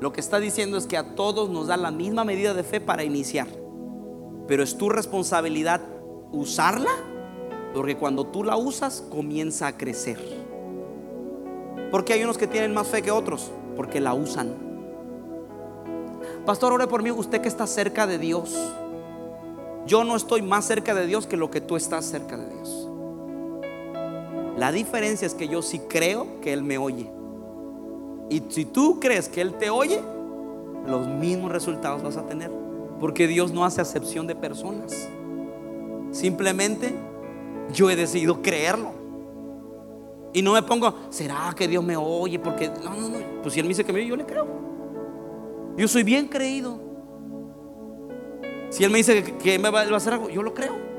Lo 0.00 0.12
que 0.12 0.20
está 0.20 0.40
diciendo 0.40 0.78
es 0.78 0.86
que 0.86 0.96
a 0.96 1.14
todos 1.14 1.50
nos 1.50 1.66
da 1.66 1.76
la 1.76 1.90
misma 1.90 2.24
medida 2.24 2.54
de 2.54 2.62
fe 2.62 2.80
para 2.80 3.04
iniciar. 3.04 3.46
Pero 4.48 4.62
es 4.62 4.78
tu 4.78 4.88
responsabilidad 4.88 5.82
usarla, 6.32 6.90
porque 7.74 7.96
cuando 7.96 8.26
tú 8.26 8.42
la 8.42 8.56
usas 8.56 9.04
comienza 9.10 9.66
a 9.66 9.76
crecer. 9.76 10.18
¿Por 11.90 12.04
qué 12.04 12.14
hay 12.14 12.24
unos 12.24 12.38
que 12.38 12.46
tienen 12.46 12.72
más 12.72 12.88
fe 12.88 13.02
que 13.02 13.10
otros? 13.10 13.50
Porque 13.76 14.00
la 14.00 14.14
usan. 14.14 14.54
Pastor, 16.46 16.72
ore 16.72 16.86
por 16.86 17.02
mí, 17.02 17.10
usted 17.10 17.42
que 17.42 17.48
está 17.48 17.66
cerca 17.66 18.06
de 18.06 18.18
Dios. 18.18 18.56
Yo 19.86 20.04
no 20.04 20.16
estoy 20.16 20.40
más 20.40 20.64
cerca 20.64 20.94
de 20.94 21.06
Dios 21.06 21.26
que 21.26 21.36
lo 21.36 21.50
que 21.50 21.60
tú 21.60 21.76
estás 21.76 22.06
cerca 22.06 22.38
de 22.38 22.48
Dios. 22.48 22.88
La 24.56 24.72
diferencia 24.72 25.26
es 25.26 25.34
que 25.34 25.48
yo 25.48 25.60
sí 25.62 25.80
creo 25.88 26.40
que 26.40 26.52
Él 26.52 26.62
me 26.62 26.78
oye. 26.78 27.19
Y 28.30 28.42
si 28.48 28.64
tú 28.64 28.98
crees 29.00 29.28
que 29.28 29.40
Él 29.40 29.54
te 29.54 29.68
oye, 29.68 30.00
los 30.86 31.06
mismos 31.06 31.52
resultados 31.52 32.02
vas 32.02 32.16
a 32.16 32.24
tener. 32.26 32.50
Porque 32.98 33.26
Dios 33.26 33.52
no 33.52 33.64
hace 33.64 33.80
acepción 33.80 34.26
de 34.26 34.36
personas. 34.36 35.08
Simplemente 36.12 36.94
yo 37.74 37.90
he 37.90 37.96
decidido 37.96 38.40
creerlo. 38.40 38.92
Y 40.32 40.42
no 40.42 40.52
me 40.52 40.62
pongo, 40.62 40.94
¿será 41.10 41.52
que 41.56 41.66
Dios 41.66 41.82
me 41.82 41.96
oye? 41.96 42.38
Porque, 42.38 42.68
no, 42.68 42.94
no, 42.94 43.08
no. 43.08 43.18
Pues 43.42 43.52
si 43.52 43.60
Él 43.60 43.66
me 43.66 43.70
dice 43.70 43.84
que 43.84 43.92
me 43.92 43.98
oye, 43.98 44.08
yo 44.08 44.16
le 44.16 44.24
creo. 44.24 44.46
Yo 45.76 45.88
soy 45.88 46.04
bien 46.04 46.28
creído. 46.28 46.78
Si 48.70 48.84
Él 48.84 48.90
me 48.90 48.98
dice 48.98 49.24
que, 49.24 49.58
me 49.58 49.70
va 49.70 49.82
a 49.82 49.96
hacer 49.96 50.12
algo, 50.12 50.30
yo 50.30 50.42
lo 50.42 50.54
creo. 50.54 50.89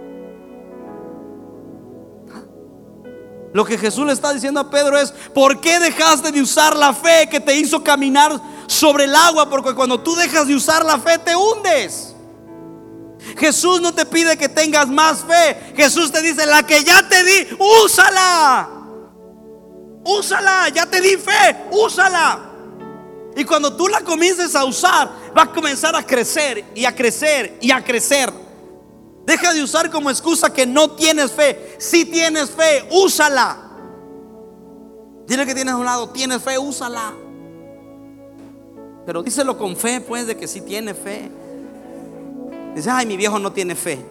Lo 3.54 3.66
que 3.66 3.78
Jesús 3.78 4.06
le 4.06 4.14
está 4.14 4.34
diciendo 4.34 4.60
a 4.60 4.70
Pedro 4.70 4.98
es, 4.98 5.12
¿por 5.34 5.60
qué 5.60 5.80
dejaste 5.80 6.32
de 6.32 6.42
usar 6.42 6.76
la 6.76 6.94
fe 6.94 7.28
que 7.30 7.40
te 7.40 7.56
hizo 7.56 7.84
caminar 7.84 8.40
sobre 8.68 9.04
el 9.04 9.16
agua? 9.16 9.50
Porque 9.50 9.74
cuando 9.74 10.00
tú 10.00 10.16
dejas 10.16 10.48
de 10.48 10.56
usar 10.56 10.86
la 10.86 10.98
fe 11.00 11.18
te 11.18 11.36
hundes. 11.36 12.16
Jesús 13.38 13.82
no 13.82 13.94
te 13.94 14.06
pide 14.06 14.38
que 14.38 14.50
tengas 14.50 14.88
más 14.88 15.20
fe. 15.20 15.74
Jesús 15.76 16.12
te 16.12 16.22
dice, 16.22 16.46
la 16.46 16.64
que 16.64 16.84
ya 16.84 17.08
te 17.08 17.24
di, 17.24 17.58
úsala. 17.84 18.70
Úsala, 20.04 20.70
ya 20.70 20.86
te 20.86 21.02
di 21.02 21.18
fe, 21.18 21.66
úsala. 21.72 22.52
Y 23.36 23.44
cuando 23.44 23.76
tú 23.76 23.88
la 23.88 24.02
comiences 24.02 24.56
a 24.56 24.66
usar, 24.66 25.10
va 25.38 25.44
a 25.44 25.52
comenzar 25.52 25.96
a 25.96 26.04
crecer 26.04 26.66
y 26.74 26.86
a 26.86 26.96
crecer 26.96 27.58
y 27.62 27.72
a 27.72 27.84
crecer. 27.84 28.32
Deja 29.26 29.54
de 29.54 29.64
usar 29.64 29.92
como 29.92 30.10
excusa 30.10 30.52
que 30.52 30.66
no 30.66 30.92
tienes 30.92 31.32
fe. 31.32 31.76
Si 31.78 32.06
tienes 32.06 32.50
fe, 32.50 32.88
úsala. 32.92 33.58
Dile 35.28 35.46
que 35.46 35.54
tienes 35.54 35.74
a 35.74 35.78
un 35.78 35.86
lado, 35.86 36.10
tienes 36.10 36.42
fe, 36.42 36.58
úsala. 36.58 37.14
Pero 39.06 39.24
díselo 39.24 39.58
con 39.58 39.76
fe, 39.76 40.02
pues, 40.02 40.28
de 40.28 40.36
que 40.36 40.48
si 40.48 40.62
tiene 40.62 40.94
fe. 40.94 41.30
Dice, 42.76 42.90
ay, 42.90 43.06
mi 43.06 43.18
viejo 43.18 43.40
no 43.40 43.52
tiene 43.52 43.76
fe. 43.76 44.04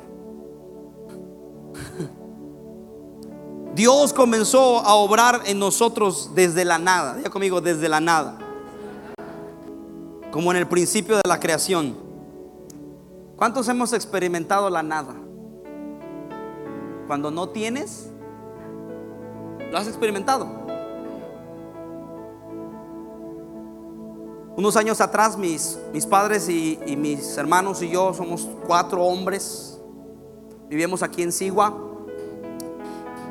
Dios 3.75 4.13
comenzó 4.13 4.81
a 4.81 4.95
obrar 4.95 5.43
en 5.47 5.59
nosotros 5.59 6.31
desde 6.35 6.65
la 6.65 6.79
nada. 6.79 7.15
Diga 7.15 7.31
conmigo, 7.31 7.61
desde 7.61 7.89
la 7.89 8.01
nada. 8.01 8.39
Como 10.31 10.53
en 10.53 10.59
el 10.59 10.69
principio 10.69 11.17
de 11.17 11.23
la 11.27 11.41
creación. 11.41 12.10
¿Cuántos 13.41 13.67
hemos 13.69 13.95
experimentado 13.95 14.69
la 14.69 14.83
nada? 14.83 15.15
Cuando 17.07 17.31
no 17.31 17.49
tienes, 17.49 18.11
¿lo 19.71 19.79
has 19.79 19.89
experimentado? 19.89 20.47
Unos 24.59 24.77
años 24.77 25.01
atrás 25.01 25.39
mis, 25.39 25.79
mis 25.91 26.05
padres 26.05 26.51
y, 26.51 26.79
mis 26.99 27.39
hermanos 27.39 27.81
y 27.81 27.89
yo 27.89 28.13
somos 28.13 28.47
cuatro 28.67 29.03
hombres. 29.05 29.81
Vivíamos 30.69 31.03
aquí 31.03 31.23
en 31.23 31.33
Sigua. 31.33 31.75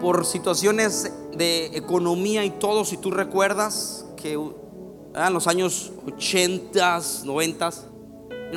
Por 0.01 0.25
situaciones 0.25 1.13
de 1.37 1.67
economía 1.77 2.43
y 2.45 2.49
todo, 2.49 2.83
si 2.83 2.97
tú 2.97 3.11
recuerdas 3.11 4.07
que 4.17 4.33
en 4.33 5.33
los 5.33 5.45
años 5.45 5.91
80, 6.07 6.99
90, 7.25 7.67
en 7.67 7.88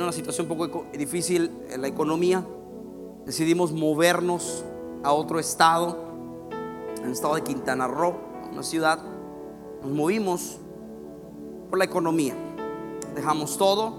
una 0.01 0.11
situación 0.11 0.49
un 0.49 0.57
poco 0.57 0.85
difícil 0.93 1.51
en 1.69 1.81
la 1.81 1.87
economía, 1.87 2.45
decidimos 3.25 3.71
movernos 3.71 4.63
a 5.03 5.11
otro 5.13 5.39
estado, 5.39 5.97
en 6.97 7.05
el 7.05 7.11
estado 7.11 7.35
de 7.35 7.43
Quintana 7.43 7.87
Roo, 7.87 8.15
una 8.51 8.63
ciudad. 8.63 8.99
Nos 9.81 9.91
movimos 9.91 10.57
por 11.69 11.77
la 11.77 11.85
economía. 11.85 12.35
Dejamos 13.15 13.57
todo 13.57 13.93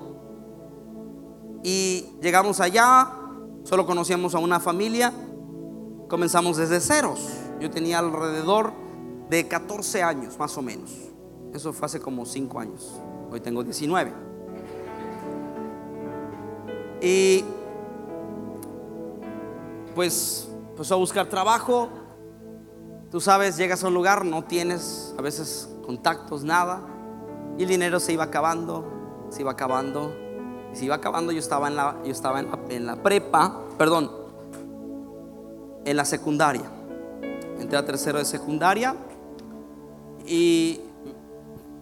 y 1.63 2.07
llegamos 2.21 2.61
allá, 2.61 3.11
solo 3.63 3.87
conocíamos 3.87 4.35
a 4.35 4.39
una 4.39 4.59
familia, 4.59 5.13
comenzamos 6.09 6.57
desde 6.57 6.81
ceros. 6.81 7.21
Yo 7.61 7.71
tenía 7.71 8.01
alrededor 8.01 8.73
de 9.31 9.47
14 9.47 10.03
años, 10.03 10.39
más 10.39 10.57
o 10.59 10.63
menos. 10.63 10.91
Eso 11.53 11.73
fue 11.73 11.87
hace 11.87 12.01
como 12.01 12.27
5 12.27 12.59
años. 12.59 13.01
Hoy 13.31 13.41
tengo 13.41 13.63
19. 13.63 14.34
Y 17.01 17.45
pues 19.95 20.49
empezó 20.71 20.95
a 20.95 20.99
buscar 20.99 21.29
trabajo. 21.29 21.89
Tú 23.11 23.21
sabes, 23.21 23.57
llegas 23.57 23.85
a 23.85 23.89
un 23.89 23.95
lugar, 23.95 24.25
no 24.25 24.43
tienes 24.45 25.15
a 25.19 25.23
veces 25.23 25.69
contactos, 25.85 26.43
nada. 26.45 26.81
Y 27.59 27.63
el 27.63 27.69
dinero 27.69 28.01
se 28.01 28.13
iba 28.13 28.25
acabando, 28.25 28.85
se 29.31 29.43
iba 29.43 29.53
acabando. 29.53 30.25
Se 30.73 30.85
iba 30.85 30.97
acabando, 30.97 31.31
yo 31.31 31.39
estaba 31.39 31.69
en 31.69 31.77
la, 31.77 31.97
yo 32.05 32.11
estaba 32.11 32.41
en 32.41 32.87
la 32.87 32.97
prepa, 32.97 33.61
perdón, 33.79 34.11
en 35.85 35.97
la 35.97 36.05
secundaria. 36.05 36.65
Entré 37.61 37.79
a 37.79 37.85
tercero 37.87 38.19
de 38.19 38.25
secundaria 38.25 38.97
y 40.27 40.81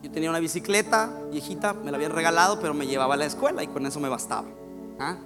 yo 0.02 0.10
tenía 0.10 0.28
una 0.28 0.40
bicicleta 0.40 1.08
viejita, 1.30 1.72
me 1.72 1.90
la 1.90 1.96
habían 1.96 2.12
regalado, 2.12 2.60
pero 2.60 2.74
me 2.74 2.86
llevaba 2.86 3.14
a 3.14 3.16
la 3.16 3.24
escuela 3.24 3.62
y 3.62 3.68
con 3.68 3.86
eso 3.86 3.98
me 3.98 4.08
bastaba. 4.08 4.48
¿Ah? 4.98 5.16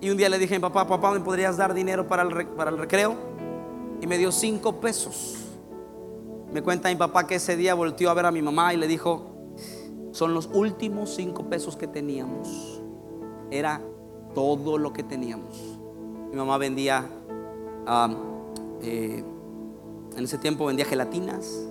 Y 0.00 0.10
un 0.10 0.16
día 0.16 0.28
le 0.28 0.38
dije 0.38 0.54
a 0.54 0.58
mi 0.58 0.62
papá, 0.62 0.86
papá, 0.86 1.12
¿me 1.12 1.20
podrías 1.20 1.56
dar 1.56 1.72
dinero 1.72 2.06
para 2.06 2.22
el, 2.22 2.46
para 2.48 2.70
el 2.70 2.78
recreo? 2.78 3.14
Y 4.00 4.06
me 4.06 4.18
dio 4.18 4.30
cinco 4.30 4.80
pesos. 4.80 5.36
Me 6.52 6.62
cuenta 6.62 6.88
mi 6.88 6.96
papá 6.96 7.26
que 7.26 7.36
ese 7.36 7.56
día 7.56 7.74
volteó 7.74 8.10
a 8.10 8.14
ver 8.14 8.26
a 8.26 8.30
mi 8.30 8.42
mamá 8.42 8.74
y 8.74 8.76
le 8.76 8.86
dijo, 8.86 9.36
son 10.12 10.34
los 10.34 10.48
últimos 10.52 11.14
cinco 11.14 11.44
pesos 11.44 11.76
que 11.76 11.86
teníamos. 11.86 12.80
Era 13.50 13.80
todo 14.34 14.76
lo 14.78 14.92
que 14.92 15.02
teníamos. 15.02 15.78
Mi 16.30 16.36
mamá 16.36 16.58
vendía, 16.58 17.08
eh, 18.82 19.24
en 20.16 20.24
ese 20.24 20.38
tiempo 20.38 20.66
vendía 20.66 20.84
gelatinas. 20.84 21.66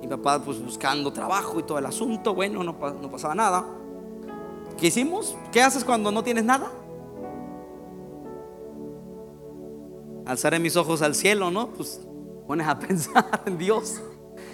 Mi 0.00 0.08
papá 0.08 0.40
pues 0.44 0.62
buscando 0.62 1.12
trabajo 1.12 1.60
y 1.60 1.62
todo 1.62 1.78
el 1.78 1.86
asunto. 1.86 2.34
Bueno, 2.34 2.62
no, 2.64 2.72
no 2.72 3.10
pasaba 3.10 3.34
nada. 3.34 3.64
¿Qué 4.78 4.88
hicimos? 4.88 5.36
¿Qué 5.52 5.62
haces 5.62 5.84
cuando 5.84 6.12
no 6.12 6.22
tienes 6.22 6.44
nada? 6.44 6.70
Alzaré 10.26 10.58
mis 10.58 10.76
ojos 10.76 11.02
al 11.02 11.14
cielo, 11.14 11.50
¿no? 11.50 11.68
Pues 11.68 12.00
pones 12.46 12.66
a 12.66 12.78
pensar 12.78 13.42
en 13.46 13.56
Dios. 13.56 14.00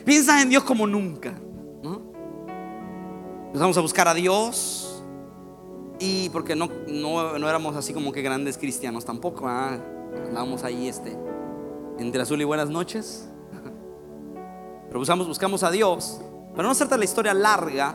Piensas 0.05 0.43
en 0.43 0.51
Dios 0.51 0.63
como 0.63 0.87
nunca, 0.87 1.33
¿no? 1.83 2.03
Empezamos 3.47 3.77
a 3.77 3.81
buscar 3.81 4.07
a 4.07 4.15
Dios. 4.15 5.03
Y 5.99 6.29
porque 6.31 6.57
no, 6.57 6.69
no, 6.89 7.49
éramos 7.49 7.77
así 7.77 7.93
como 7.93 8.13
que 8.13 8.23
grandes 8.23 8.59
cristianos 8.59 9.05
tampoco. 9.05 9.47
¿ah? 9.49 9.79
Andábamos 10.27 10.63
ahí 10.65 10.89
este, 10.89 11.17
entre 11.99 12.23
azul 12.23 12.41
y 12.41 12.45
buenas 12.45 12.71
noches. 12.71 13.29
Pero 14.87 14.99
buscamos, 14.99 15.27
buscamos 15.27 15.63
a 15.63 15.71
Dios. 15.71 16.21
Para 16.53 16.65
no 16.65 16.71
hacerte 16.73 16.99
la 16.99 17.05
historia 17.05 17.35
larga, 17.35 17.95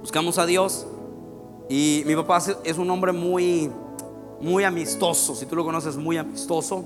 buscamos 0.00 0.38
a 0.38 0.46
Dios 0.46 0.86
y 1.68 2.02
mi 2.06 2.14
papá 2.16 2.42
es 2.64 2.78
un 2.78 2.90
hombre 2.90 3.12
muy, 3.12 3.70
muy 4.40 4.64
amistoso. 4.64 5.34
Si 5.34 5.46
tú 5.46 5.56
lo 5.56 5.64
conoces, 5.64 5.96
muy 5.96 6.16
amistoso. 6.16 6.84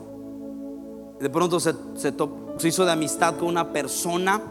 De 1.21 1.31
pronto 1.31 1.61
se, 1.61 1.73
se, 1.95 2.69
hizo 2.69 2.85
de 2.85 2.93
amistad 2.93 3.37
con 3.37 3.49
una 3.49 3.73
persona 3.73 4.43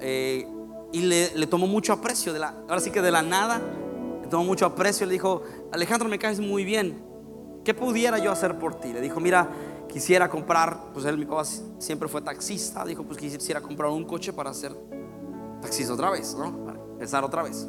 eh, 0.00 0.46
y 0.92 1.02
le, 1.02 1.46
tomó 1.46 1.66
mucho 1.66 1.92
aprecio. 1.92 2.32
De 2.32 2.40
la, 2.40 2.54
ahora 2.68 2.80
sí 2.80 2.90
que 2.90 3.00
de 3.00 3.10
la 3.10 3.22
nada, 3.22 3.60
le 4.22 4.28
tomó 4.28 4.44
mucho 4.44 4.66
aprecio. 4.66 5.06
Le 5.06 5.12
dijo, 5.12 5.42
Alejandro, 5.72 6.08
me 6.08 6.18
caes 6.18 6.40
muy 6.40 6.64
bien. 6.64 7.02
¿Qué 7.64 7.74
pudiera 7.74 8.18
yo 8.18 8.32
hacer 8.32 8.58
por 8.58 8.80
ti? 8.80 8.92
Le 8.92 9.00
dijo, 9.00 9.20
mira, 9.20 9.48
quisiera 9.88 10.28
comprar, 10.28 10.78
pues 10.92 11.04
él, 11.04 11.18
mi 11.18 11.26
papá 11.26 11.44
siempre 11.78 12.08
fue 12.08 12.22
taxista. 12.22 12.84
Dijo, 12.84 13.04
pues 13.04 13.18
quisiera 13.18 13.60
comprar 13.60 13.90
un 13.90 14.04
coche 14.04 14.32
para 14.32 14.50
hacer 14.50 14.74
taxista 15.60 15.92
otra 15.92 16.10
vez, 16.10 16.34
¿no? 16.34 16.64
Para 16.64 16.78
empezar 16.78 17.22
otra 17.22 17.42
vez. 17.42 17.68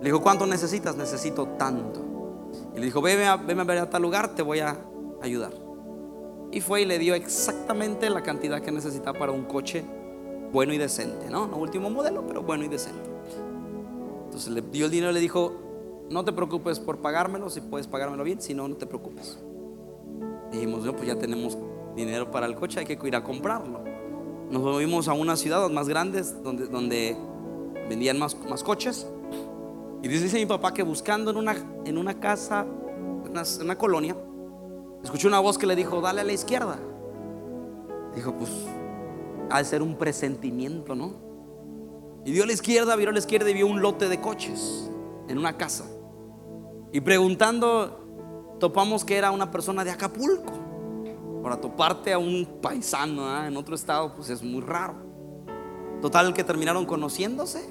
Le 0.00 0.06
dijo, 0.06 0.20
¿cuánto 0.22 0.46
necesitas? 0.46 0.96
Necesito 0.96 1.46
tanto. 1.58 2.00
Y 2.74 2.78
le 2.78 2.86
dijo, 2.86 3.02
veme 3.02 3.26
a, 3.26 3.32
a 3.34 3.36
ver 3.36 3.78
a 3.78 3.90
tal 3.90 4.02
lugar, 4.02 4.34
te 4.34 4.42
voy 4.42 4.60
a 4.60 4.76
ayudar. 5.20 5.52
Y 6.52 6.60
fue 6.60 6.82
y 6.82 6.84
le 6.86 6.98
dio 6.98 7.14
exactamente 7.14 8.10
la 8.10 8.22
cantidad 8.22 8.60
que 8.60 8.72
necesitaba 8.72 9.18
para 9.18 9.32
un 9.32 9.44
coche 9.44 9.84
bueno 10.52 10.72
y 10.72 10.78
decente, 10.78 11.30
¿no? 11.30 11.46
No 11.46 11.58
último 11.58 11.90
modelo, 11.90 12.26
pero 12.26 12.42
bueno 12.42 12.64
y 12.64 12.68
decente. 12.68 13.08
Entonces 14.24 14.50
le 14.52 14.62
dio 14.62 14.86
el 14.86 14.90
dinero 14.90 15.10
y 15.10 15.14
le 15.14 15.20
dijo, 15.20 15.52
no 16.08 16.24
te 16.24 16.32
preocupes 16.32 16.80
por 16.80 16.98
pagármelo, 16.98 17.50
si 17.50 17.60
puedes 17.60 17.86
pagármelo 17.86 18.24
bien, 18.24 18.40
si 18.40 18.54
no, 18.54 18.66
no 18.66 18.76
te 18.76 18.86
preocupes. 18.86 19.38
dijimos, 20.50 20.84
no, 20.84 20.92
pues 20.94 21.06
ya 21.06 21.16
tenemos 21.16 21.56
dinero 21.94 22.30
para 22.30 22.46
el 22.46 22.56
coche, 22.56 22.80
hay 22.80 22.86
que 22.86 22.98
ir 23.06 23.16
a 23.16 23.22
comprarlo. 23.22 23.80
nos 24.50 24.62
movimos 24.62 25.08
a 25.08 25.12
una 25.12 25.36
ciudad 25.36 25.68
más 25.68 25.88
grande 25.88 26.22
donde, 26.42 26.66
donde 26.66 27.16
vendían 27.88 28.18
más, 28.18 28.36
más 28.48 28.64
coches. 28.64 29.06
Y 30.02 30.08
dice 30.08 30.38
mi 30.38 30.46
papá 30.46 30.72
que 30.72 30.82
buscando 30.82 31.30
en 31.30 31.36
una, 31.36 31.54
en 31.84 31.98
una 31.98 32.18
casa, 32.18 32.66
en 33.26 33.62
una, 33.62 33.76
colonia, 33.76 34.16
escuchó 35.04 35.28
una 35.28 35.40
voz 35.40 35.58
que 35.58 35.66
le 35.66 35.76
dijo, 35.76 36.00
dale 36.00 36.22
a 36.22 36.24
la 36.24 36.32
izquierda. 36.32 36.78
Dijo, 38.14 38.34
pues, 38.34 38.50
ha 39.50 39.58
de 39.58 39.64
ser 39.64 39.82
un 39.82 39.96
presentimiento, 39.96 40.94
¿no? 40.94 41.12
Y 42.24 42.32
dio 42.32 42.44
a 42.44 42.46
la 42.46 42.52
izquierda, 42.52 42.96
vio 42.96 43.10
a 43.10 43.12
la 43.12 43.18
izquierda 43.18 43.50
y 43.50 43.54
vio 43.54 43.66
un 43.66 43.82
lote 43.82 44.08
de 44.08 44.20
coches 44.20 44.90
en 45.28 45.36
una 45.36 45.56
casa. 45.58 45.84
Y 46.92 47.00
preguntando, 47.00 48.56
topamos 48.58 49.04
que 49.04 49.16
era 49.16 49.30
una 49.30 49.50
persona 49.50 49.84
de 49.84 49.90
Acapulco. 49.90 50.52
Para 51.42 51.60
toparte 51.60 52.12
a 52.12 52.18
un 52.18 52.58
paisano 52.60 53.44
en 53.46 53.56
otro 53.56 53.74
estado, 53.74 54.14
pues 54.14 54.30
es 54.30 54.42
muy 54.42 54.60
raro. 54.60 54.94
Total 56.00 56.32
que 56.32 56.42
terminaron 56.42 56.86
conociéndose 56.86 57.62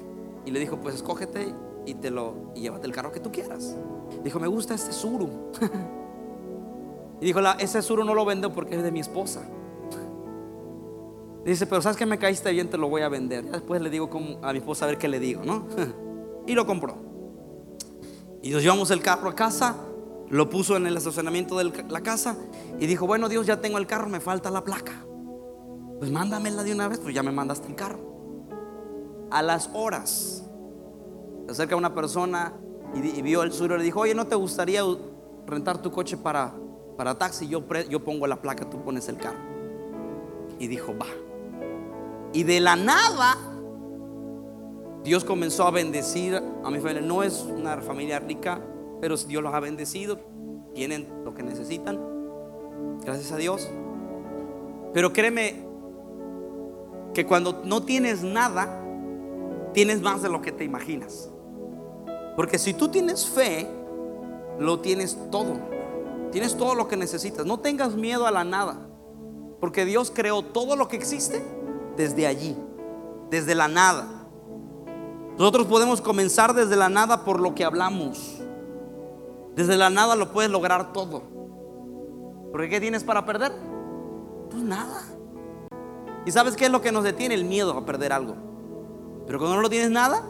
y 0.44 0.50
le 0.52 0.60
dijo, 0.60 0.80
pues 0.80 0.94
escógete 0.94 1.54
y 1.90 1.94
te 1.94 2.10
lo 2.10 2.52
y 2.54 2.62
llévate 2.62 2.86
el 2.86 2.92
carro 2.92 3.10
que 3.10 3.20
tú 3.20 3.32
quieras. 3.32 3.76
Dijo, 4.22 4.38
me 4.38 4.46
gusta 4.46 4.74
este 4.74 4.92
suru. 4.92 5.28
y 7.20 7.24
dijo, 7.24 7.40
ese 7.58 7.82
suru 7.82 8.04
no 8.04 8.14
lo 8.14 8.24
vendo 8.24 8.52
porque 8.52 8.76
es 8.76 8.82
de 8.82 8.92
mi 8.92 9.00
esposa. 9.00 9.42
Dice, 11.44 11.66
pero 11.66 11.82
sabes 11.82 11.96
que 11.96 12.06
me 12.06 12.18
caíste 12.18 12.52
bien, 12.52 12.68
te 12.68 12.76
lo 12.76 12.88
voy 12.88 13.02
a 13.02 13.08
vender. 13.08 13.44
después 13.44 13.80
le 13.80 13.90
digo 13.90 14.10
a 14.42 14.52
mi 14.52 14.58
esposa 14.58 14.84
a 14.84 14.88
ver 14.88 14.98
qué 14.98 15.08
le 15.08 15.18
digo, 15.18 15.42
¿no? 15.44 15.66
y 16.46 16.54
lo 16.54 16.66
compró. 16.66 16.96
Y 18.42 18.50
nos 18.50 18.62
llevamos 18.62 18.90
el 18.90 19.02
carro 19.02 19.28
a 19.28 19.34
casa, 19.34 19.76
lo 20.28 20.48
puso 20.48 20.76
en 20.76 20.86
el 20.86 20.96
estacionamiento 20.96 21.58
de 21.58 21.72
la 21.88 22.02
casa 22.02 22.36
y 22.78 22.86
dijo, 22.86 23.06
bueno 23.06 23.28
Dios, 23.28 23.46
ya 23.46 23.60
tengo 23.60 23.78
el 23.78 23.86
carro, 23.86 24.08
me 24.08 24.20
falta 24.20 24.50
la 24.50 24.62
placa. 24.62 25.04
Pues 25.98 26.10
mándamela 26.10 26.62
de 26.62 26.72
una 26.72 26.88
vez, 26.88 27.00
pues 27.00 27.14
ya 27.14 27.22
me 27.22 27.32
mandaste 27.32 27.68
el 27.68 27.74
carro. 27.74 27.98
A 29.30 29.42
las 29.42 29.70
horas 29.74 30.49
se 31.50 31.54
acerca 31.54 31.74
una 31.74 31.92
persona 31.92 32.52
y, 32.94 33.22
vio 33.22 33.42
el 33.42 33.52
suelo 33.52 33.74
y 33.74 33.78
le 33.78 33.84
dijo, 33.84 33.98
oye, 33.98 34.14
¿no 34.14 34.28
te 34.28 34.36
gustaría 34.36 34.82
rentar 35.48 35.82
tu 35.82 35.90
coche 35.90 36.16
para, 36.16 36.54
para 36.96 37.18
taxi? 37.18 37.48
Yo, 37.48 37.64
yo 37.88 38.04
pongo 38.04 38.28
la 38.28 38.40
placa, 38.40 38.70
tú 38.70 38.80
pones 38.84 39.08
el 39.08 39.16
carro. 39.16 39.40
Y 40.60 40.68
dijo, 40.68 40.96
va. 40.96 41.08
Y 42.32 42.44
de 42.44 42.60
la 42.60 42.76
nada, 42.76 43.36
Dios 45.02 45.24
comenzó 45.24 45.66
a 45.66 45.72
bendecir 45.72 46.36
a 46.36 46.70
mi 46.70 46.78
familia. 46.78 47.02
No 47.02 47.24
es 47.24 47.40
una 47.42 47.78
familia 47.78 48.20
rica, 48.20 48.60
pero 49.00 49.16
Dios 49.16 49.42
los 49.42 49.52
ha 49.52 49.58
bendecido. 49.58 50.20
Tienen 50.72 51.08
lo 51.24 51.34
que 51.34 51.42
necesitan. 51.42 51.98
Gracias 53.04 53.32
a 53.32 53.36
Dios. 53.38 53.68
Pero 54.94 55.12
créeme 55.12 55.64
que 57.12 57.26
cuando 57.26 57.62
no 57.64 57.82
tienes 57.82 58.22
nada, 58.22 58.84
tienes 59.72 60.00
más 60.00 60.22
de 60.22 60.28
lo 60.28 60.42
que 60.42 60.52
te 60.52 60.62
imaginas. 60.62 61.29
Porque 62.36 62.58
si 62.58 62.74
tú 62.74 62.88
tienes 62.88 63.26
fe, 63.26 63.68
lo 64.58 64.80
tienes 64.80 65.18
todo. 65.30 65.58
Tienes 66.30 66.56
todo 66.56 66.74
lo 66.74 66.88
que 66.88 66.96
necesitas. 66.96 67.46
No 67.46 67.58
tengas 67.58 67.94
miedo 67.94 68.26
a 68.26 68.30
la 68.30 68.44
nada. 68.44 68.76
Porque 69.60 69.84
Dios 69.84 70.12
creó 70.14 70.42
todo 70.42 70.76
lo 70.76 70.88
que 70.88 70.96
existe 70.96 71.42
desde 71.96 72.26
allí, 72.26 72.56
desde 73.30 73.54
la 73.54 73.68
nada. 73.68 74.06
Nosotros 75.38 75.66
podemos 75.66 76.00
comenzar 76.00 76.54
desde 76.54 76.76
la 76.76 76.88
nada 76.88 77.24
por 77.24 77.40
lo 77.40 77.54
que 77.54 77.64
hablamos. 77.64 78.38
Desde 79.54 79.76
la 79.76 79.90
nada 79.90 80.16
lo 80.16 80.32
puedes 80.32 80.50
lograr 80.50 80.92
todo. 80.92 81.22
Porque 82.52 82.68
¿qué 82.68 82.80
tienes 82.80 83.04
para 83.04 83.24
perder? 83.24 83.52
Pues 84.50 84.62
nada. 84.62 85.02
¿Y 86.26 86.30
sabes 86.32 86.56
qué 86.56 86.66
es 86.66 86.70
lo 86.70 86.80
que 86.80 86.92
nos 86.92 87.04
detiene? 87.04 87.34
El 87.34 87.44
miedo 87.44 87.76
a 87.76 87.84
perder 87.84 88.12
algo. 88.12 88.34
Pero 89.26 89.38
cuando 89.38 89.56
no 89.56 89.62
lo 89.62 89.70
tienes 89.70 89.90
nada, 89.90 90.22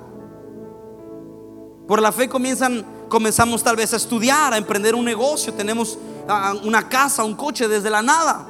por 1.91 2.01
la 2.01 2.13
fe 2.13 2.29
comienzan, 2.29 2.87
comenzamos 3.09 3.65
tal 3.65 3.75
vez 3.75 3.93
a 3.93 3.97
estudiar, 3.97 4.55
a 4.55 4.57
emprender 4.57 4.95
un 4.95 5.05
negocio, 5.05 5.53
tenemos 5.53 5.99
ah, 6.29 6.55
una 6.63 6.89
casa, 6.89 7.25
un 7.25 7.35
coche 7.35 7.67
desde 7.67 7.91
la 7.91 8.01
nada. 8.01 8.47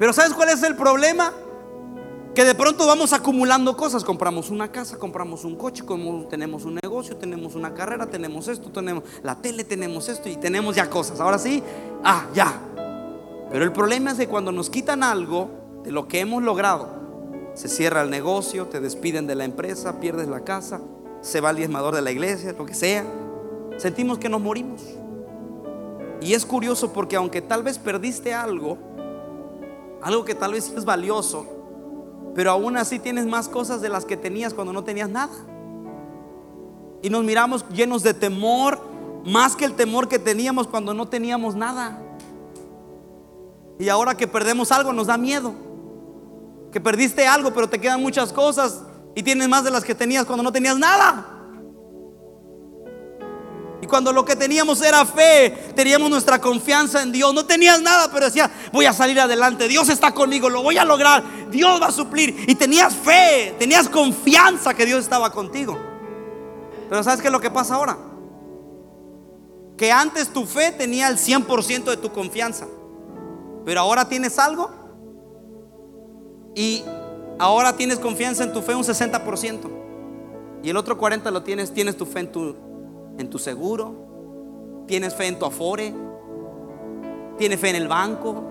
Pero 0.00 0.12
¿sabes 0.12 0.32
cuál 0.34 0.48
es 0.48 0.64
el 0.64 0.74
problema? 0.74 1.32
Que 2.34 2.42
de 2.42 2.56
pronto 2.56 2.88
vamos 2.88 3.12
acumulando 3.12 3.76
cosas, 3.76 4.02
compramos 4.02 4.50
una 4.50 4.72
casa, 4.72 4.98
compramos 4.98 5.44
un 5.44 5.54
coche, 5.54 5.84
tenemos 6.28 6.64
un 6.64 6.80
negocio, 6.82 7.16
tenemos 7.16 7.54
una 7.54 7.72
carrera, 7.72 8.10
tenemos 8.10 8.48
esto, 8.48 8.72
tenemos 8.72 9.04
la 9.22 9.36
tele, 9.36 9.62
tenemos 9.62 10.08
esto 10.08 10.28
y 10.28 10.34
tenemos 10.34 10.74
ya 10.74 10.90
cosas. 10.90 11.20
Ahora 11.20 11.38
sí, 11.38 11.62
ah, 12.02 12.26
ya. 12.34 12.52
Pero 13.48 13.62
el 13.62 13.70
problema 13.70 14.10
es 14.10 14.18
que 14.18 14.26
cuando 14.26 14.50
nos 14.50 14.70
quitan 14.70 15.04
algo 15.04 15.50
de 15.84 15.92
lo 15.92 16.08
que 16.08 16.18
hemos 16.18 16.42
logrado, 16.42 16.88
se 17.54 17.68
cierra 17.68 18.02
el 18.02 18.10
negocio, 18.10 18.66
te 18.66 18.80
despiden 18.80 19.28
de 19.28 19.36
la 19.36 19.44
empresa, 19.44 20.00
pierdes 20.00 20.26
la 20.26 20.40
casa, 20.40 20.80
se 21.22 21.40
va 21.40 21.50
el 21.50 21.56
diezmador 21.56 21.94
de 21.94 22.02
la 22.02 22.10
iglesia, 22.10 22.52
lo 22.52 22.66
que 22.66 22.74
sea, 22.74 23.04
sentimos 23.78 24.18
que 24.18 24.28
nos 24.28 24.40
morimos. 24.40 24.82
Y 26.20 26.34
es 26.34 26.44
curioso 26.44 26.92
porque 26.92 27.16
aunque 27.16 27.40
tal 27.40 27.62
vez 27.62 27.78
perdiste 27.78 28.34
algo, 28.34 28.76
algo 30.02 30.24
que 30.24 30.34
tal 30.34 30.52
vez 30.52 30.70
es 30.76 30.84
valioso, 30.84 31.46
pero 32.34 32.50
aún 32.50 32.76
así 32.76 32.98
tienes 32.98 33.26
más 33.26 33.48
cosas 33.48 33.80
de 33.80 33.88
las 33.88 34.04
que 34.04 34.16
tenías 34.16 34.52
cuando 34.52 34.72
no 34.72 34.84
tenías 34.84 35.08
nada. 35.08 35.32
Y 37.02 37.10
nos 37.10 37.24
miramos 37.24 37.64
llenos 37.68 38.02
de 38.02 38.14
temor, 38.14 38.80
más 39.24 39.54
que 39.56 39.64
el 39.64 39.74
temor 39.74 40.08
que 40.08 40.18
teníamos 40.18 40.66
cuando 40.66 40.92
no 40.92 41.06
teníamos 41.06 41.54
nada. 41.54 42.00
Y 43.78 43.88
ahora 43.88 44.16
que 44.16 44.26
perdemos 44.26 44.72
algo 44.72 44.92
nos 44.92 45.08
da 45.08 45.16
miedo. 45.16 45.52
Que 46.72 46.80
perdiste 46.80 47.26
algo, 47.26 47.52
pero 47.52 47.68
te 47.68 47.80
quedan 47.80 48.00
muchas 48.00 48.32
cosas 48.32 48.82
y 49.14 49.22
tienes 49.22 49.48
más 49.48 49.64
de 49.64 49.70
las 49.70 49.84
que 49.84 49.94
tenías 49.94 50.24
cuando 50.24 50.42
no 50.42 50.52
tenías 50.52 50.76
nada. 50.78 51.32
Y 53.82 53.86
cuando 53.86 54.12
lo 54.12 54.24
que 54.24 54.36
teníamos 54.36 54.80
era 54.80 55.04
fe, 55.04 55.72
teníamos 55.74 56.08
nuestra 56.08 56.40
confianza 56.40 57.02
en 57.02 57.10
Dios. 57.10 57.34
No 57.34 57.44
tenías 57.44 57.82
nada, 57.82 58.08
pero 58.12 58.26
decía, 58.26 58.48
voy 58.72 58.86
a 58.86 58.92
salir 58.92 59.18
adelante. 59.18 59.66
Dios 59.66 59.88
está 59.88 60.12
conmigo, 60.12 60.48
lo 60.48 60.62
voy 60.62 60.78
a 60.78 60.84
lograr. 60.84 61.50
Dios 61.50 61.82
va 61.82 61.88
a 61.88 61.92
suplir. 61.92 62.44
Y 62.46 62.54
tenías 62.54 62.94
fe, 62.94 63.56
tenías 63.58 63.88
confianza 63.88 64.72
que 64.72 64.86
Dios 64.86 65.00
estaba 65.00 65.32
contigo. 65.32 65.76
Pero 66.88 67.02
¿sabes 67.02 67.20
qué 67.20 67.26
es 67.26 67.32
lo 67.32 67.40
que 67.40 67.50
pasa 67.50 67.74
ahora? 67.74 67.98
Que 69.76 69.90
antes 69.90 70.32
tu 70.32 70.46
fe 70.46 70.70
tenía 70.70 71.08
el 71.08 71.18
100% 71.18 71.84
de 71.84 71.96
tu 71.96 72.12
confianza. 72.12 72.68
Pero 73.64 73.80
ahora 73.80 74.08
tienes 74.08 74.38
algo. 74.38 74.70
Y 76.54 76.84
ahora 77.42 77.76
tienes 77.76 77.98
confianza 77.98 78.44
en 78.44 78.52
tu 78.52 78.62
fe 78.62 78.72
un 78.74 78.84
60%. 78.84 79.58
Y 80.62 80.70
el 80.70 80.76
otro 80.76 80.96
40% 80.96 81.32
lo 81.32 81.42
tienes, 81.42 81.74
tienes 81.74 81.96
tu 81.96 82.06
fe 82.06 82.20
en 82.20 82.30
tu 82.30 82.54
en 83.18 83.28
tu 83.28 83.38
seguro, 83.38 84.84
tienes 84.86 85.14
fe 85.14 85.26
en 85.26 85.38
tu 85.38 85.44
afore, 85.44 85.92
tienes 87.36 87.60
fe 87.60 87.70
en 87.70 87.76
el 87.76 87.88
banco, 87.88 88.44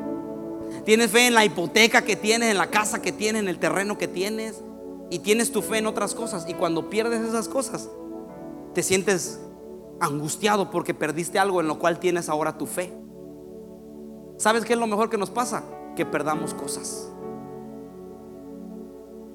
tienes 0.85 1.09
fe 1.09 1.27
en 1.27 1.33
la 1.33 1.45
hipoteca 1.45 2.03
que 2.03 2.15
tienes, 2.15 2.51
en 2.51 2.57
la 2.57 2.69
casa 2.69 3.01
que 3.01 3.11
tienes, 3.11 3.41
en 3.41 3.47
el 3.47 3.57
terreno 3.57 3.97
que 3.97 4.07
tienes, 4.07 4.61
y 5.09 5.19
tienes 5.19 5.51
tu 5.51 5.61
fe 5.61 5.77
en 5.77 5.87
otras 5.87 6.13
cosas. 6.13 6.45
Y 6.47 6.53
cuando 6.53 6.89
pierdes 6.89 7.21
esas 7.21 7.47
cosas, 7.47 7.89
te 8.73 8.83
sientes 8.83 9.39
angustiado 9.99 10.69
porque 10.69 10.93
perdiste 10.93 11.39
algo 11.39 11.61
en 11.61 11.67
lo 11.67 11.79
cual 11.79 11.97
tienes 11.97 12.29
ahora 12.29 12.57
tu 12.57 12.67
fe. 12.67 12.93
¿Sabes 14.37 14.65
qué 14.65 14.73
es 14.73 14.79
lo 14.79 14.87
mejor 14.87 15.09
que 15.09 15.17
nos 15.17 15.31
pasa? 15.31 15.63
Que 15.95 16.05
perdamos 16.05 16.53
cosas 16.53 17.11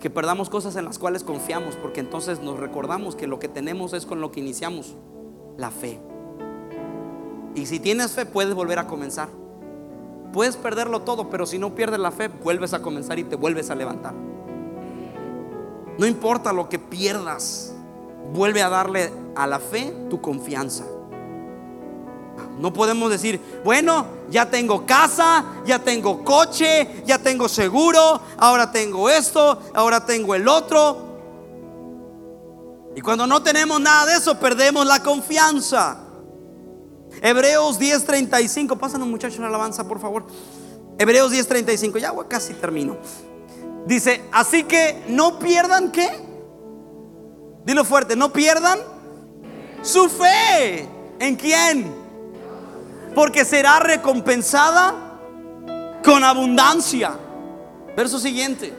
que 0.07 0.11
perdamos 0.11 0.49
cosas 0.49 0.77
en 0.77 0.85
las 0.85 1.01
cuales 1.01 1.25
confiamos, 1.25 1.75
porque 1.75 1.99
entonces 1.99 2.41
nos 2.41 2.61
recordamos 2.61 3.17
que 3.17 3.27
lo 3.27 3.41
que 3.41 3.49
tenemos 3.49 3.93
es 3.93 4.07
con 4.07 4.21
lo 4.21 4.31
que 4.31 4.39
iniciamos 4.39 4.95
la 5.57 5.73
fe. 5.73 5.99
Y 7.57 7.67
si 7.67 7.81
tienes 7.81 8.13
fe, 8.13 8.25
puedes 8.25 8.55
volver 8.55 8.79
a 8.79 8.87
comenzar. 8.87 9.29
Puedes 10.33 10.57
perderlo 10.57 11.03
todo, 11.03 11.29
pero 11.29 11.45
si 11.45 11.59
no 11.59 11.75
pierdes 11.75 11.99
la 11.99 12.13
fe, 12.13 12.29
vuelves 12.29 12.73
a 12.73 12.83
comenzar 12.83 13.19
y 13.19 13.25
te 13.25 13.35
vuelves 13.35 13.69
a 13.71 13.75
levantar. 13.75 14.15
No 15.99 16.07
importa 16.07 16.53
lo 16.53 16.69
que 16.69 16.79
pierdas, 16.79 17.75
vuelve 18.33 18.63
a 18.63 18.69
darle 18.69 19.13
a 19.35 19.49
la 19.49 19.59
fe 19.59 19.93
tu 20.09 20.21
confianza. 20.21 20.85
No 22.59 22.73
podemos 22.73 23.11
decir, 23.11 23.41
bueno, 23.65 24.07
ya 24.31 24.51
tengo 24.51 24.87
casa, 24.87 25.45
ya 25.67 25.79
tengo 25.79 26.25
coche, 26.25 27.03
ya 27.05 27.19
tengo 27.19 27.49
seguro, 27.49 28.21
ahora 28.39 28.71
tengo 28.71 29.11
esto, 29.11 29.61
ahora 29.75 30.05
tengo 30.05 30.35
el 30.35 30.49
otro. 30.49 31.07
Y 32.97 33.01
cuando 33.03 33.27
no 33.27 33.43
tenemos 33.43 33.81
nada 33.81 34.07
de 34.07 34.17
eso, 34.17 34.39
perdemos 34.39 34.87
la 34.87 35.03
confianza. 35.03 35.99
Hebreos 37.21 37.79
10:35, 37.79 38.79
pásanos 38.79 39.07
muchachos 39.09 39.39
la 39.39 39.49
alabanza, 39.49 39.87
por 39.87 40.01
favor. 40.01 40.25
Hebreos 40.99 41.31
10:35, 41.31 41.99
ya 41.99 42.15
casi 42.27 42.55
termino. 42.55 42.97
Dice, 43.87 44.25
así 44.33 44.65
que 44.65 45.05
no 45.09 45.39
pierdan 45.39 45.93
qué. 45.93 46.11
Dilo 47.65 47.85
fuerte, 47.85 48.17
no 48.17 48.33
pierdan 48.33 48.79
su 49.83 50.09
fe. 50.09 50.89
¿En 51.19 51.37
quién? 51.37 52.06
Porque 53.17 53.47
será 53.47 53.79
recompensada 53.79 54.95
con 56.05 56.23
abundancia. 56.23 57.17
Verso 57.97 58.19
siguiente. 58.19 58.75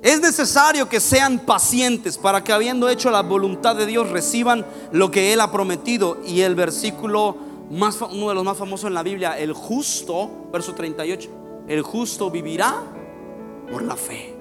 Es 0.00 0.22
necesario 0.22 0.88
que 0.88 1.00
sean 1.00 1.38
pacientes 1.38 2.16
para 2.16 2.42
que 2.42 2.50
habiendo 2.50 2.88
hecho 2.88 3.10
la 3.10 3.20
voluntad 3.20 3.76
de 3.76 3.84
Dios 3.84 4.08
reciban 4.08 4.64
lo 4.90 5.10
que 5.10 5.34
Él 5.34 5.40
ha 5.42 5.52
prometido. 5.52 6.16
Y 6.24 6.40
el 6.40 6.54
versículo 6.54 7.36
más, 7.70 8.00
uno 8.00 8.30
de 8.30 8.34
los 8.34 8.44
más 8.44 8.56
famosos 8.56 8.88
en 8.88 8.94
la 8.94 9.02
Biblia, 9.02 9.38
el 9.38 9.52
justo, 9.52 10.48
verso 10.50 10.74
38, 10.74 11.28
el 11.68 11.82
justo 11.82 12.30
vivirá 12.30 12.74
por 13.70 13.82
la 13.82 13.96
fe. 13.96 14.34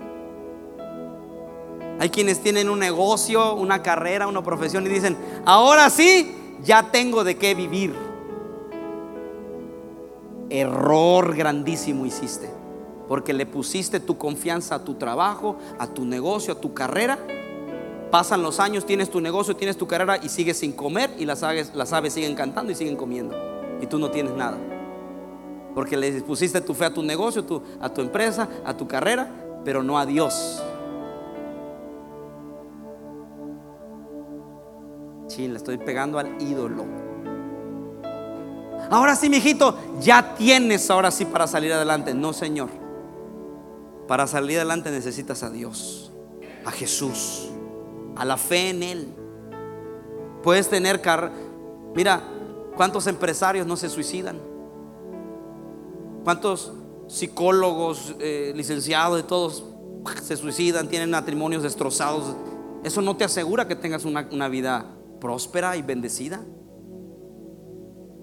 Hay 2.00 2.10
quienes 2.10 2.42
tienen 2.42 2.70
un 2.70 2.80
negocio, 2.80 3.56
una 3.56 3.84
carrera, 3.84 4.26
una 4.26 4.42
profesión 4.42 4.86
y 4.86 4.90
dicen, 4.90 5.18
ahora 5.46 5.90
sí, 5.90 6.40
ya 6.64 6.92
tengo 6.92 7.24
de 7.24 7.38
qué 7.38 7.56
vivir. 7.56 7.94
Error 10.50 11.36
grandísimo 11.36 12.06
hiciste, 12.06 12.50
porque 13.08 13.34
le 13.34 13.46
pusiste 13.46 14.00
tu 14.00 14.18
confianza 14.18 14.76
a 14.76 14.84
tu 14.84 14.96
trabajo, 14.96 15.58
a 15.80 15.88
tu 15.88 16.06
negocio, 16.06 16.54
a 16.54 16.60
tu 16.62 16.74
carrera. 16.74 17.18
Pasan 18.12 18.44
los 18.44 18.60
años, 18.60 18.86
tienes 18.86 19.10
tu 19.10 19.20
negocio, 19.20 19.56
tienes 19.56 19.78
tu 19.78 19.88
carrera 19.88 20.18
y 20.22 20.30
sigues 20.30 20.58
sin 20.58 20.74
comer 20.74 21.10
y 21.18 21.26
las 21.26 21.42
aves, 21.42 21.74
las 21.74 21.94
aves 21.94 22.14
siguen 22.14 22.36
cantando 22.36 22.72
y 22.72 22.76
siguen 22.76 22.96
comiendo. 22.96 23.36
Y 23.82 23.88
tú 23.88 23.98
no 23.98 24.12
tienes 24.12 24.34
nada. 24.34 24.58
Porque 25.74 25.98
le 25.98 26.22
pusiste 26.22 26.62
tu 26.62 26.76
fe 26.76 26.86
a 26.86 26.94
tu 26.94 27.02
negocio, 27.02 27.44
a 27.82 27.90
tu 27.90 28.02
empresa, 28.02 28.48
a 28.64 28.78
tu 28.78 28.88
carrera, 28.88 29.32
pero 29.66 29.82
no 29.82 29.98
a 29.98 30.06
Dios. 30.06 30.62
Le 35.38 35.58
estoy 35.58 35.78
pegando 35.78 36.20
al 36.20 36.42
ídolo. 36.42 36.86
Ahora 38.90 39.16
sí, 39.16 39.30
mijito, 39.30 39.78
ya 40.00 40.36
tienes 40.36 40.90
ahora 40.90 41.12
sí 41.12 41.26
para 41.26 41.48
salir 41.48 41.74
adelante. 41.74 42.14
No, 42.14 42.34
Señor. 42.34 42.70
Para 44.08 44.28
salir 44.28 44.58
adelante 44.58 44.92
necesitas 44.92 45.44
a 45.44 45.50
Dios, 45.50 46.12
a 46.66 46.72
Jesús, 46.72 47.50
a 48.16 48.26
la 48.26 48.38
fe 48.38 48.70
en 48.70 48.84
Él. 48.84 49.08
Puedes 50.44 50.70
tener 50.70 51.02
car 51.02 51.32
Mira, 51.96 52.24
¿cuántos 52.76 53.06
empresarios 53.08 53.68
no 53.68 53.78
se 53.78 53.88
suicidan? 53.88 54.40
¿Cuántos 56.24 56.74
psicólogos, 57.08 58.16
eh, 58.20 58.52
licenciados 58.56 59.18
de 59.18 59.24
todos 59.24 59.64
se 60.22 60.36
suicidan, 60.36 60.88
tienen 60.88 61.12
matrimonios 61.12 61.62
destrozados? 61.62 62.36
Eso 62.84 63.02
no 63.02 63.16
te 63.16 63.24
asegura 63.24 63.68
que 63.68 63.76
tengas 63.76 64.06
una 64.06 64.48
vida 64.48 64.88
próspera 65.24 65.78
y 65.78 65.82
bendecida. 65.82 66.42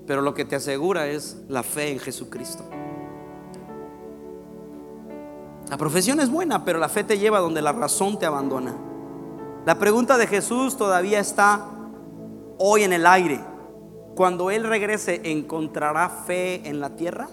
Pero 0.07 0.21
lo 0.21 0.35
que 0.35 0.45
te 0.45 0.55
asegura 0.55 1.07
es 1.07 1.39
la 1.49 1.63
fe 1.63 1.93
en 1.93 1.99
Jesucristo. 1.99 2.63
La 5.71 5.79
profesión 5.79 6.21
es 6.21 6.31
buena, 6.31 6.65
pero 6.65 6.79
la 6.79 6.91
fe 6.91 7.03
te 7.03 7.19
lleva 7.19 7.41
donde 7.41 7.63
la 7.63 7.73
razón 7.73 8.19
te 8.19 8.27
abandona. 8.27 8.75
La 9.65 9.79
pregunta 9.79 10.19
de 10.19 10.27
Jesús 10.27 10.77
todavía 10.77 11.21
está 11.21 11.67
hoy 12.59 12.83
en 12.83 12.93
el 12.93 13.07
aire. 13.07 13.41
Cuando 14.15 14.51
Él 14.51 14.65
regrese, 14.65 15.23
¿encontrará 15.25 16.11
fe 16.11 16.69
en 16.69 16.81
la 16.81 16.97
tierra? 16.97 17.31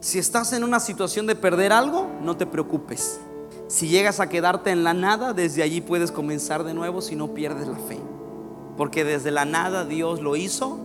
Si 0.00 0.18
estás 0.18 0.52
en 0.52 0.64
una 0.64 0.80
situación 0.80 1.26
de 1.28 1.36
perder 1.36 1.72
algo, 1.72 2.08
no 2.22 2.36
te 2.36 2.46
preocupes. 2.46 3.20
Si 3.70 3.86
llegas 3.86 4.18
a 4.18 4.28
quedarte 4.28 4.70
en 4.70 4.82
la 4.82 4.94
nada, 4.94 5.32
desde 5.32 5.62
allí 5.62 5.80
puedes 5.80 6.10
comenzar 6.10 6.64
de 6.64 6.74
nuevo 6.74 7.00
si 7.00 7.14
no 7.14 7.34
pierdes 7.34 7.68
la 7.68 7.78
fe. 7.78 8.00
Porque 8.76 9.04
desde 9.04 9.30
la 9.30 9.44
nada 9.44 9.84
Dios 9.84 10.20
lo 10.20 10.34
hizo 10.34 10.80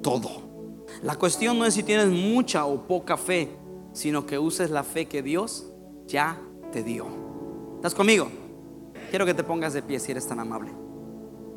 todo. 0.00 0.30
La 1.02 1.16
cuestión 1.16 1.58
no 1.58 1.64
es 1.64 1.74
si 1.74 1.82
tienes 1.82 2.06
mucha 2.06 2.66
o 2.66 2.86
poca 2.86 3.16
fe, 3.16 3.50
sino 3.92 4.26
que 4.26 4.38
uses 4.38 4.70
la 4.70 4.84
fe 4.84 5.06
que 5.06 5.24
Dios 5.24 5.72
ya 6.06 6.40
te 6.70 6.84
dio. 6.84 7.04
¿Estás 7.74 7.96
conmigo? 7.96 8.28
Quiero 9.10 9.26
que 9.26 9.34
te 9.34 9.42
pongas 9.42 9.72
de 9.72 9.82
pie 9.82 9.98
si 9.98 10.12
eres 10.12 10.28
tan 10.28 10.38
amable. 10.38 10.70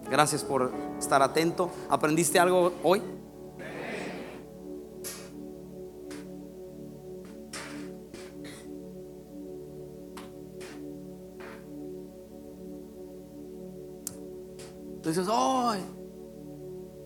Gracias 0.09 0.43
por 0.43 0.73
estar 0.97 1.21
atento. 1.21 1.69
¿Aprendiste 1.87 2.39
algo 2.39 2.73
hoy? 2.81 2.99
Entonces, 15.01 15.27
¡ay! 15.31 15.81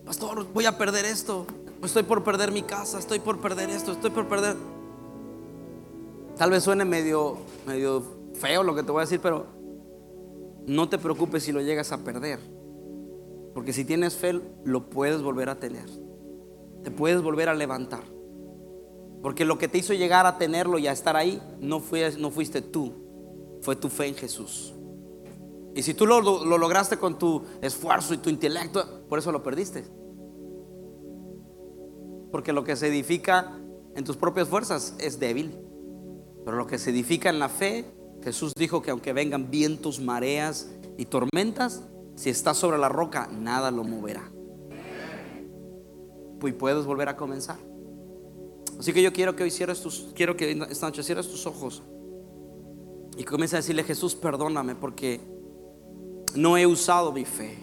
Pastor, 0.05 0.45
voy 0.53 0.65
a 0.65 0.77
perder 0.77 1.05
esto. 1.05 1.45
Estoy 1.81 2.03
por 2.03 2.25
perder 2.25 2.51
mi 2.51 2.61
casa, 2.61 2.99
estoy 2.99 3.19
por 3.19 3.39
perder 3.39 3.69
esto, 3.69 3.93
estoy 3.93 4.09
por 4.09 4.27
perder. 4.27 4.57
Tal 6.35 6.51
vez 6.51 6.63
suene 6.63 6.83
medio, 6.83 7.37
medio 7.65 8.03
feo 8.33 8.63
lo 8.63 8.75
que 8.75 8.83
te 8.83 8.91
voy 8.91 8.99
a 8.99 9.05
decir, 9.05 9.21
pero 9.21 9.45
no 10.67 10.89
te 10.89 10.97
preocupes 10.97 11.43
si 11.43 11.53
lo 11.53 11.61
llegas 11.61 11.93
a 11.93 11.99
perder. 11.99 12.39
Porque 13.53 13.71
si 13.71 13.85
tienes 13.85 14.15
fe, 14.15 14.41
lo 14.65 14.89
puedes 14.89 15.21
volver 15.21 15.47
a 15.47 15.61
tener. 15.61 15.89
Te 16.83 16.91
puedes 16.91 17.21
volver 17.21 17.47
a 17.47 17.53
levantar. 17.53 18.03
Porque 19.21 19.45
lo 19.45 19.57
que 19.57 19.69
te 19.69 19.77
hizo 19.77 19.93
llegar 19.93 20.25
a 20.25 20.37
tenerlo 20.37 20.79
y 20.79 20.87
a 20.87 20.91
estar 20.91 21.15
ahí, 21.15 21.41
no, 21.61 21.81
no 22.19 22.29
fuiste 22.29 22.61
tú, 22.61 22.91
fue 23.61 23.77
tu 23.77 23.87
fe 23.87 24.07
en 24.07 24.15
Jesús. 24.15 24.74
Y 25.75 25.83
si 25.83 25.93
tú 25.93 26.05
lo, 26.07 26.21
lograste 26.21 26.97
con 26.97 27.19
tu 27.19 27.43
esfuerzo 27.61 28.13
y 28.13 28.17
tu 28.17 28.29
intelecto, 28.29 29.05
por 29.09 29.19
eso 29.19 29.33
lo 29.33 29.43
perdiste. 29.43 29.83
Porque 32.31 32.53
lo 32.53 32.63
que 32.63 32.77
se 32.77 32.87
edifica 32.87 33.59
en 33.93 34.03
tus 34.05 34.15
propias 34.15 34.47
fuerzas 34.47 34.95
es 34.99 35.19
débil. 35.19 35.59
Pero 36.45 36.55
lo 36.55 36.65
que 36.65 36.77
se 36.77 36.91
edifica 36.91 37.29
en 37.29 37.39
la 37.39 37.49
fe, 37.49 37.83
Jesús 38.23 38.53
dijo 38.57 38.81
que 38.81 38.91
aunque 38.91 39.11
vengan 39.11 39.51
vientos, 39.51 39.99
mareas 39.99 40.69
y 40.97 41.05
tormentas, 41.07 41.83
si 42.15 42.29
estás 42.29 42.55
sobre 42.55 42.77
la 42.77 42.87
roca, 42.87 43.27
nada 43.27 43.69
lo 43.69 43.83
moverá. 43.83 44.31
Pues 46.39 46.53
puedes 46.53 46.85
volver 46.85 47.09
a 47.09 47.17
comenzar. 47.17 47.57
Así 48.79 48.93
que 48.93 49.01
yo 49.01 49.11
quiero 49.11 49.35
que 49.35 49.43
hoy 49.43 49.51
tus, 49.83 50.07
quiero 50.15 50.37
que 50.37 50.51
esta 50.69 50.85
noche 50.85 51.03
cierres 51.03 51.27
tus 51.29 51.45
ojos 51.45 51.83
y 53.17 53.25
comiences 53.25 53.55
a 53.55 53.57
decirle, 53.57 53.83
Jesús, 53.83 54.15
perdóname 54.15 54.75
porque 54.75 55.34
no 56.35 56.57
he 56.57 56.65
usado 56.65 57.11
mi 57.11 57.25
fe. 57.25 57.57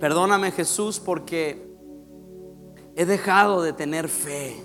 Perdóname 0.00 0.50
Jesús 0.50 0.98
porque 0.98 1.64
he 2.96 3.04
dejado 3.04 3.62
de 3.62 3.72
tener 3.72 4.08
fe. 4.08 4.56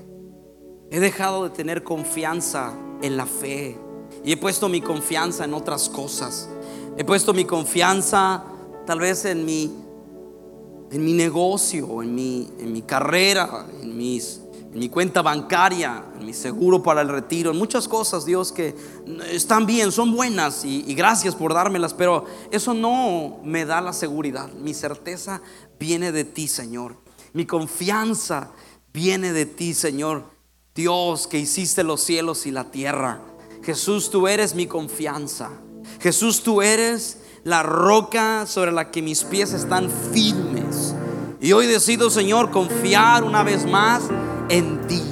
He 0.90 1.00
dejado 1.00 1.44
de 1.44 1.50
tener 1.50 1.84
confianza 1.84 2.74
en 3.02 3.18
la 3.18 3.26
fe. 3.26 3.78
Y 4.24 4.32
he 4.32 4.38
puesto 4.38 4.70
mi 4.70 4.82
confianza 4.82 5.46
en 5.46 5.54
otras 5.54 5.90
cosas. 5.90 6.50
He 6.98 7.04
puesto 7.04 7.34
mi 7.34 7.46
confianza 7.46 8.44
tal 8.86 9.00
vez 9.00 9.26
en 9.26 9.46
mi, 9.46 9.72
en 10.92 11.06
mi 11.06 11.14
negocio, 11.14 12.02
en 12.02 12.16
mi, 12.16 12.50
en 12.60 12.72
mi 12.72 12.82
carrera, 12.82 13.68
en 13.82 13.98
mis 13.98 14.42
en 14.74 14.80
mi 14.80 14.90
cuenta 14.90 15.22
bancaria, 15.22 16.04
en 16.20 16.26
mi 16.26 16.34
seguro 16.34 16.84
para 16.84 17.02
el 17.02 17.10
retiro, 17.10 17.52
en 17.52 17.58
muchas 17.58 17.88
cosas, 17.88 18.26
Dios, 18.26 18.52
que 18.52 18.76
están 19.32 19.66
bien, 19.66 19.92
son 19.92 20.16
buenas 20.16 20.66
y, 20.66 20.84
y, 20.88 20.94
gracias 20.94 21.36
por 21.36 21.54
dármelas, 21.54 21.94
pero 21.94 22.26
eso 22.52 22.74
no 22.74 23.40
me 23.44 23.66
da 23.66 23.82
la 23.82 23.94
seguridad. 23.94 24.52
Mi 24.54 24.74
certeza 24.74 25.42
viene 25.80 26.12
de 26.12 26.24
ti, 26.26 26.48
Señor. 26.48 26.98
Mi 27.34 27.46
confianza 27.46 28.52
viene 28.94 29.34
de 29.34 29.46
ti, 29.46 29.74
Señor. 29.74 30.26
Dios, 30.76 31.28
que 31.28 31.40
hiciste 31.40 31.84
los 31.84 32.02
cielos 32.02 32.46
y 32.46 32.52
la 32.52 32.72
tierra. 32.72 33.22
Jesús, 33.64 34.12
tú 34.12 34.28
eres 34.28 34.54
mi 34.54 34.68
confianza. 34.68 35.50
Jesús, 36.00 36.44
tú 36.44 36.62
eres 36.62 37.20
la 37.44 37.64
roca 37.64 38.46
sobre 38.46 38.72
la 38.72 38.92
que 38.92 39.02
mis 39.02 39.24
pies 39.24 39.54
están 39.54 39.90
firmes. 40.14 40.87
Y 41.40 41.52
hoy 41.52 41.68
decido, 41.68 42.10
Señor, 42.10 42.50
confiar 42.50 43.24
una 43.24 43.44
vez 43.44 43.66
más 43.66 44.04
en 44.50 44.88
ti. 44.88 45.04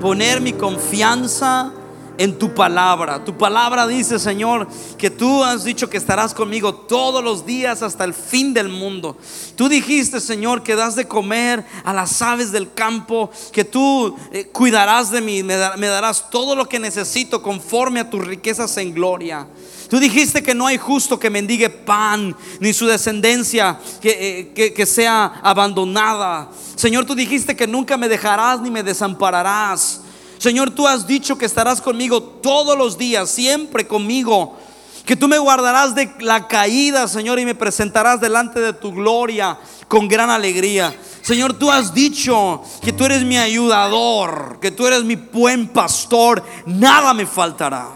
Poner 0.00 0.40
mi 0.40 0.52
confianza 0.52 1.72
en 2.20 2.38
tu 2.38 2.52
palabra. 2.52 3.24
Tu 3.24 3.34
palabra 3.34 3.86
dice, 3.86 4.18
Señor, 4.18 4.68
que 4.98 5.08
tú 5.08 5.42
has 5.42 5.64
dicho 5.64 5.88
que 5.88 5.96
estarás 5.96 6.34
conmigo 6.34 6.74
todos 6.74 7.24
los 7.24 7.46
días 7.46 7.82
hasta 7.82 8.04
el 8.04 8.12
fin 8.12 8.52
del 8.52 8.68
mundo. 8.68 9.16
Tú 9.56 9.70
dijiste, 9.70 10.20
Señor, 10.20 10.62
que 10.62 10.76
das 10.76 10.96
de 10.96 11.08
comer 11.08 11.64
a 11.82 11.94
las 11.94 12.20
aves 12.20 12.52
del 12.52 12.74
campo, 12.74 13.30
que 13.52 13.64
tú 13.64 14.14
eh, 14.32 14.44
cuidarás 14.52 15.10
de 15.10 15.22
mí, 15.22 15.42
me, 15.42 15.56
me 15.78 15.86
darás 15.86 16.28
todo 16.28 16.54
lo 16.54 16.68
que 16.68 16.78
necesito 16.78 17.40
conforme 17.40 18.00
a 18.00 18.10
tus 18.10 18.22
riquezas 18.22 18.76
en 18.76 18.92
gloria. 18.92 19.46
Tú 19.88 19.98
dijiste 19.98 20.42
que 20.42 20.54
no 20.54 20.66
hay 20.66 20.76
justo 20.76 21.18
que 21.18 21.30
mendigue 21.30 21.70
pan, 21.70 22.36
ni 22.60 22.74
su 22.74 22.86
descendencia 22.86 23.80
que, 24.02 24.52
eh, 24.54 24.72
que, 24.72 24.86
sea 24.86 25.40
abandonada. 25.42 26.50
Señor, 26.76 27.06
tú 27.06 27.14
dijiste 27.14 27.56
que 27.56 27.66
nunca 27.66 27.96
me 27.96 28.10
dejarás 28.10 28.60
ni 28.60 28.70
me 28.70 28.82
desampararás. 28.82 30.02
Señor, 30.40 30.70
tú 30.70 30.88
has 30.88 31.06
dicho 31.06 31.36
que 31.36 31.44
estarás 31.44 31.82
conmigo 31.82 32.22
todos 32.22 32.76
los 32.76 32.96
días, 32.96 33.28
siempre 33.28 33.86
conmigo. 33.86 34.56
Que 35.04 35.14
tú 35.14 35.28
me 35.28 35.36
guardarás 35.36 35.94
de 35.94 36.10
la 36.20 36.48
caída, 36.48 37.06
Señor, 37.08 37.38
y 37.38 37.44
me 37.44 37.54
presentarás 37.54 38.22
delante 38.22 38.58
de 38.58 38.72
tu 38.72 38.90
gloria 38.90 39.58
con 39.86 40.08
gran 40.08 40.30
alegría. 40.30 40.98
Señor, 41.20 41.52
tú 41.52 41.70
has 41.70 41.92
dicho 41.92 42.62
que 42.80 42.94
tú 42.94 43.04
eres 43.04 43.22
mi 43.22 43.36
ayudador, 43.36 44.58
que 44.62 44.70
tú 44.70 44.86
eres 44.86 45.04
mi 45.04 45.16
buen 45.16 45.68
pastor, 45.68 46.42
nada 46.64 47.12
me 47.12 47.26
faltará. 47.26 47.88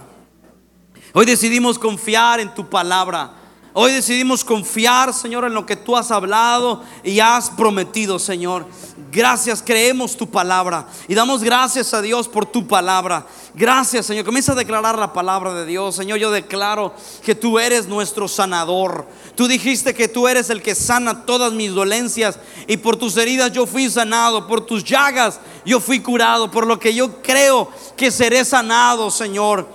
Hoy 1.15 1.25
decidimos 1.25 1.79
confiar 1.79 2.41
en 2.41 2.55
tu 2.55 2.69
palabra. 2.69 3.33
Hoy 3.77 3.91
decidimos 3.91 4.45
confiar, 4.45 5.13
Señor, 5.13 5.45
en 5.45 5.53
lo 5.53 5.67
que 5.67 5.75
tú 5.75 5.97
has 5.97 6.13
hablado 6.13 6.85
y 7.03 7.19
has 7.19 7.51
prometido, 7.51 8.21
Señor. 8.21 8.65
Gracias, 9.11 9.61
creemos 9.67 10.17
tu 10.17 10.31
palabra 10.31 10.87
y 11.09 11.15
damos 11.17 11.43
gracias 11.43 11.93
a 11.93 12.01
Dios 12.01 12.29
por 12.29 12.47
tu 12.47 12.69
palabra. 12.69 13.27
Gracias, 13.53 14.07
Señor. 14.07 14.25
Comienza 14.25 14.53
a 14.53 14.55
declarar 14.55 14.97
la 14.97 15.13
palabra 15.13 15.53
de 15.55 15.67
Dios. 15.67 15.97
Señor, 15.97 16.21
yo 16.21 16.31
declaro 16.31 16.95
que 17.25 17.35
tú 17.35 17.59
eres 17.59 17.89
nuestro 17.89 18.29
sanador. 18.29 19.09
Tú 19.35 19.49
dijiste 19.49 19.93
que 19.93 20.07
tú 20.07 20.29
eres 20.29 20.51
el 20.51 20.63
que 20.63 20.77
sana 20.77 21.27
todas 21.27 21.53
mis 21.53 21.73
dolencias 21.73 22.39
y 22.69 22.77
por 22.77 22.97
tus 22.97 23.17
heridas 23.17 23.51
yo 23.51 23.67
fui 23.67 23.91
sanado, 23.91 24.47
por 24.47 24.65
tus 24.65 24.85
llagas 24.85 25.41
yo 25.67 25.81
fui 25.81 25.99
curado, 25.99 26.49
por 26.49 26.65
lo 26.65 26.79
que 26.79 26.95
yo 26.95 27.21
creo 27.23 27.69
que 27.97 28.13
seré 28.13 28.45
sanado, 28.45 29.11
Señor. 29.11 29.67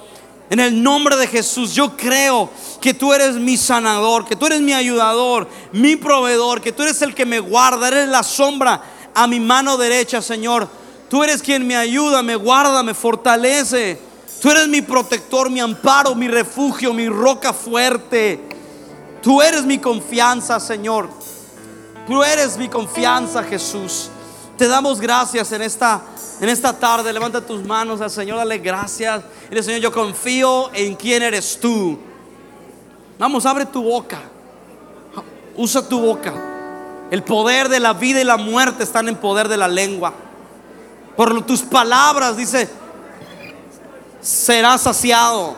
En 0.50 0.60
el 0.60 0.82
nombre 0.82 1.16
de 1.16 1.28
Jesús, 1.28 1.76
yo 1.76 1.96
creo 1.96 2.50
que 2.82 2.94
tú 2.94 3.14
eres 3.14 3.36
mi 3.36 3.56
sanador, 3.56 4.26
que 4.26 4.36
tú 4.36 4.48
eres 4.48 4.62
mi 4.62 4.74
ayudador, 4.74 5.48
mi 5.72 5.96
proveedor, 5.96 6.60
que 6.60 6.72
tú 6.72 6.82
eres 6.82 7.02
el 7.04 7.14
que 7.14 7.26
me 7.26 7.40
guarda, 7.40 7.88
eres 7.88 8.08
la 8.08 8.24
sombra 8.24 8.82
a 9.14 9.28
mi 9.28 9.40
mano 9.40 9.78
derecha, 9.78 10.22
Señor. 10.22 10.68
Tú 11.08 11.24
eres 11.24 11.44
quien 11.44 11.68
me 11.68 11.76
ayuda, 11.76 12.24
me 12.24 12.36
guarda, 12.36 12.82
me 12.82 12.96
fortalece. 12.96 14.00
Tú 14.42 14.50
eres 14.50 14.68
mi 14.68 14.82
protector, 14.82 15.52
mi 15.52 15.60
amparo, 15.60 16.16
mi 16.16 16.28
refugio, 16.28 16.94
mi 16.94 17.10
roca 17.10 17.54
fuerte. 17.54 18.40
Tú 19.22 19.42
eres 19.42 19.66
mi 19.66 19.78
confianza, 19.78 20.60
Señor. 20.60 21.10
Tú 22.08 22.24
eres 22.24 22.58
mi 22.58 22.70
confianza, 22.70 23.44
Jesús. 23.44 24.10
Te 24.60 24.68
damos 24.68 25.00
gracias 25.00 25.54
en 25.54 25.62
esta, 25.62 26.02
en 26.42 26.50
esta 26.50 26.78
tarde. 26.78 27.14
Levanta 27.14 27.40
tus 27.40 27.64
manos 27.64 28.02
al 28.02 28.12
Señor, 28.12 28.40
dale 28.40 28.58
gracias. 28.58 29.24
Dile, 29.50 29.64
Señor, 29.64 29.80
yo 29.80 29.90
confío 29.90 30.70
en 30.74 30.96
quién 30.96 31.24
eres 31.24 31.58
tú. 31.62 31.98
Vamos, 33.18 33.46
abre 33.46 33.66
tu 33.66 33.82
boca. 33.82 34.20
Usa 35.56 35.88
tu 35.88 36.02
boca. 36.02 36.34
El 37.10 37.24
poder 37.24 37.70
de 37.70 37.80
la 37.80 37.94
vida 37.94 38.20
y 38.20 38.26
la 38.26 38.36
muerte 38.36 38.84
están 38.84 39.08
en 39.08 39.16
poder 39.16 39.48
de 39.48 39.56
la 39.56 39.70
lengua. 39.70 40.12
Por 41.16 41.42
tus 41.46 41.62
palabras, 41.62 42.36
dice, 42.36 42.68
serás 44.20 44.82
saciado. 44.82 45.56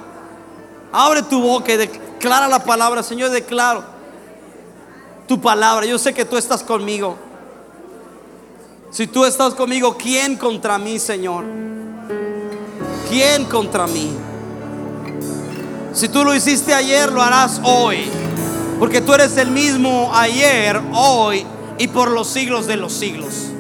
Abre 0.91 1.23
tu 1.23 1.41
boca 1.41 1.73
y 1.73 1.77
declara 1.77 2.47
la 2.47 2.63
palabra. 2.63 3.01
Señor, 3.01 3.31
declaro 3.31 3.83
tu 5.27 5.41
palabra. 5.41 5.87
Yo 5.87 5.97
sé 5.97 6.13
que 6.13 6.23
tú 6.23 6.37
estás 6.37 6.61
conmigo. 6.61 7.30
Si 8.91 9.07
tú 9.07 9.23
estás 9.23 9.53
conmigo, 9.53 9.95
¿quién 9.95 10.35
contra 10.35 10.77
mí, 10.77 10.99
Señor? 10.99 11.45
¿Quién 13.09 13.45
contra 13.45 13.87
mí? 13.87 14.11
Si 15.93 16.09
tú 16.09 16.25
lo 16.25 16.35
hiciste 16.35 16.73
ayer, 16.73 17.09
lo 17.09 17.21
harás 17.21 17.61
hoy. 17.63 18.09
Porque 18.79 18.99
tú 18.99 19.13
eres 19.13 19.37
el 19.37 19.49
mismo 19.49 20.11
ayer, 20.13 20.81
hoy 20.91 21.45
y 21.77 21.87
por 21.87 22.11
los 22.11 22.27
siglos 22.27 22.67
de 22.67 22.75
los 22.75 22.91
siglos. 22.91 23.51